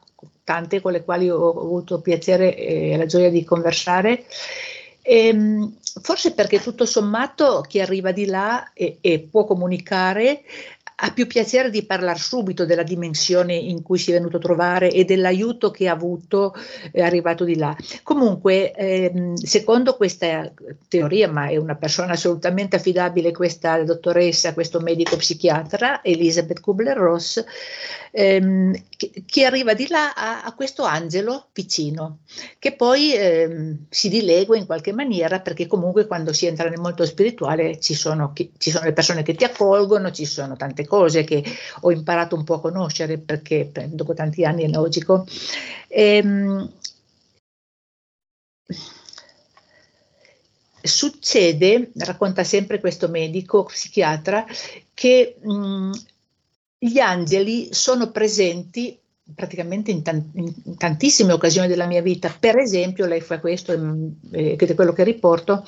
tante 0.45 0.81
con 0.81 0.93
le 0.93 1.03
quali 1.03 1.29
ho 1.29 1.51
avuto 1.51 2.01
piacere 2.01 2.57
e 2.57 2.97
la 2.97 3.07
gioia 3.07 3.31
di 3.31 3.45
conversare. 3.45 4.25
Ehm, 5.07 5.77
forse 6.01 6.33
perché 6.33 6.61
tutto 6.61 6.87
sommato 6.87 7.61
chi 7.69 7.79
arriva 7.79 8.11
di 8.11 8.25
là 8.25 8.73
e, 8.73 8.97
e 9.03 9.21
può 9.31 9.45
comunicare 9.45 10.45
ha 10.97 11.13
più 11.13 11.27
piacere 11.27 11.71
di 11.71 11.85
parlare 11.85 12.19
subito 12.19 12.65
della 12.65 12.83
dimensione 12.83 13.55
in 13.55 13.83
cui 13.83 13.99
si 13.99 14.11
è 14.11 14.15
venuto 14.15 14.37
a 14.37 14.41
trovare 14.41 14.91
e 14.91 15.05
dell'aiuto 15.05 15.71
che 15.71 15.89
ha 15.89 15.93
avuto 15.93 16.55
eh, 16.93 17.03
arrivato 17.03 17.45
di 17.45 17.57
là. 17.57 17.77
Comunque, 18.03 18.73
ehm, 18.73 19.35
secondo 19.35 19.97
questa 19.97 20.53
teoria, 20.89 21.29
ma 21.29 21.49
è 21.49 21.57
una 21.57 21.75
persona 21.75 22.13
assolutamente 22.13 22.77
affidabile 22.77 23.33
questa 23.33 23.83
dottoressa, 23.83 24.55
questo 24.55 24.81
medico 24.81 25.17
psichiatra, 25.17 26.03
Elisabeth 26.03 26.61
Kubler-Ross, 26.61 27.45
ehm, 28.13 28.73
chi 29.27 29.45
arriva 29.45 29.75
di 29.75 29.89
là 29.89 30.13
ha, 30.15 30.45
ha, 30.45 30.55
questo 30.55 30.85
angelo 30.85 31.49
vicino, 31.53 32.21
che 32.61 32.75
poi 32.75 33.13
ehm, 33.15 33.87
si 33.89 34.09
dilegua 34.09 34.57
in 34.57 34.67
qualche 34.67 34.93
maniera, 34.93 35.41
perché 35.41 35.67
comunque 35.67 36.07
quando 36.07 36.33
si 36.33 36.47
entra 36.47 36.69
nel 36.69 36.81
mondo 36.81 37.05
spirituale 37.05 37.81
ci 37.81 37.95
sono, 37.95 38.33
ci 38.59 38.71
sono 38.71 38.85
le 38.85 38.93
persone 38.93 39.23
che 39.25 39.35
ti 39.35 39.45
accolgono, 39.45 40.13
ci 40.13 40.25
sono 40.25 40.55
tante 40.55 40.84
cose 40.87 41.25
che 41.25 41.43
ho 41.81 41.91
imparato 41.91 42.37
un 42.37 42.45
po' 42.45 42.55
a 42.55 42.61
conoscere, 42.61 43.19
perché 43.19 43.71
dopo 43.89 44.15
tanti 44.15 44.45
anni 44.45 44.65
è 44.65 44.69
logico. 44.69 45.27
Ehm, 45.89 46.71
succede, 50.83 51.93
racconta 51.97 52.45
sempre 52.45 52.81
questo 52.81 53.09
medico 53.09 53.65
psichiatra, 53.65 54.45
che 54.93 55.37
mh, 55.41 55.91
gli 56.79 56.99
angeli 56.99 57.73
sono 57.73 58.11
presenti 58.11 58.99
praticamente 59.35 59.91
in, 59.91 60.03
tan- 60.03 60.31
in, 60.35 60.77
tantissime 60.77 61.33
occasioni 61.33 61.69
della 61.69 61.87
mia 61.87 62.03
vita. 62.03 62.35
Per 62.39 62.59
esempio, 62.59 63.07
lei 63.07 63.21
fa 63.21 63.41
questo, 63.41 63.73
che 64.31 64.57
è 64.57 64.75
quello 64.75 64.93
che 64.93 65.05
riporto, 65.05 65.65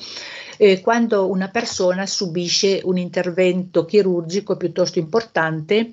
eh, 0.57 0.81
quando 0.81 1.29
una 1.29 1.49
persona 1.49 2.05
subisce 2.05 2.81
un 2.83 2.97
intervento 2.97 3.85
chirurgico 3.85 4.57
piuttosto 4.57 4.99
importante 4.99 5.91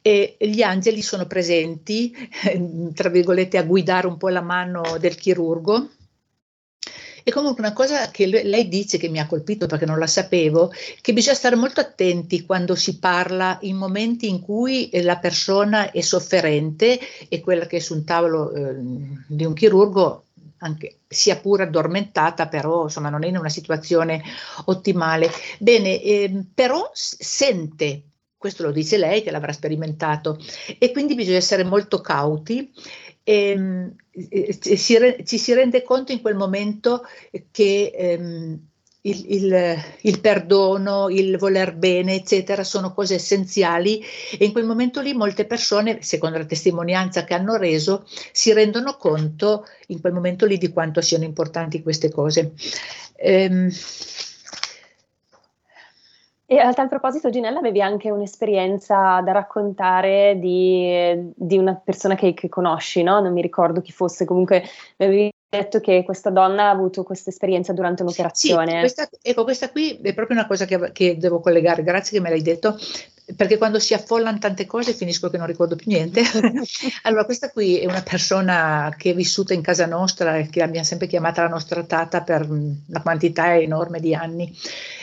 e 0.00 0.36
gli 0.38 0.62
angeli 0.62 1.02
sono 1.02 1.26
presenti, 1.26 2.14
tra 2.94 3.08
virgolette, 3.08 3.58
a 3.58 3.64
guidare 3.64 4.06
un 4.06 4.16
po' 4.16 4.28
la 4.28 4.42
mano 4.42 4.98
del 4.98 5.14
chirurgo 5.14 5.88
e 7.24 7.32
comunque 7.32 7.64
una 7.64 7.72
cosa 7.72 8.10
che 8.10 8.26
lei 8.26 8.68
dice 8.68 8.98
che 8.98 9.08
mi 9.08 9.18
ha 9.18 9.26
colpito 9.26 9.66
perché 9.66 9.86
non 9.86 9.98
la 9.98 10.06
sapevo, 10.06 10.70
che 11.00 11.12
bisogna 11.14 11.34
stare 11.34 11.56
molto 11.56 11.80
attenti 11.80 12.44
quando 12.44 12.74
si 12.74 12.98
parla 12.98 13.58
in 13.62 13.76
momenti 13.76 14.28
in 14.28 14.40
cui 14.40 14.90
la 15.02 15.16
persona 15.16 15.90
è 15.90 16.02
sofferente 16.02 17.00
e 17.28 17.40
quella 17.40 17.66
che 17.66 17.78
è 17.78 17.80
su 17.80 17.94
un 17.94 18.04
tavolo 18.04 18.52
eh, 18.52 18.76
di 19.26 19.44
un 19.44 19.54
chirurgo 19.54 20.24
anche, 20.58 20.98
sia 21.08 21.36
pure 21.36 21.64
addormentata, 21.64 22.46
però 22.46 22.84
insomma 22.84 23.08
non 23.08 23.24
è 23.24 23.28
in 23.28 23.38
una 23.38 23.48
situazione 23.48 24.22
ottimale. 24.66 25.30
Bene, 25.58 26.00
eh, 26.02 26.44
però 26.54 26.90
sente 26.92 28.02
questo 28.44 28.64
lo 28.64 28.72
dice 28.72 28.98
lei 28.98 29.22
che 29.22 29.30
l'avrà 29.30 29.52
sperimentato 29.52 30.38
e 30.78 30.92
quindi 30.92 31.14
bisogna 31.14 31.38
essere 31.38 31.64
molto 31.64 32.02
cauti 32.02 32.70
ehm, 33.24 33.94
ci, 34.60 34.78
ci, 35.24 35.38
si 35.38 35.54
rende 35.54 35.82
conto 35.82 36.12
in 36.12 36.20
quel 36.20 36.36
momento 36.36 37.02
che 37.50 37.92
ehm, 37.94 38.60
il, 39.06 39.24
il, 39.28 39.76
il, 40.02 40.20
perdono, 40.20 41.08
il 41.10 41.36
voler 41.36 41.74
bene, 41.74 42.14
eccetera, 42.14 42.64
sono 42.64 42.94
cose 42.94 43.16
essenziali 43.16 44.02
e 44.38 44.44
in 44.44 44.52
quel 44.52 44.64
momento 44.64 45.00
lì 45.00 45.12
molte 45.12 45.44
persone, 45.46 45.98
secondo 46.00 46.38
la 46.38 46.46
testimonianza 46.46 47.24
che 47.24 47.34
hanno 47.34 47.56
reso, 47.56 48.06
si 48.32 48.52
rendono 48.52 48.96
conto 48.96 49.66
in 49.88 50.00
quel 50.00 50.12
momento 50.12 50.46
lì 50.46 50.56
di 50.56 50.70
quanto 50.70 51.00
siano 51.02 51.24
importanti 51.24 51.82
queste 51.82 52.10
cose. 52.10 52.52
Ehm, 53.16 53.70
E 56.46 56.58
a 56.58 56.74
tal 56.74 56.88
proposito, 56.88 57.30
Ginella, 57.30 57.58
avevi 57.58 57.80
anche 57.80 58.10
un'esperienza 58.10 59.22
da 59.22 59.32
raccontare 59.32 60.38
di, 60.38 61.32
di 61.34 61.56
una 61.56 61.74
persona 61.74 62.14
che, 62.16 62.34
che, 62.34 62.50
conosci, 62.50 63.02
no? 63.02 63.18
Non 63.20 63.32
mi 63.32 63.40
ricordo 63.40 63.80
chi 63.80 63.92
fosse, 63.92 64.26
comunque 64.26 64.62
mi 64.98 65.06
avevi 65.06 65.33
detto 65.56 65.80
che 65.80 66.02
questa 66.04 66.30
donna 66.30 66.64
ha 66.64 66.70
avuto 66.70 67.02
questa 67.02 67.30
esperienza 67.30 67.72
durante 67.72 68.02
un'operazione. 68.02 68.72
Sì, 68.72 68.78
questa, 68.78 69.08
ecco, 69.22 69.44
questa 69.44 69.70
qui 69.70 69.98
è 70.02 70.14
proprio 70.14 70.36
una 70.36 70.46
cosa 70.46 70.64
che, 70.64 70.92
che 70.92 71.16
devo 71.18 71.40
collegare, 71.40 71.82
grazie 71.82 72.16
che 72.16 72.22
me 72.22 72.30
l'hai 72.30 72.42
detto, 72.42 72.78
perché 73.36 73.56
quando 73.56 73.78
si 73.78 73.94
affollano 73.94 74.38
tante 74.38 74.66
cose 74.66 74.92
finisco 74.92 75.30
che 75.30 75.38
non 75.38 75.46
ricordo 75.46 75.76
più 75.76 75.90
niente. 75.90 76.22
allora, 77.02 77.24
questa 77.24 77.50
qui 77.50 77.78
è 77.78 77.86
una 77.86 78.02
persona 78.02 78.94
che 78.98 79.10
è 79.10 79.14
vissuta 79.14 79.54
in 79.54 79.62
casa 79.62 79.86
nostra 79.86 80.36
e 80.36 80.48
che 80.50 80.62
abbiamo 80.62 80.84
sempre 80.84 81.06
chiamata 81.06 81.42
la 81.42 81.48
nostra 81.48 81.82
tata 81.84 82.20
per 82.22 82.46
una 82.48 83.02
quantità 83.02 83.56
enorme 83.56 83.98
di 84.00 84.14
anni 84.14 84.54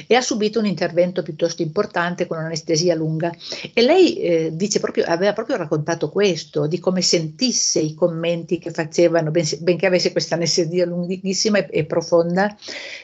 e 0.06 0.16
ha 0.16 0.22
subito 0.22 0.60
un 0.60 0.68
intervento 0.68 1.24
piuttosto 1.24 1.64
importante 1.64 2.28
con 2.28 2.38
un'anestesia 2.38 2.93
lunga. 2.93 3.32
E 3.74 3.82
lei 3.82 4.20
eh, 4.20 4.49
dice 4.54 4.80
proprio, 4.80 5.06
aveva 5.06 5.34
proprio 5.34 5.58
raccontato 5.58 6.10
questo, 6.12 6.68
di 6.68 6.80
come 6.80 7.02
sentisse 7.02 7.80
i 7.80 7.95
commenti 7.95 8.60
che 8.60 8.70
facevano, 8.70 9.32
ben, 9.32 9.45
benché 9.62 9.88
avesse 9.88 10.12
questa 10.12 10.36
anestesia 10.41 10.85
lunghissima 10.85 11.59
e, 11.59 11.67
e, 11.69 11.85
profonda, 11.85 12.55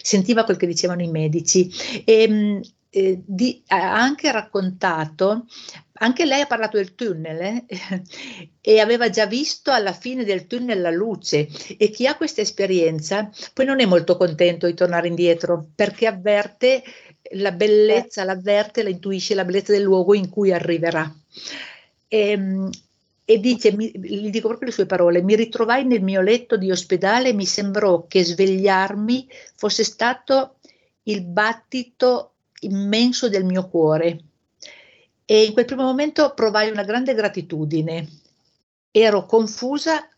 sentiva 0.01 0.43
quel 0.43 0.57
che 0.57 0.67
dicevano 0.67 1.01
i 1.01 1.09
medici. 1.09 1.71
E, 2.03 2.61
eh, 2.89 3.21
di, 3.25 3.63
ha 3.67 3.93
anche 4.01 4.31
raccontato, 4.31 5.45
anche 5.99 6.25
lei 6.25 6.41
ha 6.41 6.47
parlato 6.47 6.77
del 6.77 6.95
tunnel 6.95 7.65
eh, 7.67 8.01
e 8.61 8.79
aveva 8.79 9.09
già 9.09 9.25
visto 9.25 9.71
alla 9.71 9.93
fine 9.93 10.23
del 10.23 10.47
tunnel 10.47 10.81
la 10.81 10.89
luce 10.89 11.47
e 11.77 11.89
chi 11.89 12.07
ha 12.07 12.15
questa 12.15 12.41
esperienza 12.41 13.29
poi 13.53 13.65
non 13.65 13.81
è 13.81 13.85
molto 13.85 14.15
contento 14.15 14.67
di 14.67 14.73
tornare 14.73 15.07
indietro 15.07 15.69
perché 15.75 16.07
avverte 16.07 16.83
la 17.31 17.51
bellezza, 17.51 18.23
l'avverte, 18.23 18.83
la 18.83 18.89
intuisce 18.89 19.35
la 19.35 19.43
bellezza 19.43 19.73
del 19.73 19.83
luogo 19.83 20.13
in 20.13 20.29
cui 20.29 20.53
arriverà. 20.53 21.13
E, 22.07 22.29
ehm, 22.29 22.69
e 23.29 23.39
dice, 23.41 23.73
mi, 23.73 23.91
gli 23.91 24.29
dico 24.29 24.47
proprio 24.47 24.69
le 24.69 24.73
sue 24.73 24.85
parole, 24.85 25.21
mi 25.21 25.35
ritrovai 25.35 25.83
nel 25.83 26.01
mio 26.01 26.21
letto 26.21 26.55
di 26.55 26.71
ospedale 26.71 27.29
e 27.29 27.33
mi 27.33 27.45
sembrò 27.45 28.07
che 28.07 28.23
svegliarmi 28.23 29.27
fosse 29.53 29.83
stato 29.83 30.59
il 31.03 31.25
battito 31.25 32.35
immenso 32.61 33.27
del 33.27 33.43
mio 33.43 33.67
cuore 33.67 34.21
e 35.25 35.43
in 35.43 35.51
quel 35.51 35.65
primo 35.65 35.83
momento 35.83 36.33
provai 36.33 36.69
una 36.71 36.85
grande 36.85 37.13
gratitudine. 37.13 38.07
Ero 38.91 39.25
confusa 39.25 40.09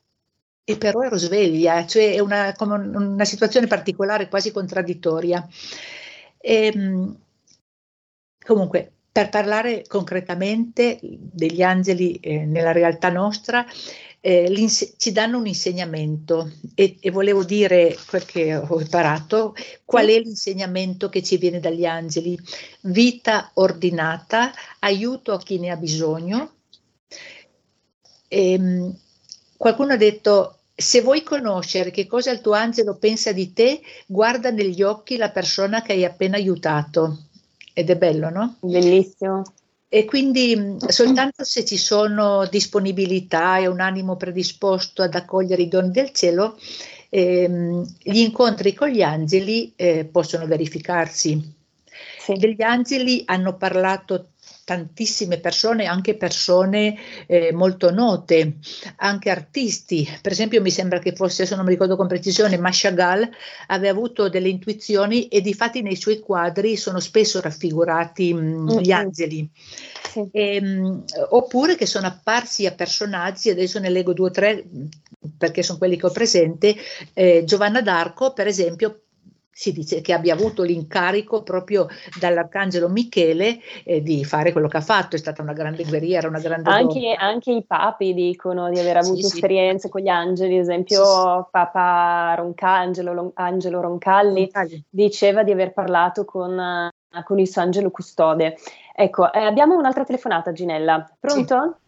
e 0.64 0.78
però 0.78 1.02
ero 1.02 1.18
sveglia, 1.18 1.88
cioè 1.88 2.14
è 2.14 2.20
una, 2.20 2.54
una 2.60 3.26
situazione 3.26 3.66
particolare, 3.66 4.30
quasi 4.30 4.52
contraddittoria. 4.52 5.48
E, 6.38 6.66
ehm, 6.68 7.20
comunque, 8.46 8.99
per 9.20 9.28
parlare 9.28 9.84
concretamente 9.86 10.98
degli 11.02 11.62
angeli 11.62 12.16
eh, 12.22 12.46
nella 12.46 12.72
realtà 12.72 13.10
nostra, 13.10 13.66
eh, 14.22 14.68
ci 14.98 15.12
danno 15.12 15.40
un 15.40 15.46
insegnamento 15.46 16.50
e, 16.74 16.96
e, 17.02 17.12
volevo 17.12 17.44
dire 17.44 17.98
quel 18.08 18.24
che 18.24 18.56
ho 18.56 18.80
imparato, 18.80 19.56
qual 19.84 20.08
è 20.08 20.20
l'insegnamento 20.20 21.10
che 21.10 21.22
ci 21.22 21.36
viene 21.36 21.60
dagli 21.60 21.86
angeli? 21.86 22.40
Vita 22.84 23.52
ordinata, 23.56 24.54
aiuto 24.80 25.34
a 25.34 25.38
chi 25.38 25.60
ne 25.60 25.72
ha 25.72 25.76
bisogno. 25.76 26.54
E, 28.30 28.54
ehm, 28.54 28.98
qualcuno 29.58 29.94
ha 29.94 29.98
detto 29.98 30.60
se 30.74 31.02
vuoi 31.02 31.24
conoscere 31.24 31.92
che 31.92 32.08
cosa 32.08 32.32
il 32.32 32.40
tuo 32.40 32.54
angelo 32.54 32.96
pensa 32.96 33.34
di 33.34 33.52
te, 33.52 33.82
guarda 34.06 34.50
negli 34.50 34.82
occhi 34.82 35.18
la 35.18 35.30
persona 35.30 35.82
che 35.82 35.92
hai 35.92 36.06
appena 36.06 36.38
aiutato. 36.38 37.29
Ed 37.80 37.90
è 37.90 37.96
bello, 37.96 38.30
no? 38.30 38.58
Bellissimo. 38.60 39.42
E 39.88 40.04
quindi 40.04 40.76
soltanto 40.90 41.46
se 41.46 41.64
ci 41.64 41.78
sono 41.78 42.46
disponibilità 42.48 43.58
e 43.58 43.68
un 43.68 43.80
animo 43.80 44.18
predisposto 44.18 45.02
ad 45.02 45.16
accogliere 45.16 45.62
i 45.62 45.70
doni 45.70 45.90
del 45.90 46.12
cielo, 46.12 46.60
ehm, 47.08 47.86
gli 48.04 48.18
incontri 48.18 48.74
con 48.74 48.90
gli 48.90 49.02
angeli 49.02 49.72
eh, 49.78 50.04
possono 50.04 50.46
verificarsi. 50.46 51.56
Sì. 52.20 52.34
Degli 52.34 52.62
angeli 52.62 53.24
hanno 53.26 53.56
parlato 53.56 54.32
tantissime 54.70 55.40
persone, 55.40 55.86
anche 55.86 56.16
persone 56.16 56.96
eh, 57.26 57.52
molto 57.52 57.90
note, 57.90 58.58
anche 58.98 59.32
artisti. 59.32 60.08
Per 60.22 60.32
esempio 60.32 60.62
mi 60.62 60.70
sembra 60.70 61.00
che 61.00 61.16
fosse, 61.16 61.48
se 61.48 61.56
non 61.56 61.66
mi 61.66 61.72
ricordo 61.72 61.96
con 61.96 62.06
precisione, 62.06 62.60
Mashagal 62.60 63.28
aveva 63.66 63.92
avuto 63.92 64.30
delle 64.30 64.48
intuizioni 64.48 65.28
e 65.28 65.42
di 65.42 65.56
fatti 65.56 65.82
nei 65.82 65.96
suoi 65.96 66.20
quadri 66.20 66.78
sono 66.78 67.00
spesso 67.00 67.42
raffigurati 67.42 68.32
mh, 68.32 68.40
mm, 68.40 68.78
gli 68.78 68.92
angeli. 68.92 69.50
Sì. 70.08 70.28
E, 70.32 70.56
ehm, 70.58 70.66
mh, 70.68 71.04
oppure 71.30 71.76
che 71.76 71.88
sono 71.88 72.06
apparsi 72.06 72.68
a 72.68 72.72
personaggi, 72.74 73.50
adesso 73.50 73.80
ne 73.80 73.90
leggo 73.90 74.14
due 74.14 74.28
o 74.28 74.32
tre 74.32 74.66
perché 75.36 75.64
sono 75.64 75.80
quelli 75.80 75.98
che 75.98 76.06
ho 76.06 76.12
presente, 76.12 76.76
eh, 77.14 77.44
Giovanna 77.44 77.82
d'Arco 77.82 78.34
per 78.34 78.46
esempio 78.46 79.02
si 79.60 79.74
dice 79.74 80.00
che 80.00 80.14
abbia 80.14 80.34
avuto 80.34 80.64
l'incarico 80.64 81.44
proprio 81.44 81.88
dall'arcangelo 82.18 82.88
Michele 82.88 83.60
eh, 83.84 84.02
di 84.02 84.24
fare 84.24 84.54
quello 84.54 84.70
che 84.70 84.78
ha 84.78 84.82
fatto, 84.82 85.18
è 85.18 85.20
stata 85.20 85.42
una 85.42 85.52
grande 85.52 85.84
guerriera, 85.84 86.30
una 86.30 86.40
grande 86.40 86.70
anche, 86.70 87.14
anche 87.14 87.52
i 87.52 87.66
papi 87.66 88.14
dicono 88.14 88.70
di 88.70 88.80
aver 88.80 88.96
avuto 88.96 89.28
sì, 89.28 89.36
esperienze 89.36 89.88
sì. 89.88 89.90
con 89.90 90.00
gli 90.00 90.08
angeli, 90.08 90.54
ad 90.56 90.62
esempio 90.62 91.04
sì, 91.04 91.48
Papa 91.52 92.36
Roncangelo, 92.38 93.34
Angelo 93.34 93.82
Roncalli, 93.82 94.44
Roncalli, 94.44 94.82
diceva 94.90 95.44
di 95.44 95.52
aver 95.52 95.74
parlato 95.74 96.24
con, 96.24 96.90
con 97.26 97.40
il 97.40 97.48
suo 97.50 97.62
angelo 97.62 97.92
custode. 97.92 98.56
Ecco, 98.96 99.30
eh, 99.34 99.44
abbiamo 99.44 99.76
un'altra 99.76 100.06
telefonata 100.06 100.54
Ginella, 100.54 101.06
pronto? 101.20 101.80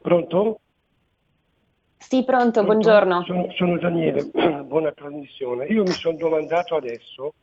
Pronto? 0.00 0.60
Sì, 1.98 2.24
pronto, 2.24 2.62
buongiorno. 2.62 3.24
Sono, 3.24 3.50
sono 3.52 3.78
Daniele, 3.78 4.30
buona 4.64 4.92
trasmissione. 4.92 5.66
Io 5.66 5.82
mi 5.82 5.92
sono 5.92 6.16
domandato 6.16 6.76
adesso 6.76 7.34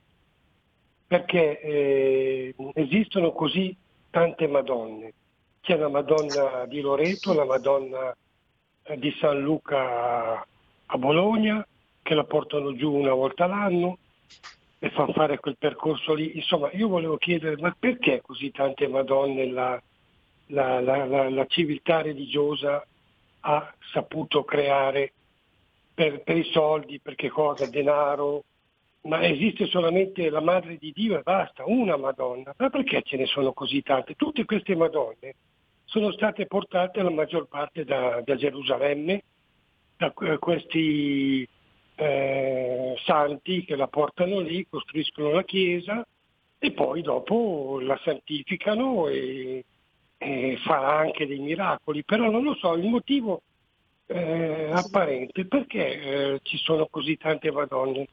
perché 1.05 1.59
eh, 1.59 2.55
esistono 2.73 3.31
così 3.33 3.75
tante 4.09 4.47
Madonne. 4.47 5.13
C'è 5.61 5.75
la 5.77 5.89
Madonna 5.89 6.65
di 6.65 6.81
Loreto, 6.81 7.33
la 7.33 7.45
Madonna 7.45 8.15
eh, 8.83 8.97
di 8.97 9.13
San 9.19 9.41
Luca 9.41 10.45
a 10.85 10.97
Bologna, 10.97 11.65
che 12.01 12.13
la 12.13 12.23
portano 12.23 12.75
giù 12.75 12.93
una 12.93 13.13
volta 13.13 13.47
l'anno 13.47 13.97
e 14.79 14.89
fanno 14.89 15.13
fare 15.13 15.39
quel 15.39 15.57
percorso 15.57 16.13
lì. 16.13 16.35
Insomma, 16.35 16.69
io 16.71 16.87
volevo 16.87 17.17
chiedere, 17.17 17.57
ma 17.57 17.75
perché 17.77 18.21
così 18.21 18.51
tante 18.51 18.87
Madonne 18.87 19.47
la, 19.47 19.81
la, 20.47 20.79
la, 20.79 21.29
la 21.29 21.45
civiltà 21.47 22.01
religiosa 22.01 22.85
ha 23.45 23.73
saputo 23.91 24.43
creare 24.43 25.13
per, 25.93 26.21
per, 26.21 26.37
i 26.37 26.49
soldi, 26.51 26.99
per 26.99 27.15
che 27.15 27.29
cosa, 27.29 27.67
denaro, 27.67 28.43
ma 29.01 29.25
esiste 29.25 29.65
solamente 29.67 30.29
la 30.29 30.41
Madre 30.41 30.77
di 30.77 30.91
Dio 30.91 31.17
e 31.17 31.23
basta, 31.23 31.63
una 31.65 31.97
Madonna. 31.97 32.53
Ma 32.57 32.69
perché 32.69 33.01
ce 33.03 33.17
ne 33.17 33.25
sono 33.25 33.53
così 33.53 33.81
tante? 33.81 34.15
Tutte 34.15 34.45
queste 34.45 34.75
Madonne 34.75 35.35
sono 35.83 36.11
state 36.11 36.45
portate 36.45 37.01
la 37.01 37.09
maggior 37.09 37.47
parte 37.47 37.83
da, 37.83 38.21
da 38.23 38.35
Gerusalemme, 38.35 39.23
da 39.97 40.11
questi 40.11 41.47
eh, 41.95 42.95
santi 43.03 43.65
che 43.65 43.75
la 43.75 43.87
portano 43.87 44.39
lì, 44.39 44.65
costruiscono 44.69 45.31
la 45.31 45.43
chiesa 45.43 46.05
e 46.57 46.71
poi 46.71 47.01
dopo 47.01 47.79
la 47.81 47.99
santificano 48.03 49.07
e, 49.07 49.65
e 50.24 50.57
fa 50.63 50.97
anche 50.97 51.28
dei 51.28 51.39
miracoli, 51.39 52.03
però 52.03 52.30
non 52.30 52.43
lo 52.43 52.55
so, 52.55 52.74
il 52.74 52.88
motivo 52.88 53.41
eh, 54.07 54.69
apparente 54.71 55.45
perché 55.45 56.01
eh, 56.01 56.39
ci 56.43 56.57
sono 56.57 56.88
così 56.89 57.17
tante 57.17 57.51
Madonne. 57.51 58.07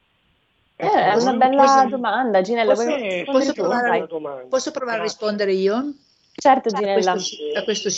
Eh, 0.75 0.87
è 0.87 1.15
una 1.15 1.33
bella 1.33 1.63
posso, 1.63 1.87
domanda, 1.89 2.41
Ginella. 2.41 2.73
Posso, 2.73 2.95
posso, 3.25 3.53
provare, 3.53 4.07
posso 4.49 4.71
provare 4.71 4.99
a 4.99 5.03
rispondere 5.03 5.53
io? 5.53 5.93
Certo, 6.33 6.69
Ginella. 6.69 7.11
A, 7.11 7.13
questo, 7.13 7.35
a, 7.55 7.63
questo, 7.63 7.89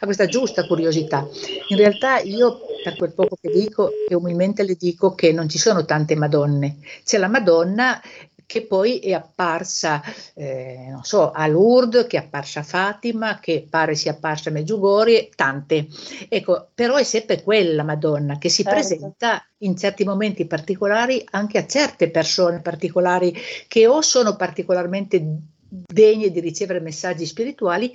a 0.00 0.04
questa 0.04 0.26
giusta 0.26 0.66
curiosità. 0.66 1.26
In 1.68 1.76
realtà 1.76 2.18
io, 2.18 2.58
per 2.82 2.96
quel 2.96 3.12
poco 3.12 3.38
che 3.40 3.50
dico, 3.50 3.90
e 4.08 4.14
umilmente 4.14 4.64
le 4.64 4.74
dico 4.74 5.14
che 5.14 5.32
non 5.32 5.48
ci 5.48 5.58
sono 5.58 5.84
tante 5.84 6.16
Madonne. 6.16 6.78
C'è 7.04 7.18
la 7.18 7.28
Madonna 7.28 8.00
che 8.46 8.64
poi 8.64 8.98
è 9.00 9.12
apparsa, 9.12 10.00
eh, 10.34 10.86
non 10.88 11.02
so, 11.02 11.32
a 11.32 11.46
Lourdes, 11.48 12.06
che 12.06 12.16
è 12.16 12.20
apparsa 12.20 12.60
a 12.60 12.62
Fatima, 12.62 13.38
che 13.40 13.66
pare 13.68 13.96
sia 13.96 14.12
apparsa 14.12 14.50
a 14.50 14.52
Meggiugorje, 14.52 15.30
tante. 15.34 15.88
Ecco, 16.28 16.68
però 16.72 16.94
è 16.94 17.02
sempre 17.02 17.42
quella 17.42 17.82
Madonna 17.82 18.38
che 18.38 18.48
si 18.48 18.62
certo. 18.62 18.78
presenta 18.78 19.44
in 19.58 19.76
certi 19.76 20.04
momenti 20.04 20.46
particolari 20.46 21.26
anche 21.30 21.58
a 21.58 21.66
certe 21.66 22.10
persone 22.10 22.60
particolari 22.60 23.34
che 23.66 23.86
o 23.86 24.00
sono 24.00 24.36
particolarmente 24.36 25.22
degne 25.68 26.30
di 26.30 26.40
ricevere 26.40 26.80
messaggi 26.80 27.26
spirituali 27.26 27.92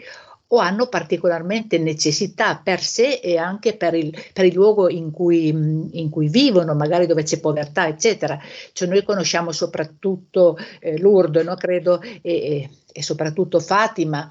o 0.53 0.57
hanno 0.57 0.87
particolarmente 0.87 1.77
necessità 1.77 2.59
per 2.61 2.81
sé 2.81 3.19
e 3.23 3.37
anche 3.37 3.75
per 3.75 3.93
il, 3.93 4.15
per 4.33 4.45
il 4.45 4.53
luogo 4.53 4.89
in 4.89 5.11
cui, 5.11 5.47
in 5.47 6.09
cui, 6.09 6.27
vivono, 6.27 6.75
magari 6.75 7.05
dove 7.05 7.23
c'è 7.23 7.39
povertà, 7.39 7.87
eccetera. 7.87 8.39
Cioè 8.73 8.87
noi 8.87 9.03
conosciamo 9.03 9.51
soprattutto 9.51 10.57
eh, 10.79 10.99
Lourdes, 10.99 11.45
no? 11.45 11.55
credo, 11.55 12.01
e, 12.01 12.69
e 12.91 13.03
soprattutto 13.03 13.59
Fatima, 13.59 14.29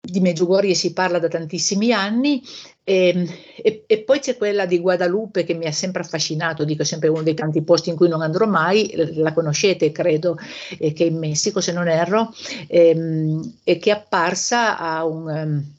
di 0.00 0.20
Medjugorje 0.20 0.74
si 0.74 0.92
parla 0.92 1.18
da 1.18 1.28
tantissimi 1.28 1.92
anni 1.92 2.42
e, 2.90 3.08
ehm, 3.08 3.26
e, 3.62 3.84
e, 3.86 4.02
poi 4.02 4.18
c'è 4.18 4.36
quella 4.36 4.66
di 4.66 4.80
Guadalupe 4.80 5.44
che 5.44 5.54
mi 5.54 5.66
ha 5.66 5.72
sempre 5.72 6.02
affascinato, 6.02 6.64
dico 6.64 6.82
sempre 6.82 7.08
uno 7.08 7.22
dei 7.22 7.34
tanti 7.34 7.62
posti 7.62 7.90
in 7.90 7.96
cui 7.96 8.08
non 8.08 8.20
andrò 8.20 8.46
mai, 8.46 8.92
la 9.14 9.32
conoscete 9.32 9.92
credo, 9.92 10.36
eh, 10.78 10.92
che 10.92 11.04
è 11.04 11.08
in 11.08 11.18
Messico 11.18 11.60
se 11.60 11.72
non 11.72 11.86
erro, 11.88 12.34
ehm, 12.66 13.58
e 13.62 13.78
che 13.78 13.90
è 13.90 13.94
apparsa 13.94 14.76
a 14.78 15.04
un... 15.04 15.26
Um, 15.26 15.78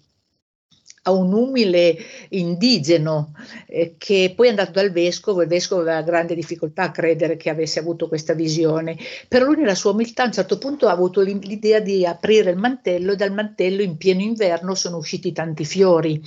a 1.04 1.12
un 1.12 1.34
umile 1.34 1.97
indigeno 2.30 3.34
eh, 3.68 3.95
che 3.97 4.34
poi 4.36 4.47
è 4.47 4.49
andato 4.49 4.72
dal 4.72 4.91
vescovo, 4.91 5.41
il 5.41 5.47
vescovo 5.47 5.82
aveva 5.82 6.02
grande 6.02 6.36
difficoltà 6.36 6.84
a 6.84 6.91
credere 6.91 7.38
che 7.38 7.49
avesse 7.49 7.80
avuto 7.80 8.08
questa 8.08 8.34
visione, 8.34 8.97
però 9.28 9.45
lui 9.45 9.58
nella 9.58 9.76
sua 9.76 9.91
umiltà 9.91 10.24
a 10.24 10.28
un 10.28 10.34
certo 10.34 10.58
punto 10.58 10.88
ha 10.88 10.91
avuto 10.91 11.22
l'idea 11.22 11.80
di 11.80 12.06
aprire 12.06 12.52
il 12.52 12.58
mantello 12.58 13.14
e 13.14 13.16
dal 13.16 13.34
mantello 13.34 13.82
in 13.82 13.97
pieno 13.97 14.22
inverno 14.22 14.76
sono 14.76 14.97
usciti 14.97 15.32
tanti 15.32 15.66
fiori. 15.66 16.22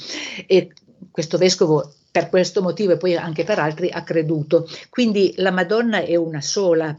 E 0.46 0.72
questo 1.10 1.38
vescovo 1.38 1.94
per 2.14 2.28
questo 2.28 2.62
motivo 2.62 2.92
e 2.92 2.96
poi 2.96 3.16
anche 3.16 3.42
per 3.42 3.58
altri 3.58 3.90
ha 3.90 4.04
creduto. 4.04 4.68
Quindi 4.88 5.34
la 5.38 5.50
Madonna 5.50 5.98
è 6.02 6.14
una 6.14 6.40
sola, 6.40 6.96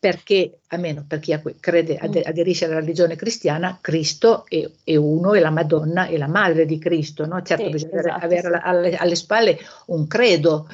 perché, 0.00 0.58
almeno 0.68 1.04
per 1.06 1.20
chi 1.20 1.38
crede, 1.60 2.00
mm. 2.02 2.22
aderisce 2.24 2.64
alla 2.64 2.80
religione 2.80 3.16
cristiana, 3.16 3.78
Cristo 3.80 4.44
è, 4.48 4.68
è, 4.82 4.96
uno 4.96 5.34
e 5.34 5.40
la 5.40 5.50
Madonna 5.50 6.06
è 6.06 6.16
la 6.16 6.26
madre 6.26 6.66
di 6.66 6.78
Cristo. 6.78 7.26
No? 7.26 7.40
Certo, 7.42 7.64
sì, 7.64 7.70
bisogna 7.70 8.00
esatto, 8.00 8.24
avere 8.24 8.50
sì. 8.50 8.60
alle, 8.62 8.96
alle, 8.96 9.14
spalle 9.14 9.58
un 9.86 10.06
credo, 10.06 10.68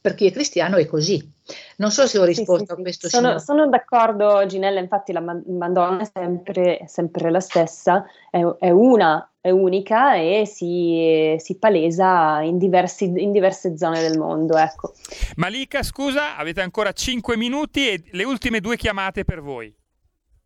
per 0.00 0.14
chi 0.14 0.26
è 0.26 0.32
cristiano 0.32 0.76
è 0.76 0.86
così. 0.86 1.34
Non 1.76 1.90
so 1.90 2.06
se 2.06 2.18
ho 2.18 2.24
risposto 2.24 2.72
a 2.72 2.76
questo. 2.76 3.08
Sono, 3.08 3.38
sono, 3.38 3.68
d'accordo, 3.68 4.44
Ginella, 4.46 4.80
infatti 4.80 5.12
la 5.12 5.20
Madonna 5.20 6.02
è 6.02 6.10
sempre, 6.12 6.80
sempre 6.86 7.30
la 7.30 7.40
stessa, 7.40 8.04
è, 8.30 8.40
è 8.58 8.70
una 8.70 9.28
unica 9.50 10.16
e 10.16 10.44
si, 10.46 11.34
si 11.38 11.58
palesa 11.58 12.40
in, 12.42 12.58
diversi, 12.58 13.04
in, 13.04 13.32
diverse 13.32 13.76
zone 13.76 14.00
del 14.00 14.18
mondo. 14.18 14.56
Ecco. 14.56 14.92
Malika, 15.36 15.82
scusa, 15.82 16.36
avete 16.36 16.60
ancora 16.60 16.92
5 16.92 17.36
minuti 17.36 17.88
e 17.88 18.02
le 18.12 18.24
ultime 18.24 18.60
due 18.60 18.76
chiamate 18.76 19.24
per 19.24 19.40
voi. 19.40 19.74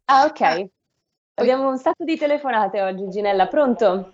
Ah, 0.07 0.25
ok. 0.25 0.69
Abbiamo 1.35 1.69
un 1.69 1.79
sacco 1.79 2.05
di 2.05 2.17
telefonate 2.17 2.83
oggi, 2.83 3.09
Ginella. 3.09 3.47
Pronto? 3.47 4.13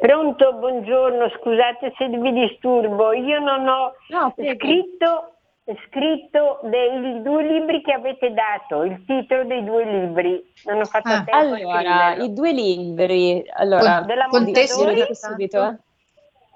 Pronto, 0.00 0.54
buongiorno, 0.54 1.28
scusate 1.38 1.92
se 1.96 2.08
vi 2.08 2.32
disturbo. 2.32 3.12
Io 3.12 3.40
non 3.40 3.66
ho 3.66 3.92
no, 4.08 4.34
scritto 4.34 5.37
scritto 5.86 6.60
dei 6.62 7.20
due 7.22 7.42
libri 7.42 7.82
che 7.82 7.92
avete 7.92 8.32
dato, 8.32 8.82
il 8.84 9.04
titolo 9.04 9.44
dei 9.44 9.64
due 9.64 9.84
libri. 9.84 10.52
Non 10.64 10.80
ho 10.80 10.84
fatto 10.84 11.08
ah, 11.08 11.24
tempo 11.24 11.54
Allora, 11.54 12.14
i 12.14 12.32
due 12.32 12.52
libri, 12.52 13.44
allora, 13.54 14.04
con, 14.28 14.44
con 14.44 14.52
te 14.52 14.66
subito. 14.66 15.64
Eh. 15.64 15.76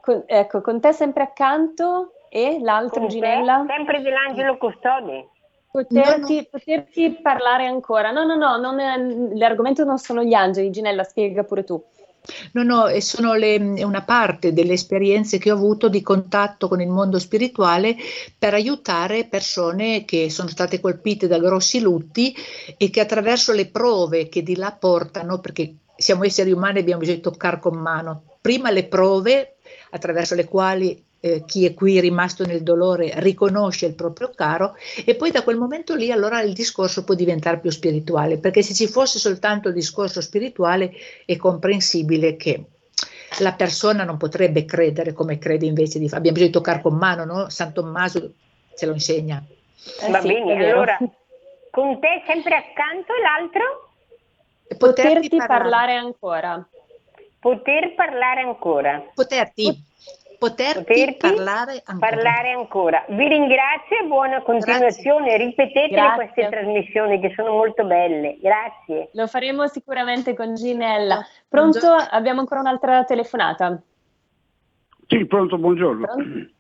Con, 0.01 0.23
ecco, 0.27 0.61
con 0.61 0.81
te 0.81 0.93
sempre 0.93 1.23
accanto 1.23 2.15
e 2.29 2.59
l'altro 2.61 3.07
Ginella? 3.07 3.65
Sempre 3.69 4.01
dell'Angelo 4.01 4.57
Custode. 4.57 5.29
Poterti, 5.71 6.37
no, 6.37 6.41
no. 6.41 6.49
poterti, 6.51 7.11
parlare 7.23 7.67
ancora. 7.67 8.11
No, 8.11 8.25
no, 8.25 8.35
no, 8.35 8.57
non 8.57 8.79
è, 8.81 8.97
l'argomento 9.37 9.85
non 9.85 9.99
sono 9.99 10.23
gli 10.23 10.35
angeli, 10.35 10.71
Ginella, 10.71 11.03
spiega 11.03 11.45
pure 11.45 11.65
tu. 11.65 11.83
No, 12.53 12.63
no, 12.63 13.01
sono 13.01 13.35
le, 13.35 13.57
una 13.83 14.03
parte 14.03 14.53
delle 14.53 14.75
esperienze 14.75 15.39
che 15.39 15.51
ho 15.51 15.57
avuto 15.57 15.89
di 15.89 16.03
contatto 16.03 16.69
con 16.69 16.81
il 16.81 16.89
mondo 16.89 17.19
spirituale 17.19 17.97
per 18.39 18.55
aiutare 18.55 19.27
persone 19.27 20.05
che 20.05 20.31
sono 20.31 20.49
state 20.49 20.81
colpite 20.81 21.27
da 21.27 21.39
grossi 21.39 21.81
lutti 21.81 22.35
e 22.77 22.91
che 22.91 23.01
attraverso 23.01 23.53
le 23.53 23.67
prove 23.67 24.29
che 24.29 24.43
di 24.43 24.55
là 24.55 24.71
portano, 24.71 25.41
perché 25.41 25.75
siamo 25.97 26.25
esseri 26.25 26.53
umani 26.53 26.79
e 26.79 26.81
abbiamo 26.83 27.01
bisogno 27.01 27.17
di 27.17 27.23
toccare 27.23 27.59
con 27.59 27.77
mano, 27.77 28.23
prima 28.41 28.71
le 28.71 28.85
prove 28.85 29.57
attraverso 29.91 30.37
le 30.37 30.45
quali 30.45 31.05
eh, 31.25 31.45
chi 31.47 31.65
è 31.65 31.73
qui 31.73 32.01
rimasto 32.01 32.45
nel 32.45 32.65
dolore 32.65 33.13
riconosce 33.19 33.87
il 33.87 33.95
proprio 33.95 34.33
caro 34.35 34.75
e 35.07 35.15
poi 35.15 35.31
da 35.31 35.45
quel 35.45 35.57
momento 35.57 35.95
lì 35.95 36.11
allora 36.11 36.43
il 36.43 36.53
discorso 36.53 37.05
può 37.05 37.15
diventare 37.15 37.61
più 37.61 37.71
spirituale, 37.71 38.39
perché 38.39 38.63
se 38.63 38.75
ci 38.75 38.89
fosse 38.89 39.21
soltanto 39.21 39.69
il 39.69 39.75
discorso 39.75 40.21
spirituale 40.21 40.91
è 41.25 41.37
comprensibile 41.37 42.35
che 42.37 42.65
la 43.39 43.53
persona 43.53 44.03
non 44.03 44.17
potrebbe 44.17 44.65
credere 44.65 45.13
come 45.13 45.39
crede 45.39 45.65
invece 45.65 46.01
di 46.01 46.07
fare. 46.09 46.19
Abbiamo 46.19 46.39
bisogno 46.39 46.53
di 46.53 46.59
toccare 46.59 46.83
con 46.83 46.97
mano, 46.97 47.25
no? 47.25 47.49
San 47.51 47.73
Tommaso 47.73 48.33
ce 48.75 48.87
lo 48.87 48.93
insegna. 48.93 49.43
Eh 50.01 50.11
Va 50.11 50.21
sì, 50.21 50.27
bene, 50.27 50.71
allora 50.71 50.99
con 51.71 52.01
te 52.01 52.23
sempre 52.27 52.57
accanto 52.57 53.13
l'altro? 53.23 53.91
Poterti, 54.77 55.29
Poterti 55.29 55.37
parlare. 55.37 55.61
parlare 55.61 55.95
ancora. 55.97 56.69
Poter 57.39 57.95
parlare 57.95 58.41
ancora. 58.41 59.05
Poterti 59.15 59.85
poterti, 60.49 60.85
poterti 60.85 61.35
parlare, 61.35 61.83
ancora. 61.85 62.11
parlare, 62.11 62.51
ancora. 62.51 63.05
Vi 63.09 63.29
ringrazio 63.29 63.99
e 64.03 64.07
buona 64.07 64.43
continuazione. 64.43 65.27
Grazie. 65.27 65.47
Ripetete 65.47 65.89
Grazie. 65.89 66.17
queste 66.17 66.49
trasmissioni 66.51 67.21
che 67.21 67.33
sono 67.37 67.53
molto 67.53 67.85
belle. 67.85 68.39
Grazie. 68.41 69.11
Lo 69.13 69.29
faremo 69.29 69.67
sicuramente 69.69 70.35
con 70.35 70.55
Ginella. 70.55 71.25
Pronto? 71.49 71.79
Buongiorno. 71.79 72.09
Abbiamo 72.11 72.41
ancora 72.41 72.61
un'altra 72.61 73.05
telefonata. 73.05 73.81
Sì, 75.07 75.25
pronto, 75.27 75.59
buongiorno. 75.59 76.07
Pronto? 76.07 76.51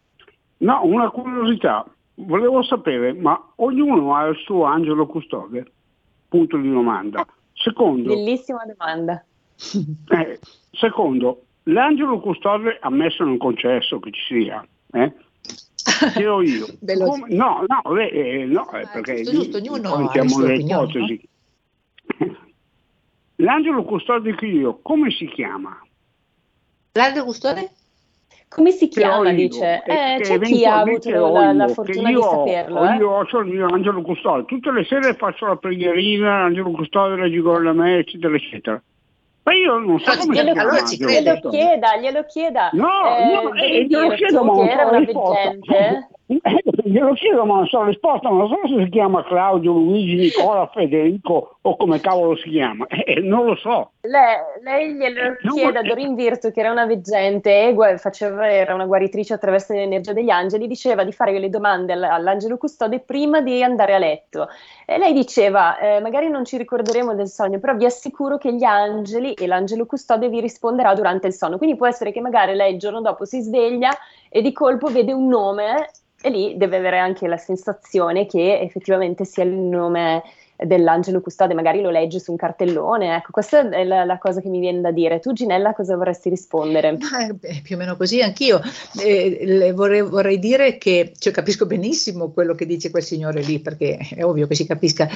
No, 0.59 0.81
una 0.85 1.11
curiosità. 1.11 1.85
Volevo 2.15 2.63
sapere, 2.63 3.13
ma 3.15 3.53
ognuno 3.57 4.15
ha 4.15 4.27
il 4.27 4.37
suo 4.37 4.65
angelo 4.65 5.07
custode? 5.07 5.65
Punto 6.29 6.57
di 6.57 6.71
domanda. 6.71 7.27
Secondo. 7.53 8.15
Bellissima 8.15 8.65
domanda. 8.65 9.25
Eh, 10.09 10.39
secondo, 10.73 11.43
L'angelo 11.65 12.21
custode 12.21 12.79
ammesso 12.81 13.23
non 13.25 13.39
concesso 13.39 14.01
che 14.01 14.11
ci 14.11 14.23
sia, 14.27 14.67
eh? 14.93 15.13
Che 16.15 16.27
ho 16.27 16.43
io. 16.43 16.67
Come, 16.81 17.35
no, 17.35 17.65
no, 17.67 17.97
eh, 17.99 18.45
no 18.45 18.63
ah, 18.63 18.89
perché 18.93 19.23
giusto, 19.23 19.61
giusto, 19.61 19.99
mettiamo 19.99 20.41
le 20.41 20.57
ipotesi. 20.57 21.29
No? 22.19 22.37
L'angelo 23.37 23.85
custode 23.85 24.35
che 24.35 24.47
io, 24.47 24.81
come 24.83 25.11
si 25.11 25.27
chiama? 25.27 25.81
L'angelo 26.93 27.25
custode? 27.25 27.71
Come 28.49 28.71
si 28.71 28.89
chiama, 28.89 29.31
io, 29.31 29.49
dice? 29.49 29.83
Eh, 29.85 30.21
c'è 30.21 30.39
chi 30.41 30.65
ha 30.67 30.81
avuto 30.81 31.11
la, 31.11 31.53
la 31.53 31.69
fortuna 31.69 32.11
io, 32.11 32.19
di 32.19 32.23
saperlo. 32.23 32.85
Eh? 32.85 32.97
Io 32.97 33.11
ho 33.11 33.41
il 33.41 33.47
mio 33.47 33.67
angelo 33.67 34.03
custode. 34.03 34.45
Tutte 34.45 34.71
le 34.71 34.85
sere 34.85 35.15
faccio 35.15 35.47
la 35.47 35.57
preghierina, 35.57 36.41
l'angelo 36.41 36.71
custode, 36.71 37.17
la 37.17 37.31
gigore 37.31 37.73
me, 37.73 37.99
eccetera, 37.99 38.37
eccetera. 38.37 38.83
Ma 39.45 39.53
io 39.55 39.79
non 39.79 39.99
so 39.99 40.17
come 40.19 40.35
glielo, 40.35 40.53
allora 40.53 40.85
ci 40.85 40.97
glielo 40.97 41.41
chieda, 41.49 41.97
glielo 41.97 42.25
chieda. 42.25 42.71
No, 42.73 43.17
eh, 43.17 43.25
no, 43.33 43.55
eh, 43.55 43.87
glielo 43.87 44.11
chiedo, 44.15 44.45
ma 44.45 44.53
non 44.53 44.69
so 44.69 44.97
risposta. 44.99 46.09
Glielo 46.27 47.13
chiedo, 47.15 47.45
ma 47.45 47.57
non 47.57 47.67
so 47.67 47.81
la 47.81 47.87
risposta, 47.87 48.29
non 48.29 48.49
so 48.49 48.57
se 48.67 48.85
si 48.85 48.91
chiama 48.91 49.25
Claudio, 49.25 49.73
Luigi, 49.73 50.15
Nicola, 50.15 50.71
Federico 50.73 51.59
o 51.61 51.77
come 51.77 52.01
cavolo 52.01 52.37
si 52.37 52.51
chiama, 52.51 52.87
eh, 52.87 53.21
non 53.21 53.45
lo 53.45 53.55
so. 53.57 53.93
Lei, 54.03 54.37
lei 54.63 54.95
glielo 54.95 55.37
non 55.43 55.55
chiede 55.55 55.79
a 55.79 55.83
Dorin 55.83 56.15
Virtu, 56.15 56.51
che 56.51 56.61
era 56.61 56.71
una 56.71 56.87
veggente, 56.87 57.69
e 57.69 57.99
faceva, 57.99 58.51
era 58.51 58.75
una 58.75 58.87
guaritrice 58.87 59.35
attraverso 59.35 59.73
l'energia 59.73 60.13
degli 60.13 60.31
angeli, 60.31 60.67
diceva 60.67 61.05
di 61.05 61.13
fare 61.13 61.39
le 61.39 61.49
domande 61.49 61.93
all'angelo 61.93 62.57
custode 62.57 63.01
prima 63.01 63.41
di 63.41 63.63
andare 63.63 63.95
a 63.95 63.99
letto. 63.99 64.49
E 64.87 64.99
lei 64.99 65.13
diceva, 65.13 65.79
eh, 65.79 66.01
magari 66.01 66.29
non 66.29 66.45
ci 66.45 66.57
ricorderemo 66.57 67.15
del 67.15 67.29
sogno, 67.29 67.59
però 67.59 67.75
vi 67.75 67.85
assicuro 67.85 68.39
che 68.39 68.53
gli 68.53 68.65
angeli 68.65 69.35
e 69.35 69.47
l'angelo 69.47 69.87
custode 69.87 70.29
vi 70.29 70.41
risponderà 70.41 70.95
durante 70.95 71.29
il 71.29 71.33
sonno. 71.33 71.59
Quindi 71.59 71.77
può 71.77 71.87
essere 71.87 72.11
che 72.11 72.21
magari 72.21 72.55
lei 72.55 72.73
il 72.73 72.79
giorno 72.79 73.01
dopo 73.01 73.25
si 73.25 73.41
sveglia 73.41 73.91
e 74.33 74.41
di 74.41 74.53
colpo 74.53 74.89
vede 74.89 75.13
un 75.13 75.29
nome 75.29 75.91
e 76.23 76.31
lì 76.31 76.57
deve 76.57 76.79
avere 76.79 76.99
anche 76.99 77.29
la 77.29 77.37
sensazione 77.37 78.25
che 78.27 78.61
effettivamente 78.61 79.27
sia 79.27 79.45
il 79.45 79.51
nome 79.51 80.23
dell'angelo 80.57 81.21
custode, 81.21 81.55
magari 81.55 81.81
lo 81.81 81.91
legge 81.91 82.19
su 82.19 82.31
un 82.31 82.37
cartellone. 82.37 83.17
Ecco, 83.17 83.33
questa 83.33 83.69
è 83.69 83.85
la, 83.85 84.05
la, 84.05 84.19
cosa 84.19 84.41
che 84.41 84.49
mi 84.49 84.61
viene 84.61 84.81
da 84.81 84.91
dire. 84.91 85.19
Tu, 85.19 85.33
Ginella, 85.33 85.75
cosa 85.75 85.97
vorresti 85.97 86.29
rispondere? 86.29 86.97
Eh, 87.43 87.61
più 87.63 87.75
o 87.75 87.79
meno 87.79 87.97
così, 87.97 88.23
anch'io. 88.23 88.61
Eh, 89.03 89.73
vorrei, 89.75 90.03
vorrei, 90.03 90.39
dire 90.39 90.79
che 90.79 91.13
cioè, 91.19 91.33
capisco 91.33 91.67
benissimo 91.67 92.31
quello 92.31 92.55
che 92.55 92.65
dice 92.65 92.91
quel 92.91 93.03
signore 93.03 93.43
lì, 93.43 93.59
perché 93.59 93.99
è 94.15 94.25
ovvio 94.25 94.47
che 94.47 94.55
si 94.55 94.67
capisca 94.67 95.09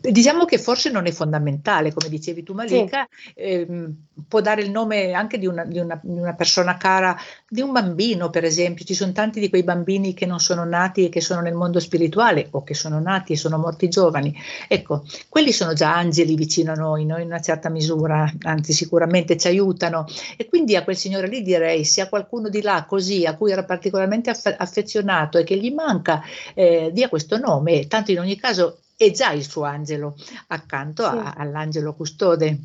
Diciamo 0.00 0.44
che 0.44 0.58
forse 0.58 0.90
non 0.90 1.06
è 1.06 1.10
fondamentale, 1.10 1.92
come 1.92 2.08
dicevi 2.08 2.42
tu 2.42 2.52
Malika, 2.54 3.08
sì. 3.10 3.32
ehm, 3.34 3.94
può 4.28 4.40
dare 4.40 4.62
il 4.62 4.70
nome 4.70 5.12
anche 5.12 5.38
di 5.38 5.46
una, 5.46 5.64
di, 5.64 5.78
una, 5.78 5.98
di 6.02 6.18
una, 6.18 6.34
persona 6.34 6.76
cara, 6.76 7.16
di 7.48 7.60
un 7.60 7.72
bambino 7.72 8.30
per 8.30 8.44
esempio, 8.44 8.84
ci 8.84 8.94
sono 8.94 9.12
tanti 9.12 9.40
di 9.40 9.48
quei 9.48 9.62
bambini 9.62 10.14
che 10.14 10.26
non 10.26 10.38
sono 10.38 10.64
nati 10.64 11.06
e 11.06 11.08
che 11.08 11.20
sono 11.20 11.40
nel 11.40 11.54
mondo 11.54 11.80
spirituale 11.80 12.48
o 12.52 12.62
che 12.62 12.74
sono 12.74 13.00
nati 13.00 13.32
e 13.32 13.36
sono 13.36 13.58
morti 13.58 13.88
giovani, 13.88 14.34
ecco, 14.68 15.04
quelli 15.28 15.52
sono 15.52 15.72
già 15.72 15.94
angeli 15.94 16.34
vicino 16.34 16.72
a 16.72 16.76
noi, 16.76 17.04
noi 17.04 17.22
in 17.22 17.28
una 17.28 17.40
certa 17.40 17.68
misura, 17.68 18.32
anzi 18.42 18.72
sicuramente 18.72 19.36
ci 19.36 19.48
aiutano. 19.48 20.06
E 20.36 20.46
quindi 20.48 20.76
a 20.76 20.84
quel 20.84 20.96
signore 20.96 21.28
lì 21.28 21.42
direi 21.42 21.84
se 21.84 22.00
a 22.00 22.08
qualcuno 22.08 22.48
di 22.48 22.62
là 22.62 22.84
così, 22.86 23.26
a 23.26 23.36
cui 23.36 23.52
era 23.52 23.64
particolarmente 23.64 24.30
aff- 24.30 24.54
affezionato 24.56 25.38
e 25.38 25.44
che 25.44 25.56
gli 25.56 25.72
manca, 25.72 26.22
eh, 26.54 26.90
dia 26.92 27.08
questo 27.08 27.38
nome, 27.38 27.86
tanto 27.86 28.10
in 28.10 28.20
ogni 28.20 28.36
caso 28.36 28.78
è 29.00 29.10
già 29.12 29.30
il 29.32 29.48
suo 29.48 29.62
angelo 29.62 30.14
accanto 30.48 31.02
sì. 31.04 31.16
a, 31.16 31.32
all'angelo 31.34 31.94
custode. 31.94 32.58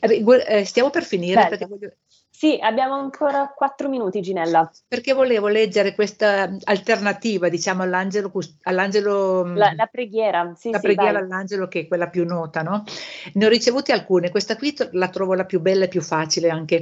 Eh, 0.00 0.64
stiamo 0.66 0.90
per 0.90 1.02
finire 1.02 1.48
perché 1.48 1.64
voglio... 1.64 1.92
Sì, 2.30 2.56
abbiamo 2.60 2.94
ancora 2.94 3.52
quattro 3.56 3.88
minuti, 3.88 4.20
Ginella. 4.20 4.70
Perché 4.86 5.12
volevo 5.12 5.48
leggere 5.48 5.94
questa 5.94 6.56
alternativa, 6.64 7.48
diciamo, 7.48 7.82
all'angelo. 7.82 8.30
all'angelo 8.62 9.42
la, 9.54 9.72
la 9.74 9.86
preghiera, 9.86 10.52
sì, 10.56 10.70
La 10.70 10.78
sì, 10.78 10.84
preghiera 10.84 11.14
vai. 11.14 11.22
all'angelo, 11.22 11.66
che 11.66 11.80
è 11.80 11.88
quella 11.88 12.08
più 12.08 12.24
nota, 12.24 12.62
no? 12.62 12.84
Ne 13.32 13.46
ho 13.46 13.48
ricevute 13.48 13.92
alcune. 13.92 14.30
Questa 14.30 14.56
qui 14.56 14.72
la 14.92 15.08
trovo 15.08 15.34
la 15.34 15.46
più 15.46 15.58
bella 15.58 15.86
e 15.86 15.88
più 15.88 16.00
facile 16.00 16.48
anche. 16.48 16.80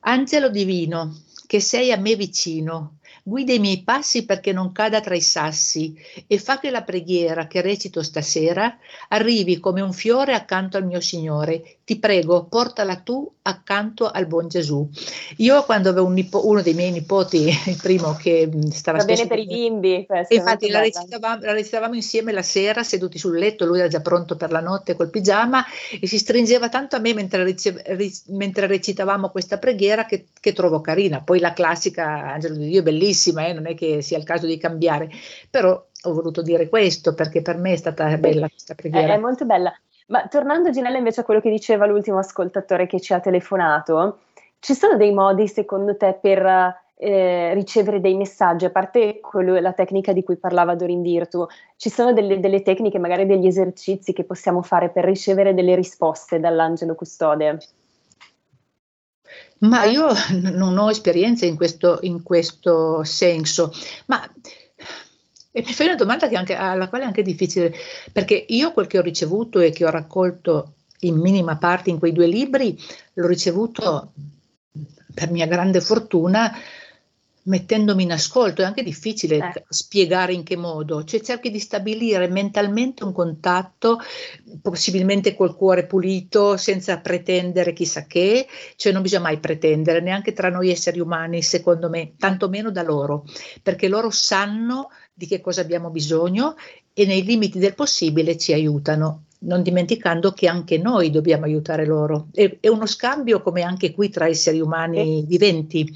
Angelo 0.00 0.48
divino, 0.48 1.14
che 1.46 1.60
sei 1.60 1.92
a 1.92 1.98
me 1.98 2.14
vicino, 2.14 2.98
guida 3.26 3.54
i 3.54 3.58
miei 3.58 3.82
passi 3.82 4.26
perché 4.26 4.52
non 4.52 4.70
cada 4.70 5.00
tra 5.00 5.14
i 5.14 5.22
sassi 5.22 5.96
e 6.26 6.38
fa 6.38 6.58
che 6.58 6.70
la 6.70 6.82
preghiera 6.82 7.46
che 7.46 7.62
recito 7.62 8.02
stasera 8.02 8.76
arrivi 9.08 9.58
come 9.60 9.80
un 9.80 9.94
fiore 9.94 10.34
accanto 10.34 10.76
al 10.76 10.84
mio 10.84 11.00
Signore. 11.00 11.78
Ti 11.84 11.98
prego, 11.98 12.46
portala 12.46 12.96
tu 12.96 13.30
accanto 13.42 14.08
al 14.08 14.26
buon 14.26 14.48
Gesù. 14.48 14.88
Io 15.36 15.64
quando 15.64 15.90
avevo 15.90 16.06
un 16.06 16.14
nipo- 16.14 16.48
uno 16.48 16.62
dei 16.62 16.72
miei 16.72 16.90
nipoti, 16.90 17.44
il 17.68 17.78
primo 17.80 18.14
che 18.14 18.48
stava 18.70 18.98
Va 18.98 19.04
bene 19.04 19.26
per 19.26 19.38
i 19.38 19.44
bimbi. 19.44 20.06
Infatti 20.28 20.70
la 20.70 20.80
recitavamo, 20.80 21.42
la 21.44 21.52
recitavamo, 21.52 21.94
insieme 21.94 22.32
la 22.32 22.40
sera 22.40 22.82
seduti 22.82 23.18
sul 23.18 23.36
letto, 23.36 23.66
lui 23.66 23.80
era 23.80 23.88
già 23.88 24.00
pronto 24.00 24.34
per 24.34 24.50
la 24.50 24.60
notte 24.60 24.96
col 24.96 25.10
pigiama 25.10 25.62
e 26.00 26.06
si 26.06 26.16
stringeva 26.16 26.70
tanto 26.70 26.96
a 26.96 27.00
me 27.00 27.12
mentre, 27.12 27.44
rice- 27.44 27.82
mentre 28.28 28.66
recitavamo 28.66 29.28
questa 29.28 29.58
preghiera 29.58 30.06
che, 30.06 30.28
che 30.40 30.54
trovo 30.54 30.80
carina. 30.80 31.20
Poi 31.20 31.38
la 31.38 31.52
classica 31.52 32.32
Angelo 32.32 32.56
di 32.56 32.68
Dio 32.68 32.80
è 32.80 32.82
bellissima, 32.82 33.46
eh? 33.46 33.52
non 33.52 33.66
è 33.66 33.74
che 33.74 34.00
sia 34.00 34.16
il 34.16 34.24
caso 34.24 34.46
di 34.46 34.56
cambiare, 34.56 35.10
però 35.50 35.86
ho 36.06 36.12
voluto 36.14 36.40
dire 36.40 36.70
questo 36.70 37.12
perché 37.12 37.42
per 37.42 37.58
me 37.58 37.72
è 37.74 37.76
stata 37.76 38.16
bella 38.16 38.48
questa 38.48 38.74
preghiera. 38.74 39.12
È 39.12 39.18
molto 39.18 39.44
bella. 39.44 39.70
Ma 40.06 40.26
tornando 40.28 40.70
Ginella 40.70 40.98
invece 40.98 41.20
a 41.20 41.24
quello 41.24 41.40
che 41.40 41.50
diceva 41.50 41.86
l'ultimo 41.86 42.18
ascoltatore 42.18 42.86
che 42.86 43.00
ci 43.00 43.14
ha 43.14 43.20
telefonato, 43.20 44.20
ci 44.58 44.74
sono 44.74 44.96
dei 44.96 45.12
modi 45.12 45.48
secondo 45.48 45.96
te 45.96 46.18
per 46.20 46.82
eh, 46.96 47.54
ricevere 47.54 48.00
dei 48.00 48.14
messaggi, 48.16 48.64
a 48.64 48.70
parte 48.70 49.20
quello, 49.20 49.58
la 49.58 49.72
tecnica 49.72 50.12
di 50.12 50.22
cui 50.22 50.36
parlava 50.36 50.74
Dorin 50.74 51.02
Dirtu, 51.02 51.46
ci 51.76 51.90
sono 51.90 52.12
delle, 52.12 52.38
delle, 52.40 52.62
tecniche, 52.62 52.98
magari 52.98 53.26
degli 53.26 53.46
esercizi 53.46 54.12
che 54.12 54.24
possiamo 54.24 54.62
fare 54.62 54.90
per 54.90 55.04
ricevere 55.04 55.54
delle 55.54 55.74
risposte 55.74 56.40
dall'angelo 56.40 56.94
custode? 56.94 57.58
Ma 59.58 59.84
io 59.84 60.08
non 60.52 60.76
ho 60.78 60.90
esperienza 60.90 61.46
in 61.46 61.56
questo, 61.56 61.98
in 62.02 62.22
questo 62.22 63.02
senso, 63.04 63.70
ma 64.06 64.22
e 65.56 65.62
mi 65.64 65.72
fai 65.72 65.86
una 65.86 65.94
domanda 65.94 66.28
anche, 66.36 66.56
alla 66.56 66.88
quale 66.88 67.04
è 67.04 67.06
anche 67.06 67.22
difficile, 67.22 67.72
perché 68.10 68.44
io 68.48 68.72
quel 68.72 68.88
che 68.88 68.98
ho 68.98 69.02
ricevuto 69.02 69.60
e 69.60 69.70
che 69.70 69.84
ho 69.84 69.90
raccolto 69.90 70.72
in 71.02 71.14
minima 71.14 71.56
parte 71.58 71.90
in 71.90 72.00
quei 72.00 72.10
due 72.10 72.26
libri, 72.26 72.76
l'ho 73.12 73.28
ricevuto 73.28 74.14
per 75.14 75.30
mia 75.30 75.46
grande 75.46 75.80
fortuna 75.80 76.50
mettendomi 77.44 78.04
in 78.04 78.12
ascolto, 78.12 78.62
è 78.62 78.64
anche 78.64 78.82
difficile 78.82 79.36
eh. 79.36 79.64
spiegare 79.68 80.32
in 80.32 80.44
che 80.44 80.56
modo, 80.56 81.04
cioè 81.04 81.20
cerchi 81.20 81.50
di 81.50 81.58
stabilire 81.58 82.28
mentalmente 82.28 83.04
un 83.04 83.12
contatto, 83.12 84.00
possibilmente 84.62 85.34
col 85.34 85.56
cuore 85.56 85.86
pulito, 85.86 86.56
senza 86.56 86.98
pretendere 87.00 87.72
chissà 87.72 88.06
che, 88.06 88.46
cioè 88.76 88.92
non 88.92 89.02
bisogna 89.02 89.22
mai 89.22 89.40
pretendere, 89.40 90.00
neanche 90.00 90.32
tra 90.32 90.48
noi 90.48 90.70
esseri 90.70 91.00
umani, 91.00 91.42
secondo 91.42 91.88
me, 91.88 92.14
tantomeno 92.16 92.70
da 92.70 92.82
loro, 92.82 93.24
perché 93.62 93.88
loro 93.88 94.10
sanno 94.10 94.88
di 95.14 95.26
che 95.26 95.40
cosa 95.40 95.60
abbiamo 95.60 95.90
bisogno 95.90 96.56
e 96.92 97.06
nei 97.06 97.22
limiti 97.22 97.60
del 97.60 97.74
possibile 97.74 98.36
ci 98.36 98.52
aiutano, 98.52 99.26
non 99.40 99.62
dimenticando 99.62 100.32
che 100.32 100.48
anche 100.48 100.76
noi 100.76 101.10
dobbiamo 101.10 101.44
aiutare 101.44 101.86
loro. 101.86 102.26
È, 102.32 102.58
è 102.60 102.68
uno 102.68 102.86
scambio 102.86 103.40
come 103.40 103.62
anche 103.62 103.92
qui 103.92 104.10
tra 104.10 104.26
esseri 104.26 104.60
umani 104.60 105.24
viventi. 105.26 105.88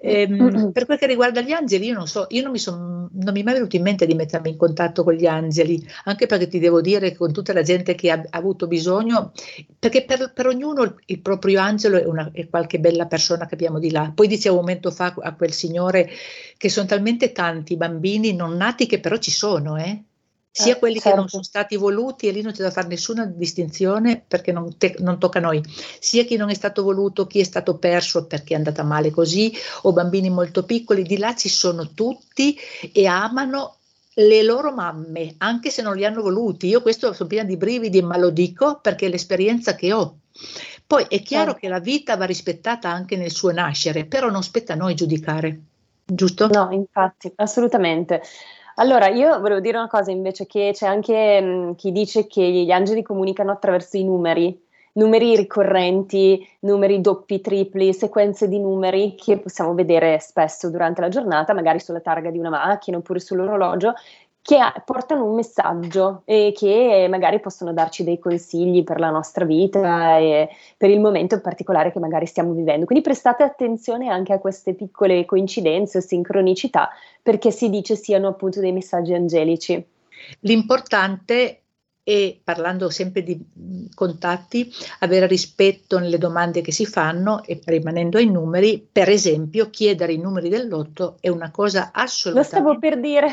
Ehm, 0.00 0.72
per 0.72 0.86
quel 0.86 0.98
che 0.98 1.06
riguarda 1.06 1.40
gli 1.40 1.52
angeli, 1.52 1.86
io 1.86 1.94
non 1.94 2.06
so, 2.06 2.26
io 2.30 2.42
non 2.42 2.52
mi, 2.52 2.58
son, 2.58 3.08
non 3.12 3.32
mi 3.32 3.40
è 3.40 3.42
mai 3.42 3.54
venuto 3.54 3.76
in 3.76 3.82
mente 3.82 4.06
di 4.06 4.14
mettermi 4.14 4.50
in 4.50 4.56
contatto 4.56 5.02
con 5.02 5.14
gli 5.14 5.26
angeli, 5.26 5.84
anche 6.04 6.26
perché 6.26 6.48
ti 6.48 6.58
devo 6.58 6.80
dire 6.80 7.10
che 7.10 7.16
con 7.16 7.32
tutta 7.32 7.52
la 7.52 7.62
gente 7.62 7.94
che 7.94 8.10
ha, 8.10 8.22
ha 8.30 8.38
avuto 8.38 8.66
bisogno, 8.66 9.32
perché 9.78 10.04
per, 10.04 10.32
per 10.32 10.46
ognuno 10.46 10.82
il, 10.82 10.94
il, 11.06 11.20
proprio 11.20 11.60
angelo 11.60 11.98
è, 11.98 12.04
una, 12.04 12.30
è, 12.32 12.48
qualche 12.48 12.78
bella 12.78 13.06
persona 13.06 13.46
che 13.46 13.54
abbiamo 13.54 13.78
di 13.78 13.90
là. 13.90 14.12
Poi 14.14 14.26
dicevo 14.26 14.56
un 14.56 14.62
momento 14.62 14.90
fa 14.90 15.14
a 15.18 15.34
quel 15.34 15.52
signore 15.52 16.08
che 16.56 16.68
sono 16.68 16.86
talmente 16.86 17.32
tanti 17.32 17.76
bambini 17.76 18.34
non 18.34 18.56
nati 18.56 18.86
che 18.86 19.00
però 19.00 19.16
ci 19.16 19.30
sono, 19.30 19.76
eh? 19.76 20.02
Sia 20.54 20.76
eh, 20.76 20.78
quelli 20.78 21.00
certo. 21.00 21.08
che 21.08 21.16
non 21.16 21.28
certo. 21.28 21.30
sono 21.30 21.42
stati 21.42 21.76
voluti, 21.76 22.28
e 22.28 22.32
lì 22.32 22.42
non 22.42 22.52
c'è 22.52 22.62
da 22.62 22.70
fare 22.70 22.86
nessuna 22.86 23.24
distinzione 23.24 24.22
perché 24.26 24.52
non, 24.52 24.76
te, 24.76 24.94
non, 24.98 25.18
tocca 25.18 25.38
a 25.38 25.42
noi, 25.42 25.64
sia 25.98 26.24
chi 26.24 26.36
non 26.36 26.50
è 26.50 26.54
stato 26.54 26.82
voluto, 26.82 27.26
chi 27.26 27.40
è 27.40 27.44
stato 27.44 27.78
perso 27.78 28.26
perché 28.26 28.52
è 28.52 28.58
andata 28.58 28.82
male 28.82 29.10
così, 29.10 29.52
o 29.82 29.92
bambini 29.92 30.28
molto 30.28 30.64
piccoli, 30.64 31.02
di 31.02 31.16
là 31.16 31.34
ci 31.34 31.48
sono 31.48 31.92
tutti 31.94 32.56
e 32.92 33.06
amano 33.06 33.78
le 34.16 34.42
loro 34.42 34.72
mamme, 34.72 35.36
anche 35.38 35.70
se 35.70 35.80
non 35.80 35.96
li 35.96 36.04
hanno 36.04 36.20
voluti. 36.20 36.66
Io 36.66 36.82
questo 36.82 37.14
sono 37.14 37.28
piena 37.28 37.48
di 37.48 37.56
brividi, 37.56 38.02
ma 38.02 38.18
lo 38.18 38.28
dico 38.28 38.78
perché 38.80 39.06
è 39.06 39.08
l'esperienza 39.08 39.74
che 39.74 39.92
ho. 39.94 40.18
Poi 40.86 41.06
è 41.08 41.22
chiaro 41.22 41.52
certo. 41.52 41.60
che 41.60 41.68
la 41.68 41.80
vita 41.80 42.16
va 42.18 42.26
rispettata 42.26 42.90
anche 42.90 43.16
nel 43.16 43.30
suo 43.30 43.52
nascere, 43.52 44.04
però 44.04 44.28
non 44.28 44.42
spetta 44.42 44.74
a 44.74 44.76
noi 44.76 44.94
giudicare, 44.94 45.60
giusto? 46.04 46.48
No, 46.48 46.68
infatti, 46.72 47.32
assolutamente. 47.36 48.20
Allora, 48.76 49.08
io 49.08 49.38
volevo 49.40 49.60
dire 49.60 49.76
una 49.76 49.88
cosa 49.88 50.10
invece, 50.10 50.46
che 50.46 50.70
c'è 50.72 50.86
anche 50.86 51.40
mh, 51.40 51.46
mm, 51.46 51.72
chi 51.72 51.92
dice 51.92 52.26
che 52.26 52.42
gli 52.42 52.70
angeli 52.70 53.02
comunicano 53.02 53.50
attraverso 53.50 53.96
i 53.98 54.04
numeri, 54.04 54.58
numeri 54.94 55.36
ricorrenti, 55.36 56.46
numeri 56.60 57.00
doppi, 57.00 57.40
tripli, 57.40 57.92
sequenze 57.92 58.48
di 58.48 58.58
numeri 58.58 59.14
che 59.14 59.38
possiamo 59.38 59.74
vedere 59.74 60.18
spesso 60.20 60.70
durante 60.70 61.00
la 61.02 61.08
giornata, 61.08 61.52
magari 61.54 61.80
sulla 61.80 62.00
targa 62.00 62.30
di 62.30 62.38
una 62.38 62.50
macchina 62.50 62.96
oppure 62.96 63.20
sull'orologio, 63.20 63.94
che 64.42 64.58
portano 64.84 65.24
un 65.24 65.36
messaggio 65.36 66.22
e 66.24 66.52
che 66.54 67.06
magari 67.08 67.38
possono 67.38 67.72
darci 67.72 68.02
dei 68.02 68.18
consigli 68.18 68.82
per 68.82 68.98
la 68.98 69.10
nostra 69.10 69.44
vita 69.44 70.18
e 70.18 70.48
per 70.76 70.90
il 70.90 70.98
momento 70.98 71.36
in 71.36 71.40
particolare 71.40 71.92
che 71.92 72.00
magari 72.00 72.26
stiamo 72.26 72.52
vivendo. 72.52 72.84
Quindi 72.84 73.04
prestate 73.04 73.44
attenzione 73.44 74.08
anche 74.08 74.32
a 74.32 74.40
queste 74.40 74.74
piccole 74.74 75.24
coincidenze 75.24 75.98
o 75.98 76.00
sincronicità 76.00 76.90
perché 77.22 77.52
si 77.52 77.70
dice 77.70 77.94
siano 77.94 78.26
appunto 78.26 78.58
dei 78.58 78.72
messaggi 78.72 79.14
angelici. 79.14 79.86
L'importante 80.40 81.61
e 82.04 82.40
parlando 82.42 82.90
sempre 82.90 83.22
di 83.22 83.38
contatti, 83.94 84.72
avere 85.00 85.26
rispetto 85.26 85.98
nelle 85.98 86.18
domande 86.18 86.60
che 86.60 86.72
si 86.72 86.84
fanno 86.84 87.44
e 87.44 87.60
rimanendo 87.64 88.18
ai 88.18 88.30
numeri, 88.30 88.86
per 88.90 89.08
esempio 89.08 89.70
chiedere 89.70 90.12
i 90.12 90.18
numeri 90.18 90.48
del 90.48 90.68
lotto 90.68 91.16
è 91.20 91.28
una 91.28 91.50
cosa 91.50 91.90
assolutamente... 91.92 92.56
Lo 92.56 92.62
stavo 92.62 92.78
per 92.78 93.00
dire. 93.00 93.28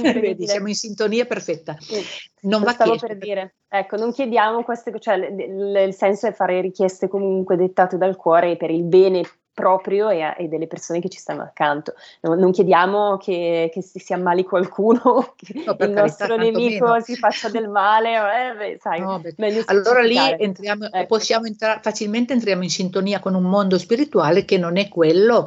Vedi, 0.00 0.46
siamo 0.46 0.68
in 0.68 0.74
sintonia 0.74 1.24
perfetta. 1.24 1.76
Sì, 1.80 2.00
non 2.42 2.60
Lo 2.60 2.66
va 2.66 2.72
stavo 2.72 2.90
chiesto. 2.90 3.06
per 3.08 3.18
dire. 3.18 3.54
Ecco, 3.68 3.96
non 3.96 4.12
chiediamo 4.12 4.62
queste, 4.62 4.92
cioè 5.00 5.16
l- 5.16 5.72
l- 5.72 5.86
il 5.86 5.94
senso 5.94 6.28
è 6.28 6.32
fare 6.32 6.60
richieste 6.60 7.08
comunque 7.08 7.56
dettate 7.56 7.96
dal 7.98 8.14
cuore 8.14 8.56
per 8.56 8.70
il 8.70 8.84
bene 8.84 9.22
proprio 9.54 10.10
e, 10.10 10.34
e, 10.36 10.48
delle 10.48 10.66
persone 10.66 11.00
che 11.00 11.08
ci 11.08 11.18
stanno 11.18 11.42
accanto. 11.42 11.94
Non, 12.20 12.38
non 12.38 12.50
chiediamo 12.50 13.16
che, 13.16 13.70
che, 13.72 13.80
si, 13.80 14.00
si 14.00 14.12
ammali 14.12 14.42
qualcuno, 14.42 15.34
che 15.38 15.62
no, 15.64 15.76
il 15.78 15.90
nostro 15.90 16.36
nemico 16.36 16.86
meno. 16.86 17.00
si 17.00 17.16
faccia 17.16 17.48
del 17.48 17.68
male. 17.68 18.14
Eh, 18.14 18.54
beh, 18.56 18.78
sai, 18.80 19.00
no, 19.00 19.22
allora 19.66 20.02
lì 20.02 20.18
entriamo, 20.18 20.90
ecco. 20.90 21.06
possiamo 21.06 21.46
entrare 21.46 21.80
facilmente 21.80 22.32
entriamo 22.32 22.64
in 22.64 22.70
sintonia 22.70 23.20
con 23.20 23.34
un 23.34 23.44
mondo 23.44 23.78
spirituale 23.78 24.44
che 24.44 24.58
non 24.58 24.76
è 24.76 24.88
quello 24.88 25.46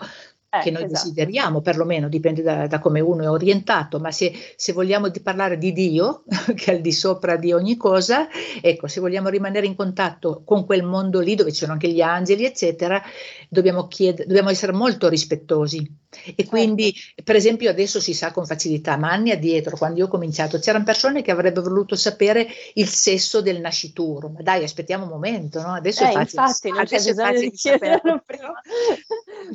eh, 0.50 0.60
che 0.62 0.72
noi 0.72 0.84
esatto. 0.84 1.04
desideriamo, 1.04 1.62
perlomeno 1.62 2.08
dipende 2.08 2.42
da, 2.42 2.68
da, 2.68 2.80
come 2.80 3.00
uno 3.00 3.24
è 3.24 3.30
orientato, 3.30 4.00
ma 4.00 4.12
se, 4.12 4.34
se 4.56 4.72
vogliamo 4.72 5.10
di 5.10 5.20
parlare 5.20 5.58
di 5.58 5.74
Dio, 5.74 6.24
che 6.56 6.72
è 6.72 6.76
al 6.76 6.82
di 6.82 6.92
sopra 6.92 7.36
di 7.36 7.52
ogni 7.52 7.76
cosa, 7.76 8.28
ecco, 8.62 8.88
se 8.88 9.00
vogliamo 9.00 9.30
rimanere 9.30 9.66
in 9.66 9.76
contatto 9.76 10.44
con 10.46 10.66
quel 10.66 10.84
mondo 10.84 11.20
lì 11.20 11.36
dove 11.36 11.52
ci 11.52 11.60
sono 11.60 11.74
anche 11.74 11.90
gli 11.90 12.02
angeli, 12.02 12.46
eccetera, 12.46 13.02
dobbiamo, 13.50 13.88
chied- 13.88 14.26
dobbiamo 14.26 14.50
essere 14.50 14.72
molto 14.72 15.10
rispettosi. 15.10 16.06
E 16.36 16.46
quindi, 16.46 16.94
certo. 16.94 17.24
per 17.24 17.36
esempio, 17.36 17.70
adesso 17.70 18.00
si 18.00 18.14
sa 18.14 18.32
con 18.32 18.46
facilità, 18.46 18.98
ma 18.98 19.12
anni 19.12 19.32
addietro, 19.32 19.78
quando 19.78 20.00
io 20.00 20.06
ho 20.06 20.10
cominciato, 20.10 20.58
c'erano 20.58 20.86
persone 20.86 21.22
che 21.22 21.32
avrebbero 21.32 21.68
voluto 21.68 21.96
sapere 21.96 22.48
il 22.76 22.88
sesso 22.88 23.42
del 23.42 23.60
nascituro. 23.60 24.30
Ma 24.30 24.42
dai, 24.42 24.64
aspettiamo 24.64 25.04
un 25.04 25.10
momento, 25.10 25.62
no? 25.62 25.74
Adesso 25.74 26.04
eh, 26.04 26.10
è 26.10 26.12
facile. 26.14 26.42
Infatti, 26.42 26.70
non 26.70 26.80
adesso 26.80 26.96
c'è 26.96 27.12
bisogno 27.12 27.40
di 27.40 27.52
chiederlo 27.52 28.24
prima. 28.26 28.54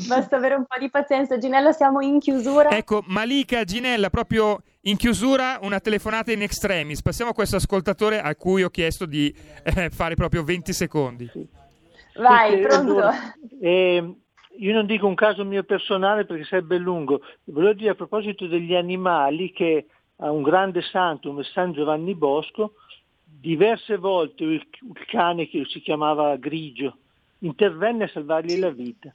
Basta 0.07 0.37
avere 0.37 0.55
un 0.55 0.67
po' 0.67 0.79
di 0.79 0.82
pazienza. 0.91 1.39
Ginella, 1.39 1.73
siamo 1.73 2.01
in 2.01 2.19
chiusura. 2.19 2.71
Ecco, 2.71 3.03
Malika, 3.07 3.65
Ginella, 3.65 4.11
proprio 4.11 4.63
in 4.83 4.97
chiusura 4.97 5.59
una 5.63 5.81
telefonata 5.81 6.33
in 6.33 6.43
extremis. 6.43 7.03
Passiamo 7.03 7.31
a 7.31 7.35
questo 7.35 7.57
ascoltatore 7.57 8.21
a 8.21 8.35
cui 8.35 8.63
ho 8.63 8.71
chiesto 8.71 9.07
di 9.07 9.35
eh, 9.63 9.91
fare 9.91 10.15
proprio 10.15 10.43
20 10.43 10.73
secondi. 10.73 11.31
Vai, 12.17 12.61
pronto? 12.61 13.01
Eh, 13.61 14.15
io 14.59 14.73
non 14.73 14.87
dico 14.87 15.07
un 15.07 15.15
caso 15.15 15.45
mio 15.45 15.63
personale 15.63 16.25
perché 16.25 16.45
sarebbe 16.45 16.79
lungo. 16.79 17.21
Volevo 17.45 17.73
dire 17.73 17.91
a 17.91 17.95
proposito 17.95 18.47
degli 18.47 18.75
animali 18.75 19.53
che 19.53 19.87
a 20.17 20.31
un 20.31 20.43
grande 20.43 20.83
santo, 20.83 21.29
come 21.31 21.43
San 21.43 21.73
Giovanni 21.73 22.15
Bosco, 22.15 22.75
diverse 23.25 23.97
volte 23.97 24.45
il, 24.45 24.53
il 24.81 25.05
cane 25.07 25.49
che 25.49 25.65
si 25.69 25.81
chiamava 25.81 26.37
Grigio 26.37 26.97
intervenne 27.43 28.05
a 28.05 28.09
salvargli 28.09 28.59
la 28.59 28.71
vita 28.71 29.15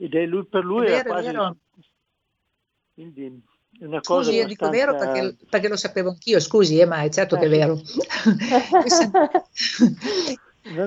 ed 0.00 0.14
è 0.14 0.24
lui 0.24 0.46
per 0.46 0.64
lui 0.64 0.86
è 0.86 0.90
vero, 0.90 1.10
quasi 1.10 1.26
vero. 1.26 1.56
quindi 2.94 3.42
è 3.78 3.84
una 3.84 4.00
cosa 4.00 4.24
scusi 4.24 4.36
io 4.36 4.46
dico 4.46 4.70
vero 4.70 4.96
perché, 4.96 5.36
perché, 5.48 5.68
lo 5.68 5.76
sapevo 5.76 6.10
anch'io 6.10 6.40
scusi 6.40 6.78
eh, 6.78 6.86
ma 6.86 7.02
è 7.02 7.10
certo 7.10 7.36
eh. 7.36 7.38
che 7.38 7.46
è 7.46 7.50
vero 7.50 7.80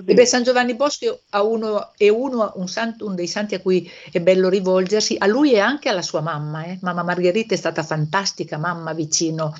e 0.06 0.12
beh, 0.14 0.26
San 0.26 0.44
Giovanni 0.44 0.76
Bosco 0.76 1.22
uno, 1.32 1.94
è 1.96 2.10
uno, 2.10 2.52
un, 2.56 2.68
santo, 2.68 3.06
uno, 3.06 3.16
dei 3.16 3.28
santi 3.28 3.56
a 3.56 3.60
cui 3.60 3.90
è 4.12 4.22
bello 4.22 4.50
rivolgersi, 4.50 5.16
a 5.18 5.26
lui 5.26 5.54
e 5.54 5.60
anche 5.60 5.90
alla 5.90 6.04
sua 6.04 6.22
mamma. 6.22 6.66
Eh. 6.66 6.78
Mamma 6.82 7.02
Margherita 7.02 7.56
è 7.56 7.58
stata 7.58 7.82
fantastica, 7.82 8.58
mamma 8.58 8.94
vicino 8.94 9.56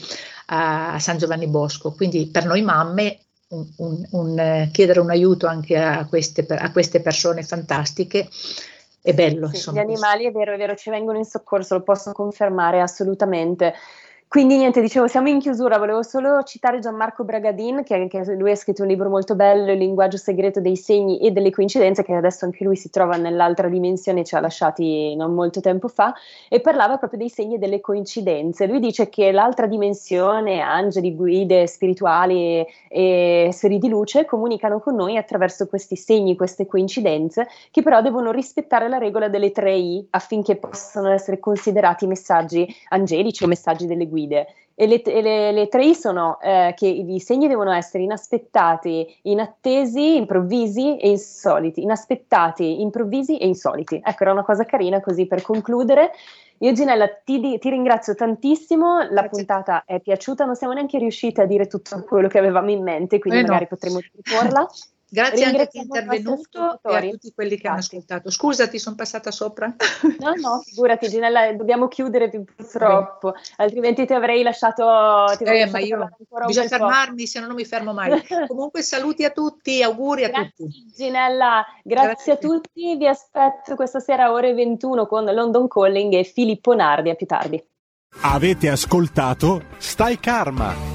a, 0.48 1.00
San 1.00 1.18
Giovanni 1.18 1.48
Bosco, 1.48 1.94
quindi 1.94 2.28
per 2.28 2.46
noi 2.46 2.62
mamme 2.62 3.20
un, 3.50 3.68
un, 3.78 4.08
un, 4.12 4.70
chiedere 4.72 5.00
un 5.00 5.10
aiuto 5.10 5.48
anche 5.48 5.78
a 5.78 6.06
queste, 6.06 6.46
a 6.46 6.72
queste 6.72 7.02
persone 7.02 7.44
fantastiche 7.44 8.30
è 9.04 9.14
bello. 9.14 9.50
Sì, 9.50 9.72
gli 9.72 9.80
animali 9.80 10.26
è 10.26 10.32
vero, 10.32 10.54
è 10.54 10.58
vero, 10.58 10.76
ci 10.76 10.90
vengono 10.90 11.18
in 11.18 11.26
soccorso, 11.26 11.76
lo 11.76 11.84
posso 11.84 12.14
confermare 12.14 12.80
assolutamente. 12.80 13.74
Quindi 14.34 14.58
niente, 14.58 14.82
dicevo, 14.82 15.06
siamo 15.06 15.30
in 15.30 15.38
chiusura, 15.38 15.78
volevo 15.78 16.02
solo 16.02 16.42
citare 16.42 16.80
Gianmarco 16.80 17.24
Bragadin, 17.24 17.84
che, 17.84 18.08
che, 18.08 18.34
lui 18.34 18.50
ha 18.50 18.56
scritto 18.56 18.82
un 18.82 18.88
libro 18.88 19.08
molto 19.08 19.36
bello, 19.36 19.72
Il 19.72 19.78
linguaggio 19.78 20.18
segreto 20.18 20.60
dei 20.60 20.76
segni 20.76 21.20
e 21.20 21.30
delle 21.30 21.52
coincidenze, 21.52 22.02
che 22.02 22.16
adesso 22.16 22.46
anche 22.46 22.64
lui 22.64 22.76
si 22.76 22.90
trova 22.90 23.16
nell'altra 23.16 23.70
dimensione, 23.70 24.24
ci 24.24 24.34
ha 24.34 24.40
lasciati 24.40 25.16
non 25.16 25.36
molto 25.36 25.62
tempo 25.62 25.88
fa, 25.88 26.16
e 26.50 26.62
parlava 26.62 26.98
proprio 26.98 27.20
dei 27.20 27.30
segni 27.30 27.54
e 27.54 27.58
delle 27.60 27.80
coincidenze. 27.80 28.66
Lui 28.66 28.80
dice 28.80 29.08
che 29.08 29.32
l'altra 29.32 29.68
dimensione, 29.68 30.62
angeli, 30.62 31.16
guide 31.16 31.68
spirituali 31.68 32.66
e 32.90 33.50
sferi 33.52 33.78
di 33.78 33.88
luce, 33.88 34.26
comunicano 34.26 34.80
con 34.80 34.96
noi 34.96 35.16
attraverso 35.16 35.68
questi 35.68 35.96
segni, 35.96 36.36
queste 36.36 36.66
coincidenze, 36.66 37.48
che 37.70 37.84
però 37.84 38.02
devono 38.02 38.32
rispettare 38.32 38.90
la 38.90 38.98
regola 38.98 39.28
delle 39.28 39.52
tre 39.52 39.76
I 39.76 40.08
affinché 40.10 40.56
possano 40.56 41.12
essere 41.12 41.38
considerati 41.38 42.08
messaggi 42.08 42.68
angelici 42.90 43.44
o 43.44 43.48
messaggi 43.48 43.86
delle 43.86 44.08
guide 44.08 44.22
guide. 44.24 44.48
E 44.76 44.88
le, 44.88 45.04
le, 45.06 45.52
le 45.52 45.68
tre 45.68 45.94
sono 45.94 46.40
eh, 46.42 46.74
che 46.76 46.88
i 46.88 47.20
segni 47.20 47.48
devono 47.48 47.72
essere 47.72 48.04
inaspettati, 48.04 49.20
inattesi, 49.24 50.16
improvvisi 50.16 50.98
e 50.98 51.10
insoliti. 51.10 51.84
Inaspettati, 51.84 52.82
improvvisi 52.82 53.38
e 53.38 53.46
insoliti. 53.46 54.02
Ecco, 54.04 54.24
era 54.24 54.32
una 54.32 54.44
cosa 54.44 54.66
carina 54.66 55.00
così 55.00 55.28
per 55.28 55.44
concludere. 55.44 56.12
Io 56.60 56.72
Ginella 56.72 57.08
ti, 57.08 57.60
ti 57.60 57.70
ringrazio 57.70 58.16
tantissimo, 58.16 59.00
la 59.00 59.08
Grazie. 59.08 59.30
puntata 59.30 59.84
è 59.86 60.00
piaciuta, 60.00 60.46
non 60.46 60.56
siamo 60.56 60.74
neanche 60.74 60.98
riusciti 60.98 61.42
a 61.42 61.46
dire 61.46 61.68
tutto 61.68 62.04
quello 62.08 62.28
che 62.28 62.40
avevamo 62.40 62.72
in 62.72 62.82
mente, 62.82 63.20
quindi 63.20 63.40
eh 63.40 63.44
magari 63.44 63.68
no. 63.70 63.76
potremo 63.78 64.00
riporla. 64.00 64.68
Grazie 65.14 65.46
anche 65.46 65.62
a 65.62 65.68
chi 65.68 65.78
è 65.78 65.82
intervenuto 65.82 66.80
e 66.82 66.96
a 66.96 67.02
tutti 67.02 67.32
quelli 67.36 67.56
che 67.56 67.68
hanno 67.68 67.78
ascoltato. 67.78 68.32
Scusa, 68.32 68.68
ti 68.68 68.80
sono 68.80 68.96
passata 68.96 69.30
sopra? 69.30 69.68
No, 70.18 70.34
no, 70.42 70.62
figurati 70.66 71.08
Ginella, 71.08 71.54
dobbiamo 71.54 71.88
chiudere 71.88 72.32
purtroppo, 72.32 73.30
Beh. 73.30 73.40
altrimenti 73.58 74.08
ti 74.08 74.14
avrei 74.14 74.42
lasciato... 74.42 74.84
Ti 75.38 75.44
avrei 75.44 75.62
eh, 75.62 75.70
ma 75.70 75.78
io 75.78 76.10
bisogna 76.48 76.68
fermarmi, 76.68 77.28
se 77.28 77.40
no 77.40 77.46
non 77.46 77.56
mi 77.56 77.66
fermo 77.66 77.94
mai. 77.94 78.10
Comunque 78.48 78.82
saluti 78.82 79.24
a 79.24 79.30
tutti, 79.30 79.84
auguri 79.84 80.24
a 80.24 80.30
grazie, 80.30 80.52
tutti. 80.56 80.92
Ginella, 80.96 81.64
grazie, 81.84 82.08
grazie 82.08 82.32
a 82.34 82.38
tutti, 82.38 82.98
vi 82.98 83.08
aspetto 83.08 83.76
questa 83.76 84.00
sera 84.00 84.32
ore 84.32 84.56
21 84.56 85.06
con 85.06 85.26
London 85.26 85.68
Calling 85.68 86.14
e 86.14 86.24
Filippo 86.24 86.74
Nardi, 86.74 87.12
a 87.12 87.16
più 87.16 87.28
tardi. 87.28 87.64
Avete 88.22 88.70
ascoltato 88.70 89.62
Stai 89.78 90.20
Karma 90.20 90.93